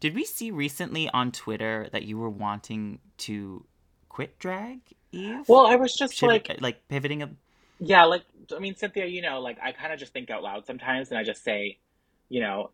Did 0.00 0.14
we 0.14 0.24
see 0.24 0.50
recently 0.50 1.10
on 1.10 1.32
Twitter 1.32 1.88
that 1.92 2.04
you 2.04 2.16
were 2.16 2.30
wanting 2.30 3.00
to 3.18 3.64
quit 4.08 4.38
drag, 4.38 4.80
Eve? 5.12 5.48
Well, 5.48 5.66
I 5.66 5.74
was 5.76 5.94
just 5.94 6.14
Shiv- 6.14 6.28
like, 6.28 6.56
like 6.60 6.88
pivoting 6.88 7.22
a 7.22 7.30
Yeah, 7.78 8.04
like 8.04 8.24
I 8.54 8.58
mean, 8.58 8.74
Synthia, 8.74 9.10
you 9.10 9.22
know, 9.22 9.40
like 9.40 9.58
I 9.62 9.72
kind 9.72 9.92
of 9.92 9.98
just 9.98 10.12
think 10.12 10.30
out 10.30 10.42
loud 10.42 10.66
sometimes, 10.66 11.10
and 11.10 11.18
I 11.18 11.24
just 11.24 11.44
say, 11.44 11.78
you 12.28 12.40
know, 12.40 12.70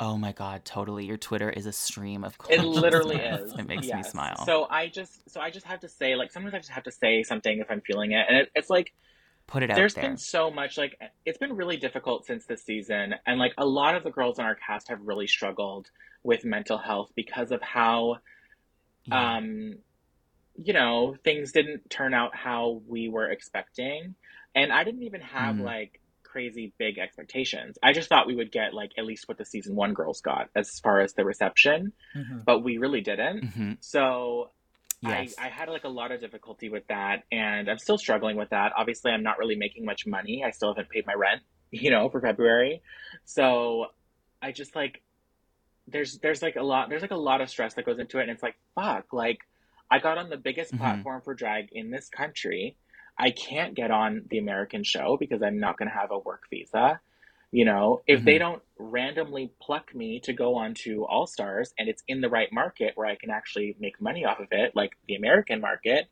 Oh 0.00 0.16
my 0.16 0.32
god, 0.32 0.64
totally. 0.64 1.04
Your 1.04 1.16
Twitter 1.16 1.50
is 1.50 1.66
a 1.66 1.72
stream 1.72 2.24
of 2.24 2.36
it 2.48 2.60
literally 2.60 3.16
is. 3.22 3.52
It 3.56 3.66
makes 3.68 3.92
me 3.92 4.02
smile. 4.02 4.36
So 4.44 4.66
I 4.68 4.88
just, 4.88 5.30
so 5.30 5.40
I 5.40 5.50
just 5.50 5.66
have 5.66 5.80
to 5.80 5.88
say, 5.88 6.16
like 6.16 6.32
sometimes 6.32 6.54
I 6.54 6.58
just 6.58 6.70
have 6.70 6.84
to 6.84 6.92
say 6.92 7.22
something 7.22 7.58
if 7.60 7.70
I'm 7.70 7.80
feeling 7.80 8.12
it, 8.12 8.26
and 8.28 8.36
it, 8.38 8.50
it's 8.54 8.70
like 8.70 8.92
Put 9.46 9.62
it 9.62 9.70
out 9.70 9.76
there's 9.76 9.94
there. 9.94 10.04
been 10.10 10.16
so 10.16 10.50
much, 10.50 10.76
like 10.78 10.98
it's 11.24 11.38
been 11.38 11.54
really 11.54 11.76
difficult 11.76 12.26
since 12.26 12.44
this 12.46 12.62
season, 12.64 13.14
and 13.26 13.38
like 13.38 13.52
a 13.58 13.66
lot 13.66 13.94
of 13.94 14.02
the 14.02 14.10
girls 14.10 14.38
in 14.38 14.44
our 14.44 14.54
cast 14.56 14.88
have 14.88 15.00
really 15.02 15.26
struggled 15.26 15.90
with 16.22 16.44
mental 16.44 16.78
health 16.78 17.12
because 17.14 17.50
of 17.52 17.62
how 17.62 18.18
Yeah. 19.06 19.36
um, 19.36 19.78
you 20.56 20.72
know, 20.72 21.16
things 21.24 21.52
didn't 21.52 21.90
turn 21.90 22.14
out 22.14 22.34
how 22.36 22.82
we 22.86 23.08
were 23.08 23.28
expecting. 23.30 24.14
And 24.54 24.72
I 24.72 24.84
didn't 24.84 25.02
even 25.02 25.20
have 25.20 25.56
Mm. 25.56 25.62
like 25.62 26.00
crazy 26.22 26.72
big 26.78 26.98
expectations. 26.98 27.78
I 27.82 27.92
just 27.92 28.08
thought 28.08 28.26
we 28.26 28.34
would 28.34 28.50
get 28.50 28.74
like 28.74 28.92
at 28.98 29.04
least 29.06 29.28
what 29.28 29.38
the 29.38 29.44
season 29.44 29.76
one 29.76 29.94
girls 29.94 30.20
got 30.20 30.50
as 30.54 30.78
far 30.80 31.00
as 31.00 31.14
the 31.14 31.24
reception, 31.24 31.92
hmm 32.12 32.40
but 32.44 32.60
we 32.60 32.78
really 32.78 33.00
didn't. 33.00 33.42
Mhm. 33.44 33.76
So 33.80 34.50
Yes. 35.00 35.34
I, 35.38 35.46
I 35.46 35.48
had 35.50 35.68
like 35.68 35.84
a 35.84 35.88
lot 35.88 36.12
of 36.12 36.20
difficulty 36.20 36.70
with 36.70 36.86
that, 36.86 37.24
and 37.30 37.68
I'm 37.68 37.76
still 37.78 37.98
struggling 37.98 38.36
with 38.36 38.50
that. 38.50 38.72
Obviously, 38.74 39.12
I'm 39.12 39.22
not 39.22 39.36
really 39.38 39.54
making 39.56 39.84
much 39.84 40.06
money. 40.06 40.42
I 40.42 40.50
still 40.50 40.70
haven't 40.70 40.88
paid 40.88 41.04
my 41.06 41.12
rent, 41.12 41.42
you 41.70 41.90
know, 41.90 42.08
for 42.08 42.20
February. 42.22 42.80
So 43.24 43.86
I 44.40 44.52
just 44.52 44.74
like 44.74 45.02
there's 45.86 46.18
there's 46.18 46.40
like 46.42 46.56
a 46.56 46.62
lot 46.62 46.88
there's 46.88 47.02
like 47.02 47.10
a 47.10 47.16
lot 47.16 47.40
of 47.42 47.50
stress 47.50 47.74
that 47.74 47.84
goes 47.84 47.98
into 47.98 48.18
it, 48.18 48.22
and 48.22 48.30
it's 48.30 48.42
like 48.42 48.56
fuck, 48.74 49.12
like 49.12 49.38
I 49.90 49.98
got 49.98 50.16
on 50.16 50.30
the 50.30 50.38
biggest 50.38 50.72
Mhm. 50.72 50.78
platform 50.78 51.20
for 51.22 51.34
drag 51.34 51.68
in 51.72 51.90
this 51.90 52.08
country. 52.08 52.76
I 53.16 53.30
can't 53.30 53.74
get 53.74 53.90
on 53.90 54.24
the 54.30 54.38
American 54.38 54.82
show 54.84 55.16
because 55.18 55.42
I'm 55.42 55.58
not 55.60 55.78
going 55.78 55.88
to 55.88 55.94
have 55.94 56.10
a 56.10 56.18
work 56.18 56.44
visa. 56.50 57.00
You 57.52 57.64
know, 57.64 58.02
if 58.08 58.24
they 58.24 58.34
Mhm. 58.34 58.40
don't 58.40 58.62
randomly 58.78 59.52
pluck 59.60 59.94
me 59.94 60.18
to 60.20 60.32
go 60.32 60.56
on 60.56 60.74
to 60.74 61.06
All 61.06 61.28
Stars 61.28 61.72
and 61.78 61.88
it's 61.88 62.02
in 62.08 62.20
the 62.20 62.28
right 62.28 62.50
market 62.50 62.96
where 62.96 63.06
I 63.06 63.14
can 63.14 63.30
actually 63.30 63.76
make 63.78 64.00
money 64.00 64.24
off 64.24 64.40
of 64.40 64.48
it, 64.50 64.74
like 64.74 64.96
the 65.06 65.14
American 65.14 65.60
market, 65.60 66.08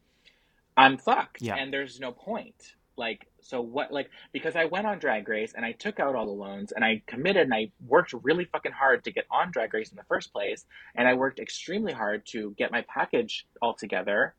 I'm 0.76 0.96
fucked. 0.98 1.42
Yeah. 1.42 1.56
And 1.56 1.72
there's 1.72 1.98
no 1.98 2.12
point. 2.12 2.76
Like, 2.96 3.26
so 3.40 3.60
what, 3.60 3.90
like, 3.90 4.10
because 4.32 4.54
I 4.54 4.66
went 4.66 4.86
on 4.86 5.00
Drag 5.00 5.26
Race 5.28 5.52
and 5.54 5.64
I 5.64 5.72
took 5.72 5.98
out 5.98 6.14
all 6.14 6.26
the 6.26 6.30
loans 6.30 6.70
and 6.70 6.84
I 6.84 7.02
committed 7.06 7.42
and 7.42 7.54
I 7.54 7.72
worked 7.84 8.12
really 8.12 8.44
fucking 8.44 8.72
hard 8.72 9.02
to 9.04 9.10
get 9.10 9.26
on 9.30 9.50
Drag 9.50 9.74
Race 9.74 9.90
in 9.90 9.96
the 9.96 10.04
first 10.04 10.32
place. 10.32 10.64
And 10.94 11.08
I 11.08 11.14
worked 11.14 11.40
extremely 11.40 11.92
hard 11.92 12.24
to 12.26 12.52
get 12.52 12.70
my 12.70 12.82
package 12.82 13.46
all 13.60 13.74
together. 13.74 14.34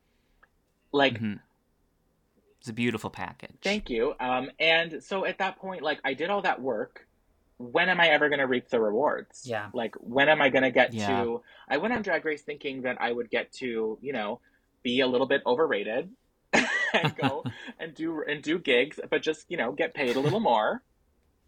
Like, 0.93 1.15
Mhm. 1.19 1.39
It's 2.63 2.69
a 2.69 2.73
beautiful 2.73 3.09
package. 3.09 3.57
Thank 3.61 3.89
you. 3.89 4.13
Um, 4.21 4.49
and 4.57 5.03
so 5.03 5.25
at 5.25 5.39
that 5.39 5.57
point, 5.57 5.81
like 5.81 5.99
I 6.05 6.13
did 6.13 6.29
all 6.29 6.43
that 6.43 6.61
work. 6.61 7.05
When 7.57 7.89
am 7.89 7.99
I 7.99 8.07
ever 8.07 8.29
going 8.29 8.39
to 8.39 8.47
reap 8.47 8.69
the 8.69 8.79
rewards? 8.79 9.41
Yeah. 9.43 9.69
Like 9.73 9.95
when 9.99 10.29
am 10.29 10.41
I 10.41 10.47
going 10.47 10.63
to 10.63 10.71
get 10.71 10.93
Yeah. 10.93 11.07
to? 11.25 11.41
I 11.67 11.75
went 11.75 11.93
on 11.93 12.03
Drag 12.03 12.23
Race 12.23 12.41
thinking 12.41 12.83
that 12.83 13.01
I 13.01 13.11
would 13.11 13.29
get 13.29 13.51
to, 13.59 13.97
you 14.01 14.13
know, 14.13 14.39
be 14.81 15.01
a 15.01 15.07
little 15.07 15.27
bit 15.27 15.41
overrated 15.45 16.09
and 16.53 17.13
go 17.17 17.43
and 17.79 17.93
do 17.93 18.23
and 18.25 18.41
do 18.41 18.57
gigs, 18.59 18.97
but 19.09 19.21
just 19.21 19.45
you 19.49 19.57
know 19.57 19.73
get 19.73 19.93
paid 19.93 20.15
a 20.15 20.21
little 20.21 20.39
more. 20.39 20.81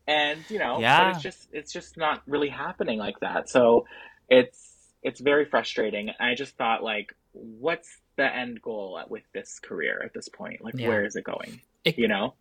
And 0.08 0.44
you 0.50 0.60
know, 0.60 0.82
Yeah. 0.82 1.02
but 1.02 1.14
it's 1.14 1.24
just 1.24 1.48
it's 1.54 1.72
just 1.72 1.96
not 1.96 2.24
really 2.28 2.50
happening 2.50 3.00
like 3.00 3.22
that. 3.22 3.50
So 3.50 3.86
it's 4.28 4.76
it's 5.02 5.22
very 5.22 5.46
frustrating. 5.46 6.10
I 6.20 6.36
just 6.36 6.58
thought 6.58 6.84
like, 6.84 7.16
what's 7.32 8.02
the 8.18 8.34
end 8.36 8.62
goal 8.62 9.00
with 9.10 9.24
this 9.34 9.60
career 9.60 10.02
at 10.04 10.14
this 10.14 10.30
point? 10.30 10.64
Like, 10.64 10.76
Yeah. 10.78 10.88
where 10.90 11.06
is 11.06 11.16
it 11.16 11.24
going? 11.24 11.62
It- 11.84 11.98
you 11.98 12.08
know? 12.08 12.34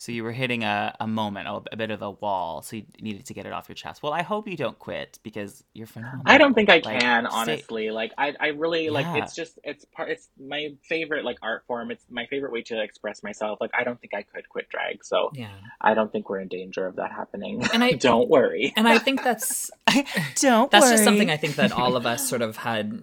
So 0.00 0.12
you 0.12 0.22
were 0.22 0.30
hitting 0.30 0.62
a, 0.62 0.94
a 1.00 1.08
moment, 1.08 1.48
a, 1.48 1.60
a 1.72 1.76
bit 1.76 1.90
of 1.90 2.02
a 2.02 2.10
wall. 2.12 2.62
So 2.62 2.76
you 2.76 2.84
needed 3.00 3.26
to 3.26 3.34
get 3.34 3.46
it 3.46 3.52
off 3.52 3.68
your 3.68 3.74
chest. 3.74 4.00
Well, 4.00 4.12
I 4.12 4.22
hope 4.22 4.46
you 4.46 4.56
don't 4.56 4.78
quit 4.78 5.18
because 5.24 5.64
you're 5.74 5.88
phenomenal. 5.88 6.22
I 6.24 6.38
don't 6.38 6.54
think 6.54 6.68
I 6.70 6.74
Like, 6.74 7.00
can, 7.00 7.24
stay- 7.26 7.36
honestly. 7.36 7.90
Like, 7.90 8.12
I, 8.16 8.32
I 8.38 8.46
really 8.48 8.90
like. 8.90 9.20
It's 9.20 9.34
just, 9.34 9.58
it's 9.64 9.84
part. 9.86 10.10
It's 10.10 10.28
my 10.38 10.68
favorite 10.84 11.24
like 11.24 11.38
art 11.42 11.64
form. 11.66 11.90
It's 11.90 12.04
my 12.08 12.26
favorite 12.26 12.52
way 12.52 12.62
to 12.62 12.80
express 12.80 13.24
myself. 13.24 13.60
Like, 13.60 13.72
I 13.76 13.82
don't 13.82 14.00
think 14.00 14.14
I 14.14 14.22
could 14.22 14.48
quit 14.48 14.68
drag. 14.68 15.04
So 15.04 15.32
Yeah. 15.34 15.48
I 15.80 15.94
don't 15.94 16.12
think 16.12 16.30
we're 16.30 16.38
in 16.42 16.48
danger 16.48 16.86
of 16.86 16.94
that 16.94 17.10
happening. 17.10 17.64
And 17.74 17.82
I- 17.82 17.90
don't 17.94 18.28
worry. 18.28 18.72
And 18.76 18.86
I 18.86 18.98
think 18.98 19.24
that's 19.24 19.68
I, 19.88 20.04
don't. 20.36 20.70
that's 20.70 20.90
just 20.90 21.02
something 21.02 21.28
I 21.28 21.36
think 21.38 21.56
that 21.56 21.72
all 21.72 21.96
of 21.96 22.06
us 22.06 22.28
sort 22.28 22.42
of 22.42 22.56
had 22.58 23.02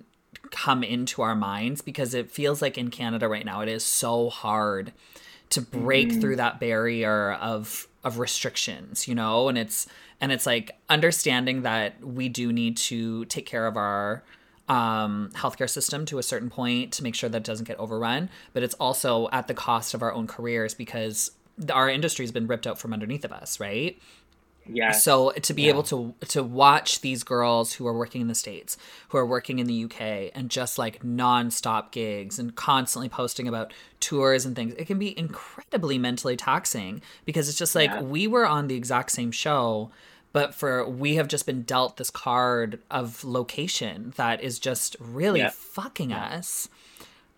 come 0.55 0.83
into 0.83 1.21
our 1.21 1.35
minds 1.35 1.81
because 1.81 2.13
it 2.13 2.31
feels 2.31 2.61
like 2.61 2.77
in 2.77 2.89
Canada 2.89 3.27
right 3.27 3.45
now 3.45 3.59
it 3.59 3.67
is 3.67 3.83
so 3.83 4.29
hard 4.29 4.93
to 5.49 5.61
break 5.61 6.11
through 6.21 6.37
that 6.37 6.59
barrier 6.59 7.33
of 7.33 7.87
of 8.03 8.19
restrictions, 8.19 9.07
you 9.07 9.15
know, 9.15 9.49
and 9.49 9.57
it's 9.57 9.87
and 10.21 10.31
it's 10.31 10.45
like 10.45 10.71
understanding 10.89 11.63
that 11.63 12.01
we 12.03 12.29
do 12.29 12.53
need 12.53 12.77
to 12.77 13.25
take 13.25 13.45
care 13.45 13.67
of 13.67 13.75
our 13.75 14.23
um 14.69 15.29
healthcare 15.33 15.69
system 15.69 16.05
to 16.05 16.17
a 16.17 16.23
certain 16.23 16.49
point 16.49 16.91
to 16.93 17.03
make 17.03 17.13
sure 17.15 17.29
that 17.29 17.39
it 17.39 17.43
doesn't 17.43 17.67
get 17.67 17.77
overrun, 17.77 18.29
but 18.53 18.63
it's 18.63 18.75
also 18.75 19.27
at 19.31 19.47
the 19.47 19.53
cost 19.53 19.93
of 19.93 20.01
our 20.01 20.13
own 20.13 20.25
careers 20.25 20.73
because 20.73 21.31
our 21.71 21.89
industry's 21.89 22.31
been 22.31 22.47
ripped 22.47 22.67
out 22.67 22.79
from 22.79 22.93
underneath 22.93 23.25
of 23.25 23.31
us, 23.31 23.59
right? 23.59 23.99
Yeah. 24.67 24.91
So 24.91 25.31
to 25.31 25.53
be 25.53 25.63
Yeah. 25.63 25.69
able 25.69 25.83
to 25.83 26.13
to 26.29 26.43
watch 26.43 27.01
these 27.01 27.23
girls 27.23 27.73
who 27.73 27.85
are 27.87 27.93
working 27.97 28.21
in 28.21 28.27
the 28.27 28.35
states, 28.35 28.77
who 29.09 29.17
are 29.17 29.25
working 29.25 29.59
in 29.59 29.67
the 29.67 29.85
UK, 29.85 30.31
and 30.33 30.49
just 30.49 30.77
like 30.77 31.03
nonstop 31.03 31.91
gigs 31.91 32.39
and 32.39 32.55
constantly 32.55 33.09
posting 33.09 33.47
about 33.47 33.73
tours 33.99 34.45
and 34.45 34.55
things, 34.55 34.73
it 34.77 34.85
can 34.85 34.97
be 34.99 35.17
incredibly 35.17 35.97
mentally 35.97 36.35
taxing 36.35 37.01
because 37.25 37.47
it's 37.49 37.57
just 37.57 37.75
like 37.75 37.91
Yeah. 37.91 38.01
we 38.01 38.27
were 38.27 38.47
on 38.47 38.67
the 38.67 38.75
exact 38.75 39.11
same 39.11 39.31
show, 39.31 39.91
but 40.33 40.53
for 40.55 40.87
we 40.87 41.15
have 41.15 41.27
just 41.27 41.45
been 41.45 41.61
dealt 41.61 41.97
this 41.97 42.09
card 42.09 42.79
of 42.89 43.23
location 43.23 44.13
that 44.17 44.41
is 44.43 44.57
just 44.59 44.95
really 44.99 45.41
Yeah. 45.41 45.51
fucking 45.53 46.11
us. 46.11 46.69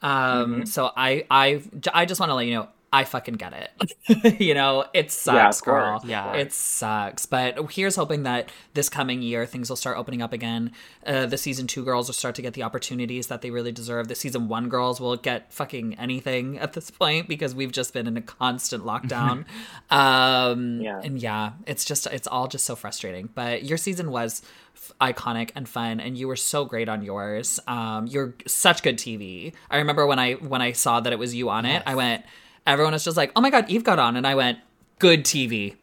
Um, 0.01 0.65
so 0.65 0.91
I 0.95 1.25
I 1.29 1.61
I 1.93 2.05
just 2.05 2.19
want 2.19 2.29
to 2.29 2.35
let 2.35 2.45
you 2.45 2.53
know 2.53 2.67
I 2.97 3.03
fucking 3.03 3.35
get 3.35 3.53
it. 3.53 4.39
you 4.41 4.55
know, 4.55 4.85
it 4.91 5.11
sucks, 5.11 5.59
of 5.59 5.65
girl. 5.65 6.01
Yeah. 6.03 6.33
It 6.33 6.51
sucks. 6.51 7.27
But 7.27 7.71
here's 7.71 7.95
hoping 7.95 8.23
that 8.23 8.51
this 8.73 8.89
coming 8.89 9.21
year 9.21 9.45
things 9.45 9.69
will 9.69 9.75
start 9.75 9.99
opening 9.99 10.23
up 10.23 10.33
again. 10.33 10.71
Uh, 11.05 11.27
the 11.27 11.37
season 11.37 11.67
two 11.67 11.85
girls 11.85 12.07
will 12.07 12.15
start 12.15 12.33
to 12.35 12.41
get 12.41 12.55
the 12.55 12.63
opportunities 12.63 13.27
that 13.27 13.43
they 13.43 13.51
really 13.51 13.71
deserve. 13.71 14.07
The 14.07 14.15
season 14.15 14.47
one 14.47 14.67
girls 14.67 14.99
will 14.99 15.15
get 15.15 15.53
fucking 15.53 15.93
anything 15.99 16.57
at 16.57 16.73
this 16.73 16.89
point 16.89 17.27
because 17.27 17.53
we've 17.53 17.71
just 17.71 17.93
been 17.93 18.07
in 18.07 18.17
a 18.17 18.21
constant 18.21 18.83
lockdown. 18.83 19.45
um, 19.91 20.81
Yeah. 20.81 20.99
And 21.03 21.19
yeah, 21.19 21.51
it's 21.67 21.85
just, 21.85 22.07
it's 22.07 22.27
all 22.27 22.47
just 22.47 22.65
so 22.65 22.75
frustrating. 22.75 23.29
But 23.35 23.63
your 23.63 23.77
season 23.77 24.09
was 24.09 24.41
f- 24.75 24.91
iconic 24.99 25.51
and 25.53 25.69
fun 25.69 25.99
and 25.99 26.17
you 26.17 26.27
were 26.27 26.35
so 26.35 26.65
great 26.65 26.87
on 26.87 27.01
yours 27.03 27.59
um 27.67 28.05
you're 28.05 28.35
such 28.45 28.83
good 28.83 28.95
tv 28.97 29.51
i 29.71 29.77
remember 29.77 30.05
when 30.05 30.19
i 30.19 30.33
when 30.33 30.61
i 30.61 30.71
saw 30.71 30.99
that 30.99 31.11
it 31.11 31.17
was 31.17 31.33
you 31.33 31.49
on 31.49 31.65
it 31.65 31.81
i 31.87 31.95
went 31.95 32.23
everyone 32.67 32.93
was 32.93 33.03
just 33.03 33.17
like 33.17 33.31
oh 33.35 33.41
my 33.41 33.49
god 33.49 33.67
eve 33.69 33.83
got 33.83 33.97
on 33.97 34.15
and 34.15 34.27
i 34.27 34.35
went 34.35 34.59
good 34.99 35.23
tv 35.23 35.75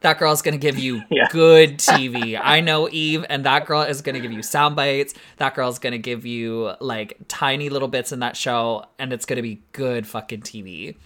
that 0.00 0.18
girl's 0.18 0.40
gonna 0.42 0.56
give 0.56 0.78
you 0.78 1.02
Yeah. 1.10 1.28
good 1.30 1.78
tv 1.78 2.40
i 2.42 2.60
know 2.60 2.88
eve 2.90 3.24
and 3.28 3.44
that 3.44 3.66
girl 3.66 3.82
is 3.82 4.02
gonna 4.02 4.18
give 4.20 4.32
you 4.32 4.42
sound 4.42 4.74
bites 4.74 5.14
that 5.36 5.54
girl's 5.54 5.78
gonna 5.78 5.98
give 5.98 6.24
you 6.26 6.72
like 6.80 7.16
tiny 7.28 7.68
little 7.68 7.88
bits 7.88 8.10
in 8.10 8.18
that 8.20 8.36
show 8.36 8.84
and 8.98 9.12
it's 9.12 9.26
gonna 9.26 9.42
be 9.42 9.60
good 9.72 10.06
fucking 10.06 10.40
tv 10.40 10.96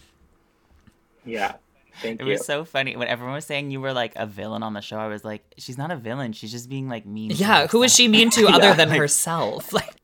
Yeah. 1.24 1.54
Thank 2.02 2.20
It 2.20 2.24
you. 2.26 2.32
was 2.32 2.44
so 2.44 2.64
funny 2.64 2.96
when 2.96 3.06
everyone 3.06 3.34
was 3.34 3.44
saying 3.46 3.70
you 3.70 3.80
were 3.80 3.92
like 3.92 4.12
a 4.16 4.26
villain 4.26 4.64
on 4.64 4.72
the 4.74 4.80
show. 4.80 4.98
I 4.98 5.06
was 5.06 5.24
like, 5.24 5.44
she's 5.58 5.78
not 5.78 5.92
a 5.92 5.96
villain. 5.96 6.32
She's 6.32 6.50
just 6.50 6.68
being 6.68 6.88
like 6.88 7.06
mean. 7.06 7.30
to 7.30 7.36
yeah 7.36 7.68
who 7.68 7.84
is 7.84 7.92
herself. 7.92 7.96
she 7.96 8.08
mean 8.08 8.30
to 8.30 8.46
other 8.48 8.68
Yeah. 8.70 8.74
than 8.74 8.88
herself 8.90 9.72
like 9.80 9.94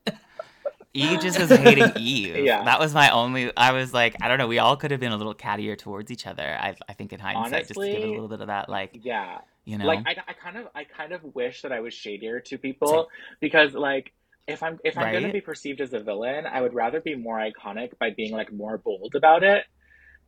Eve 0.93 1.21
just 1.21 1.39
was 1.39 1.49
hating 1.49 1.91
Eve. 1.97 2.37
Yeah. 2.37 2.63
That 2.63 2.79
was 2.79 2.93
my 2.93 3.09
only. 3.09 3.55
I 3.55 3.71
was 3.71 3.93
like, 3.93 4.15
I 4.21 4.27
don't 4.27 4.37
know. 4.37 4.47
We 4.47 4.59
all 4.59 4.75
could 4.75 4.91
have 4.91 4.99
been 4.99 5.11
a 5.11 5.17
little 5.17 5.35
cattier 5.35 5.77
towards 5.77 6.11
each 6.11 6.27
other. 6.27 6.57
I, 6.59 6.75
I 6.87 6.93
think 6.93 7.13
in 7.13 7.19
hindsight, 7.19 7.67
just 7.67 7.79
to 7.79 7.85
give 7.85 8.01
it 8.01 8.07
a 8.07 8.11
little 8.11 8.27
bit 8.27 8.41
of 8.41 8.47
that, 8.47 8.69
like, 8.69 8.99
yeah. 9.01 9.39
you 9.65 9.77
know, 9.77 9.85
Like 9.85 10.05
I, 10.05 10.15
I 10.27 10.33
kind 10.33 10.57
of 10.57 10.67
I 10.75 10.83
kind 10.83 11.13
of 11.13 11.23
wish 11.35 11.61
that 11.61 11.71
I 11.71 11.79
was 11.79 11.93
shadier 11.93 12.39
to 12.41 12.57
people 12.57 13.09
because 13.39 13.73
like 13.73 14.11
if 14.47 14.63
I'm 14.63 14.79
if 14.83 14.97
I'm 14.97 15.13
gonna 15.13 15.31
be 15.31 15.41
perceived 15.41 15.81
as 15.81 15.93
a 15.93 15.99
villain, 15.99 16.45
I 16.45 16.61
would 16.61 16.73
rather 16.73 16.99
be 16.99 17.15
more 17.15 17.37
iconic 17.37 17.97
by 17.99 18.09
being 18.09 18.33
like 18.33 18.51
more 18.51 18.77
bold 18.77 19.15
about 19.15 19.43
it 19.43 19.65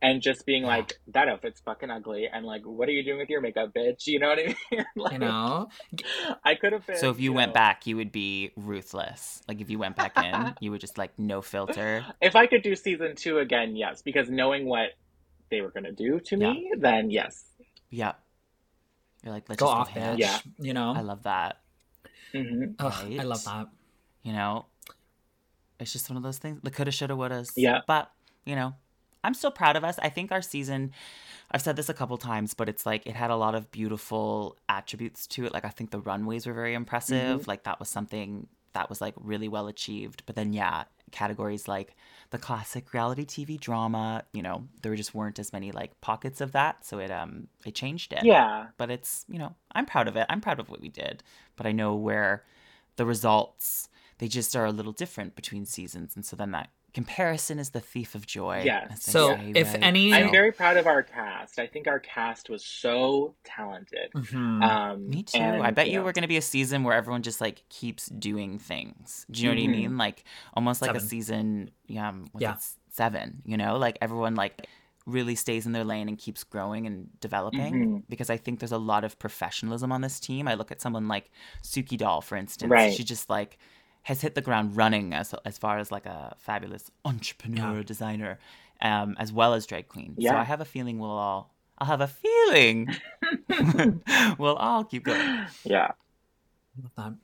and 0.02 0.20
just 0.20 0.44
being 0.44 0.62
Yeah. 0.62 0.68
like 0.68 0.98
that 1.08 1.28
outfit's 1.28 1.60
fucking 1.60 1.90
ugly 1.90 2.28
and 2.32 2.44
like 2.44 2.62
what 2.64 2.88
are 2.88 2.92
you 2.92 3.02
doing 3.02 3.18
with 3.18 3.30
your 3.30 3.40
makeup, 3.40 3.72
bitch? 3.74 4.06
You 4.06 4.18
know 4.18 4.28
what 4.28 4.38
I 4.38 4.46
mean? 4.70 4.84
like, 4.96 5.12
you 5.12 5.18
know 5.18 5.68
I 6.44 6.54
could 6.54 6.72
have 6.72 6.86
been. 6.86 6.96
So 6.96 7.10
if 7.10 7.20
you, 7.20 7.32
went 7.32 7.50
know, 7.50 7.54
back, 7.54 7.86
you 7.86 7.96
would 7.96 8.12
be 8.12 8.52
ruthless. 8.56 9.42
Like 9.48 9.60
if 9.60 9.70
you 9.70 9.78
went 9.78 9.96
back 9.96 10.16
in, 10.16 10.54
you 10.60 10.70
would 10.70 10.80
just 10.80 10.98
like 10.98 11.18
no 11.18 11.40
filter. 11.42 12.04
if 12.20 12.36
I 12.36 12.46
could 12.46 12.62
do 12.62 12.76
season 12.76 13.16
two 13.16 13.38
again, 13.38 13.76
yes, 13.76 14.02
because 14.02 14.28
knowing 14.30 14.66
what 14.66 14.90
they 15.50 15.60
were 15.60 15.70
gonna 15.70 15.92
do 15.92 16.20
to 16.20 16.36
me, 16.36 16.72
then 16.78 17.10
yes. 17.10 17.44
Yeah. 17.90 18.12
You're 19.22 19.32
like, 19.32 19.48
let's 19.48 19.58
go 19.58 19.66
just 19.66 19.76
off 19.76 19.94
go 19.94 20.00
bitch. 20.00 20.18
Yeah. 20.18 20.38
you 20.58 20.74
know 20.74 20.92
I 20.94 21.00
love 21.00 21.22
that. 21.22 21.60
Mm-hmm. 22.34 22.72
Ugh, 22.78 23.20
i 23.20 23.22
love 23.22 23.44
that 23.44 23.68
You 24.22 24.32
know, 24.32 24.66
it's 25.78 25.92
just 25.92 26.10
one 26.10 26.16
of 26.16 26.22
those 26.22 26.38
things. 26.38 26.60
The 26.62 26.70
coulda, 26.70 26.90
shoulda, 26.90 27.14
wouldas. 27.14 27.52
Yeah. 27.56 27.80
But 27.86 28.10
you 28.44 28.56
know, 28.56 28.74
I'm 29.24 29.34
still 29.34 29.50
proud 29.50 29.74
of 29.76 29.82
us. 29.84 29.98
I 30.00 30.08
think 30.10 30.30
our 30.30 30.42
season. 30.42 30.92
I've 31.50 31.62
said 31.62 31.76
this 31.76 31.88
a 31.88 31.94
couple 31.94 32.16
times, 32.16 32.54
but 32.54 32.68
it's 32.68 32.84
like 32.86 33.06
it 33.06 33.14
had 33.14 33.30
a 33.30 33.36
lot 33.36 33.54
of 33.54 33.70
beautiful 33.70 34.56
attributes 34.68 35.26
to 35.28 35.44
it. 35.46 35.52
Like 35.54 35.64
I 35.64 35.68
think 35.68 35.90
the 35.90 36.00
runways 36.00 36.46
were 36.46 36.52
very 36.54 36.74
impressive. 36.74 37.46
Like 37.48 37.64
that 37.64 37.78
was 37.78 37.88
something 37.88 38.46
that 38.72 38.88
was 38.88 39.00
like 39.00 39.14
really 39.20 39.46
well 39.48 39.68
achieved. 39.68 40.22
But 40.26 40.34
then 40.36 40.52
yeah, 40.52 40.84
categories 41.12 41.68
like 41.68 41.94
the 42.30 42.38
classic 42.38 42.92
reality 42.92 43.24
TV 43.24 43.60
drama, 43.60 44.24
you 44.32 44.42
know, 44.42 44.64
there 44.82 44.96
just 44.96 45.14
weren't 45.14 45.38
as 45.38 45.52
many 45.52 45.70
like 45.70 46.00
pockets 46.00 46.40
of 46.40 46.50
that, 46.52 46.84
so 46.84 46.98
it 46.98 47.10
um 47.12 47.46
it 47.64 47.74
changed 47.76 48.12
it 48.12 48.24
Yeah. 48.24 48.66
but 48.76 48.90
it's 48.90 49.24
you 49.28 49.38
know 49.38 49.54
i'm 49.72 49.86
proud 49.86 50.08
of 50.08 50.16
it 50.16 50.26
i'm 50.28 50.40
proud 50.40 50.58
of 50.60 50.68
what 50.68 50.80
we 50.80 50.88
did 50.88 51.22
but 51.56 51.66
i 51.66 51.72
know 51.72 51.94
where 51.94 52.42
the 52.96 53.06
results 53.06 53.88
they 54.18 54.28
just 54.28 54.54
are 54.56 54.66
a 54.66 54.72
little 54.72 54.92
different 54.92 55.34
between 55.36 55.64
seasons 55.64 56.14
and 56.16 56.24
so 56.26 56.34
then 56.36 56.50
that 56.52 56.70
comparison 56.94 57.58
is 57.58 57.70
the 57.70 57.80
thief 57.80 58.14
of 58.14 58.24
joy 58.26 58.62
Yes. 58.64 59.02
So, 59.02 59.34
say, 59.34 59.52
if 59.56 59.72
right? 59.74 59.82
any- 59.82 60.14
I'm 60.14 60.30
very 60.30 60.52
proud 60.52 60.76
of 60.76 60.86
our 60.86 61.02
cast. 61.02 61.58
I 61.58 61.66
think 61.66 61.86
our 61.88 61.98
cast 61.98 62.48
was 62.48 62.64
so 62.64 63.34
talented. 63.44 64.12
Mhm. 64.14 64.62
Um, 64.62 65.08
me 65.10 65.24
too 65.24 65.38
and, 65.38 65.62
i 65.62 65.70
bet 65.72 65.88
you 65.88 65.98
know, 65.98 66.04
we're 66.04 66.12
going 66.12 66.22
to 66.22 66.28
be 66.28 66.36
a 66.36 66.42
season 66.42 66.84
where 66.84 66.94
everyone 66.94 67.22
just 67.22 67.40
like 67.40 67.68
keeps 67.68 68.06
doing 68.06 68.58
things 68.58 69.26
do 69.30 69.42
you 69.42 69.48
know 69.48 69.54
Mhm. 69.54 69.66
what 69.66 69.74
i 69.74 69.76
mean 69.76 69.98
like 69.98 70.24
almost 70.54 70.80
like 70.82 70.94
a 70.94 71.00
season 71.00 71.70
yeah 71.88 72.08
um, 72.08 72.26
was 72.32 72.40
Yeah. 72.42 72.54
it 72.54 72.64
seven 72.90 73.42
you 73.44 73.56
know 73.56 73.76
like 73.76 73.98
everyone 74.00 74.34
like 74.36 74.66
really 75.06 75.34
stays 75.34 75.66
in 75.66 75.72
their 75.72 75.84
lane 75.84 76.08
and 76.08 76.16
keeps 76.16 76.44
growing 76.44 76.86
and 76.86 77.08
developing 77.20 77.74
Mhm. 77.74 78.02
because 78.08 78.30
I 78.30 78.38
think 78.38 78.60
there's 78.60 78.72
a 78.72 78.78
lot 78.78 79.04
of 79.04 79.18
professionalism 79.18 79.92
on 79.92 80.00
this 80.00 80.18
team. 80.18 80.48
I 80.48 80.54
look 80.54 80.70
at 80.72 80.80
someone 80.80 81.08
like 81.08 81.30
Suki 81.62 81.98
Doll, 81.98 82.22
for 82.22 82.36
instance. 82.36 82.70
Right. 82.70 82.94
She 82.94 83.04
just 83.04 83.28
like 83.28 83.58
has 84.04 84.20
hit 84.22 84.34
the 84.34 84.40
ground 84.40 84.76
running 84.76 85.12
as 85.12 85.34
as 85.44 85.58
far 85.58 85.78
as 85.78 85.90
like 85.92 86.06
a 86.06 86.34
fabulous 86.38 86.90
entrepreneur 87.04 87.76
Yeah. 87.78 87.82
designer, 87.82 88.38
um, 88.80 89.16
as 89.18 89.32
well 89.32 89.52
as 89.54 89.66
drag 89.66 89.88
queen. 89.88 90.16
So 90.20 90.34
I 90.34 90.44
have 90.44 90.60
a 90.60 90.64
feeling 90.64 90.98
we'll 90.98 91.10
all. 91.10 91.50
I'll 91.78 91.88
have 91.88 92.00
a 92.00 92.06
feeling 92.08 92.88
we'll 94.38 94.54
all 94.56 94.84
keep 94.84 95.04
going. 95.04 95.46
Yeah. 95.64 95.90
Love 96.82 96.92
that. 96.96 97.14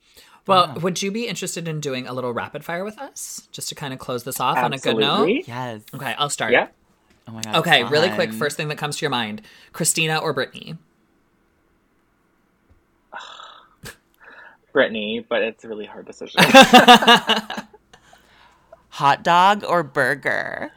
Well, 0.47 0.67
Yeah. 0.75 0.81
would 0.81 1.01
you 1.01 1.11
be 1.11 1.27
interested 1.27 1.67
in 1.67 1.79
doing 1.79 2.07
a 2.07 2.13
little 2.13 2.33
rapid 2.33 2.63
fire 2.65 2.83
with 2.83 2.97
us, 2.97 3.47
just 3.51 3.69
to 3.69 3.75
kind 3.75 3.93
of 3.93 3.99
close 3.99 4.23
this 4.23 4.39
off 4.39 4.57
on 4.57 4.73
a 4.73 4.77
good 4.77 4.97
note? 4.97 5.43
Yes. 5.47 5.81
Okay, 5.93 6.15
I'll 6.17 6.29
start. 6.29 6.51
Yeah. 6.51 6.67
Oh 7.27 7.31
my 7.33 7.41
god. 7.41 7.55
Okay, 7.57 7.83
really 7.85 8.09
quick. 8.09 8.33
First 8.33 8.57
thing 8.57 8.67
that 8.69 8.77
comes 8.77 8.97
to 8.97 9.01
your 9.05 9.11
mind: 9.11 9.41
Christina 9.71 10.17
or 10.17 10.33
Brittany? 10.33 10.77
Brittany, 14.71 15.25
but 15.27 15.41
it's 15.41 15.63
a 15.63 15.67
really 15.67 15.85
hard 15.85 16.05
decision. 16.05 16.41
hot 18.89 19.23
dog 19.23 19.63
or 19.63 19.83
burger. 19.83 20.71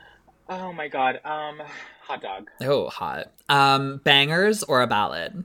oh 0.49 0.73
my 0.73 0.89
god. 0.89 1.21
Um, 1.25 1.61
hot 2.03 2.23
dog. 2.23 2.49
Oh, 2.63 2.89
hot. 2.89 3.33
Um, 3.49 4.01
bangers 4.05 4.63
or 4.63 4.83
a 4.83 4.87
ballad? 4.87 5.45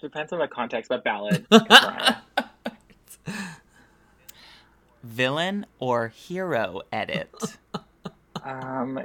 Depends 0.00 0.32
on 0.32 0.38
the 0.38 0.48
context, 0.48 0.88
but 0.88 1.04
ballad. 1.04 1.46
Villain 5.02 5.66
or 5.78 6.08
hero 6.08 6.80
edit. 6.90 7.30
um, 8.42 9.00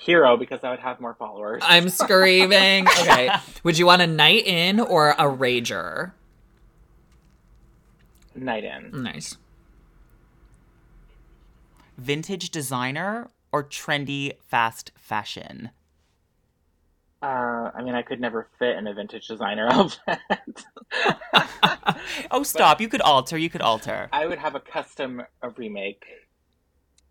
hero 0.00 0.36
because 0.36 0.60
I 0.62 0.70
would 0.70 0.80
have 0.80 1.00
more 1.00 1.14
followers. 1.14 1.62
I'm 1.64 1.88
screaming. 1.90 2.86
Okay. 2.86 3.30
Would 3.64 3.78
you 3.78 3.86
want 3.86 4.02
a 4.02 4.06
night 4.06 4.46
in 4.46 4.80
or 4.80 5.10
a 5.10 5.24
rager? 5.24 6.12
Night 8.34 8.64
in. 8.64 9.02
Nice. 9.02 9.36
Vintage 11.96 12.50
designer 12.50 13.30
or 13.52 13.64
trendy 13.64 14.32
fast 14.46 14.92
fashion. 14.96 15.70
Uh, 17.22 17.70
I 17.74 17.82
mean, 17.82 17.94
I 17.94 18.02
could 18.02 18.20
never 18.20 18.48
fit 18.58 18.76
in 18.76 18.86
a 18.86 18.92
vintage 18.92 19.26
designer 19.26 19.68
outfit. 19.70 20.18
Oh, 22.30 22.42
stop. 22.42 22.80
You 22.80 22.88
could 22.88 23.00
alter. 23.00 23.36
You 23.36 23.50
could 23.50 23.60
alter. 23.60 24.08
I 24.12 24.26
would 24.26 24.38
have 24.38 24.54
a 24.54 24.60
custom 24.60 25.22
a 25.42 25.50
remake. 25.50 26.04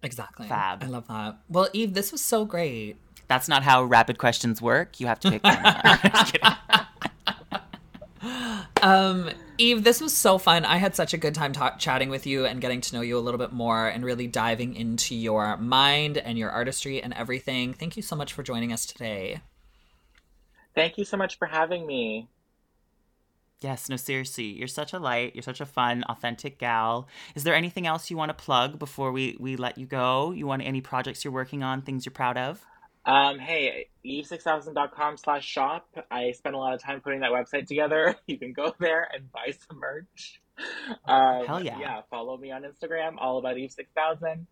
Exactly. 0.05 0.47
Fab. 0.47 0.83
I 0.83 0.87
love 0.87 1.07
that. 1.07 1.39
Well, 1.49 1.67
Eve, 1.73 1.95
this 1.95 2.11
was 2.11 2.23
so 2.23 2.45
great. 2.45 2.97
That's 3.27 3.47
not 3.47 3.63
how 3.63 3.83
rapid 3.83 4.19
questions 4.19 4.61
work. 4.61 4.99
You 4.99 5.07
have 5.07 5.19
to 5.21 5.31
pick 5.31 5.43
one. 5.43 5.57
Just 6.13 6.33
kidding. 6.33 6.55
Um, 8.81 9.31
Eve, 9.57 9.83
this 9.83 9.99
was 9.99 10.15
so 10.15 10.37
fun. 10.37 10.63
I 10.63 10.77
had 10.77 10.95
such 10.95 11.13
a 11.15 11.17
good 11.17 11.33
time 11.33 11.53
ta- 11.53 11.75
chatting 11.77 12.09
with 12.09 12.27
you 12.27 12.45
and 12.45 12.61
getting 12.61 12.81
to 12.81 12.95
know 12.95 13.01
you 13.01 13.17
a 13.17 13.19
little 13.19 13.39
bit 13.39 13.51
more 13.51 13.87
and 13.87 14.05
really 14.05 14.27
diving 14.27 14.75
into 14.75 15.15
your 15.15 15.57
mind 15.57 16.19
and 16.19 16.37
your 16.37 16.51
artistry 16.51 17.01
and 17.01 17.11
everything. 17.13 17.73
Thank 17.73 17.97
you 17.97 18.03
so 18.03 18.15
much 18.15 18.33
for 18.33 18.43
joining 18.43 18.71
us 18.71 18.85
today. 18.85 19.41
Thank 20.75 20.99
you 20.99 21.05
so 21.05 21.17
much 21.17 21.39
for 21.39 21.47
having 21.47 21.87
me. 21.87 22.27
Yes, 23.61 23.89
no, 23.89 23.95
seriously. 23.95 24.45
You're 24.45 24.67
such 24.67 24.93
a 24.93 24.99
light. 24.99 25.35
You're 25.35 25.41
such 25.41 25.61
a 25.61 25.65
fun, 25.65 26.03
authentic 26.03 26.59
gal. 26.59 27.07
Is 27.35 27.43
there 27.43 27.55
anything 27.55 27.87
else 27.87 28.11
you 28.11 28.17
want 28.17 28.29
to 28.29 28.43
plug 28.43 28.77
before 28.77 29.11
we, 29.11 29.37
we 29.39 29.55
let 29.55 29.77
you 29.77 29.85
go? 29.85 30.31
You 30.31 30.45
want 30.45 30.61
any 30.63 30.81
projects 30.81 31.23
you're 31.23 31.33
working 31.33 31.63
on, 31.63 31.81
things 31.81 32.05
you're 32.05 32.11
proud 32.11 32.37
of? 32.37 32.65
Um, 33.05 33.39
hey, 33.39 33.87
eve6000.com 34.05 35.17
slash 35.17 35.45
shop. 35.45 35.87
I 36.09 36.31
spent 36.31 36.55
a 36.55 36.57
lot 36.57 36.73
of 36.73 36.81
time 36.81 37.01
putting 37.01 37.19
that 37.21 37.31
website 37.31 37.67
together. 37.67 38.15
You 38.27 38.37
can 38.37 38.53
go 38.53 38.73
there 38.79 39.07
and 39.13 39.31
buy 39.31 39.53
some 39.67 39.79
merch. 39.79 40.41
Um, 41.05 41.45
Hell 41.45 41.63
yeah. 41.63 41.79
Yeah, 41.79 42.01
follow 42.09 42.37
me 42.37 42.51
on 42.51 42.63
Instagram, 42.63 43.15
all 43.17 43.37
about 43.37 43.55
eve6000. 43.55 44.45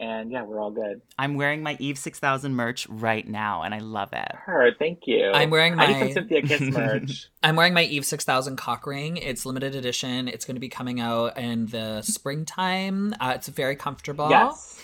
And 0.00 0.32
yeah, 0.32 0.42
we're 0.42 0.60
all 0.60 0.72
good. 0.72 1.02
I'm 1.18 1.34
wearing 1.36 1.62
my 1.62 1.76
Eve 1.78 1.96
6000 1.98 2.52
merch 2.54 2.88
right 2.88 3.26
now, 3.28 3.62
and 3.62 3.72
I 3.72 3.78
love 3.78 4.12
it. 4.12 4.32
Heard, 4.34 4.74
thank 4.78 5.06
you. 5.06 5.30
I'm 5.32 5.50
wearing 5.50 5.76
my 5.76 5.84
I 5.84 5.92
need 5.92 6.00
my- 6.00 6.12
some 6.12 6.24
Synthia 6.28 6.46
Kiss 6.48 6.60
merch. 6.62 7.28
I'm 7.44 7.54
wearing 7.54 7.74
my 7.74 7.84
Eve 7.84 8.04
6000 8.04 8.56
cock 8.56 8.86
ring. 8.88 9.16
It's 9.18 9.46
limited 9.46 9.76
edition. 9.76 10.26
It's 10.26 10.44
going 10.44 10.56
to 10.56 10.60
be 10.60 10.68
coming 10.68 10.98
out 11.00 11.38
in 11.38 11.66
the 11.66 12.02
springtime. 12.02 13.14
Uh, 13.20 13.32
it's 13.36 13.46
very 13.48 13.76
comfortable. 13.76 14.28
yes. 14.30 14.80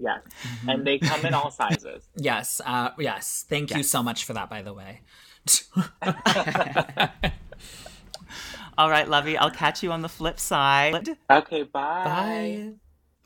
Yes. 0.00 0.20
And 0.66 0.84
they 0.84 0.98
come 0.98 1.24
in 1.24 1.32
all 1.34 1.50
sizes. 1.52 2.02
Yes. 2.16 2.60
Uh, 2.66 2.90
yes. 2.98 3.44
Thank 3.48 3.72
you 3.76 3.84
so 3.84 4.02
much 4.02 4.24
for 4.24 4.32
that, 4.32 4.50
by 4.50 4.62
the 4.62 4.72
way. 4.74 5.02
All 8.76 8.90
right, 8.90 9.08
Lovey, 9.08 9.36
I'll 9.36 9.52
catch 9.52 9.84
you 9.84 9.92
on 9.92 10.02
the 10.02 10.08
flip 10.08 10.40
side. 10.40 11.16
Okay, 11.30 11.62
bye. 11.62 12.04
Bye. 12.04 12.70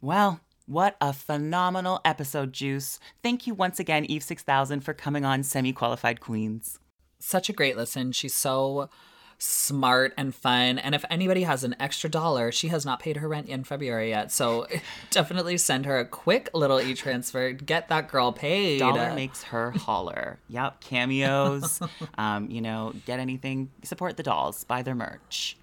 Well, 0.02 0.40
what 0.69 0.97
a 1.01 1.12
phenomenal 1.12 2.01
episode, 2.05 2.53
Juice. 2.53 3.01
Thank 3.23 3.47
you 3.47 3.55
once 3.55 3.81
again, 3.81 4.05
Eve 4.05 4.23
6000, 4.23 4.81
for 4.81 4.93
coming 4.93 5.25
on 5.25 5.43
Semi 5.43 5.73
Qualified 5.73 6.21
Queens. 6.21 6.79
Such 7.19 7.49
a 7.49 7.55
great 7.55 7.77
listen. 7.77 8.12
She's 8.12 8.35
so 8.35 8.91
smart 9.39 10.12
and 10.19 10.35
fun. 10.35 10.79
And 10.79 10.95
if 10.95 11.05
anybody 11.09 11.45
has 11.45 11.64
an 11.64 11.75
extra 11.81 12.11
dollar, 12.11 12.53
she 12.53 12.69
has 12.69 12.85
not 12.85 13.01
paid 13.01 13.16
her 13.16 13.29
rent 13.29 13.49
in 13.49 13.64
February 13.64 14.11
yet. 14.11 14.31
So 14.31 14.66
definitely 15.11 15.57
send 15.57 15.87
her 15.87 15.99
a 15.99 16.05
quick 16.05 16.51
little 16.53 16.81
e 16.81 16.95
transfer. 16.95 17.53
Get 17.53 17.89
that 17.89 18.09
girl 18.09 18.33
paid. 18.33 18.81
Dollar 18.81 19.14
makes 19.14 19.45
her 19.45 19.71
holler. 19.71 20.39
Yep, 20.49 20.81
cameos. 20.81 21.81
um, 22.19 22.51
you 22.51 22.61
know, 22.61 22.93
get 23.07 23.21
anything, 23.21 23.71
support 23.85 24.16
the 24.16 24.23
dolls, 24.23 24.64
buy 24.64 24.83
their 24.83 24.95
merch. 24.95 25.57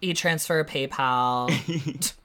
E 0.00 0.14
transfer, 0.14 0.64
PayPal. 0.64 1.50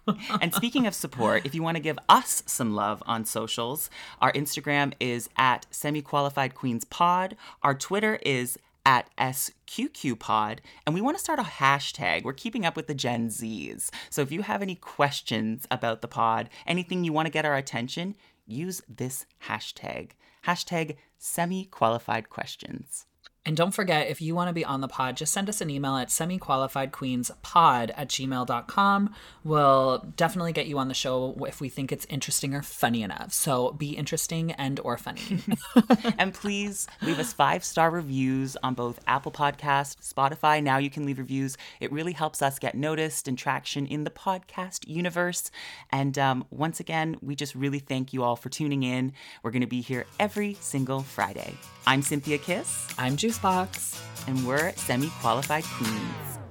and 0.41 0.53
speaking 0.53 0.87
of 0.87 0.93
support, 0.93 1.45
if 1.45 1.55
you 1.55 1.63
want 1.63 1.77
to 1.77 1.83
give 1.83 1.99
us 2.09 2.43
some 2.45 2.73
love 2.73 3.01
on 3.05 3.25
socials, 3.25 3.89
our 4.21 4.31
Instagram 4.33 4.93
is 4.99 5.29
at 5.37 5.65
semi 5.71 6.01
qualified 6.01 6.55
queens 6.55 6.85
pod. 6.85 7.35
Our 7.63 7.75
Twitter 7.75 8.19
is 8.25 8.57
at 8.85 9.09
SQQpod. 9.17 10.59
And 10.85 10.93
we 10.93 11.01
want 11.01 11.17
to 11.17 11.23
start 11.23 11.39
a 11.39 11.43
hashtag. 11.43 12.23
We're 12.23 12.33
keeping 12.33 12.65
up 12.65 12.75
with 12.75 12.87
the 12.87 12.93
Gen 12.93 13.29
Zs. 13.29 13.89
So 14.09 14.21
if 14.21 14.31
you 14.31 14.43
have 14.43 14.61
any 14.61 14.75
questions 14.75 15.67
about 15.71 16.01
the 16.01 16.07
pod, 16.07 16.49
anything 16.67 17.03
you 17.03 17.11
want 17.11 17.25
to 17.25 17.31
get 17.31 17.45
our 17.45 17.55
attention, 17.55 18.15
use 18.45 18.81
this 18.87 19.25
hashtag. 19.47 20.11
Hashtag 20.45 20.97
semi 21.17 21.65
qualified 21.65 22.29
questions. 22.29 23.07
And 23.45 23.55
don't 23.55 23.71
forget, 23.71 24.07
if 24.07 24.21
you 24.21 24.33
want 24.33 24.49
to 24.49 24.53
be 24.53 24.65
on 24.65 24.81
the 24.81 24.87
pod, 24.87 25.17
just 25.17 25.31
send 25.31 25.49
us 25.49 25.61
an 25.61 25.69
email 25.69 25.97
at 25.97 26.09
semi-qualifiedqueenspod 26.09 27.91
at 27.95 28.07
gmail.com. 28.07 29.15
We'll 29.43 29.99
definitely 30.17 30.51
get 30.51 30.65
you 30.65 30.79
on 30.79 30.87
the 30.87 30.95
show 30.95 31.35
if 31.47 31.61
we 31.61 31.69
think 31.69 31.91
it's 31.91 32.07
interesting 32.09 32.55
or 32.55 32.63
funny 32.63 33.03
enough. 33.03 33.33
So 33.33 33.73
be 33.73 33.91
interesting 33.91 34.51
and 34.53 34.79
or 34.79 34.97
funny. 34.97 35.43
and 36.17 36.33
please 36.33 36.87
leave 37.03 37.19
us 37.19 37.33
five 37.33 37.63
star 37.63 37.91
reviews 37.91 38.57
on 38.63 38.73
both 38.73 38.99
Apple 39.05 39.31
Podcast, 39.31 39.97
Spotify. 39.97 40.63
Now 40.63 40.79
you 40.79 40.89
can 40.89 41.05
leave 41.05 41.19
reviews. 41.19 41.55
It 41.79 41.91
really 41.91 42.13
helps 42.13 42.41
us 42.41 42.57
get 42.57 42.73
noticed 42.73 43.27
and 43.27 43.37
traction 43.37 43.85
in 43.85 44.05
the 44.05 44.09
podcast 44.09 44.87
universe. 44.87 45.51
And 45.91 46.17
um, 46.17 46.45
once 46.49 46.79
again, 46.79 47.17
we 47.21 47.35
just 47.35 47.53
really 47.53 47.79
thank 47.79 48.11
you 48.11 48.23
all 48.23 48.35
for 48.35 48.49
tuning 48.49 48.81
in. 48.81 49.13
We're 49.43 49.51
going 49.51 49.61
to 49.61 49.67
be 49.67 49.81
here 49.81 50.07
every 50.19 50.55
single 50.61 51.01
Friday. 51.01 51.53
I'm 51.85 52.01
Synthia 52.01 52.41
Kiss, 52.41 52.87
I'm 52.97 53.15
Juice 53.35 53.43
Boxx. 53.43 54.27
and 54.27 54.47
we're 54.47 54.71
semi 54.75 55.09
qualified 55.21 55.63
queens. 55.63 56.44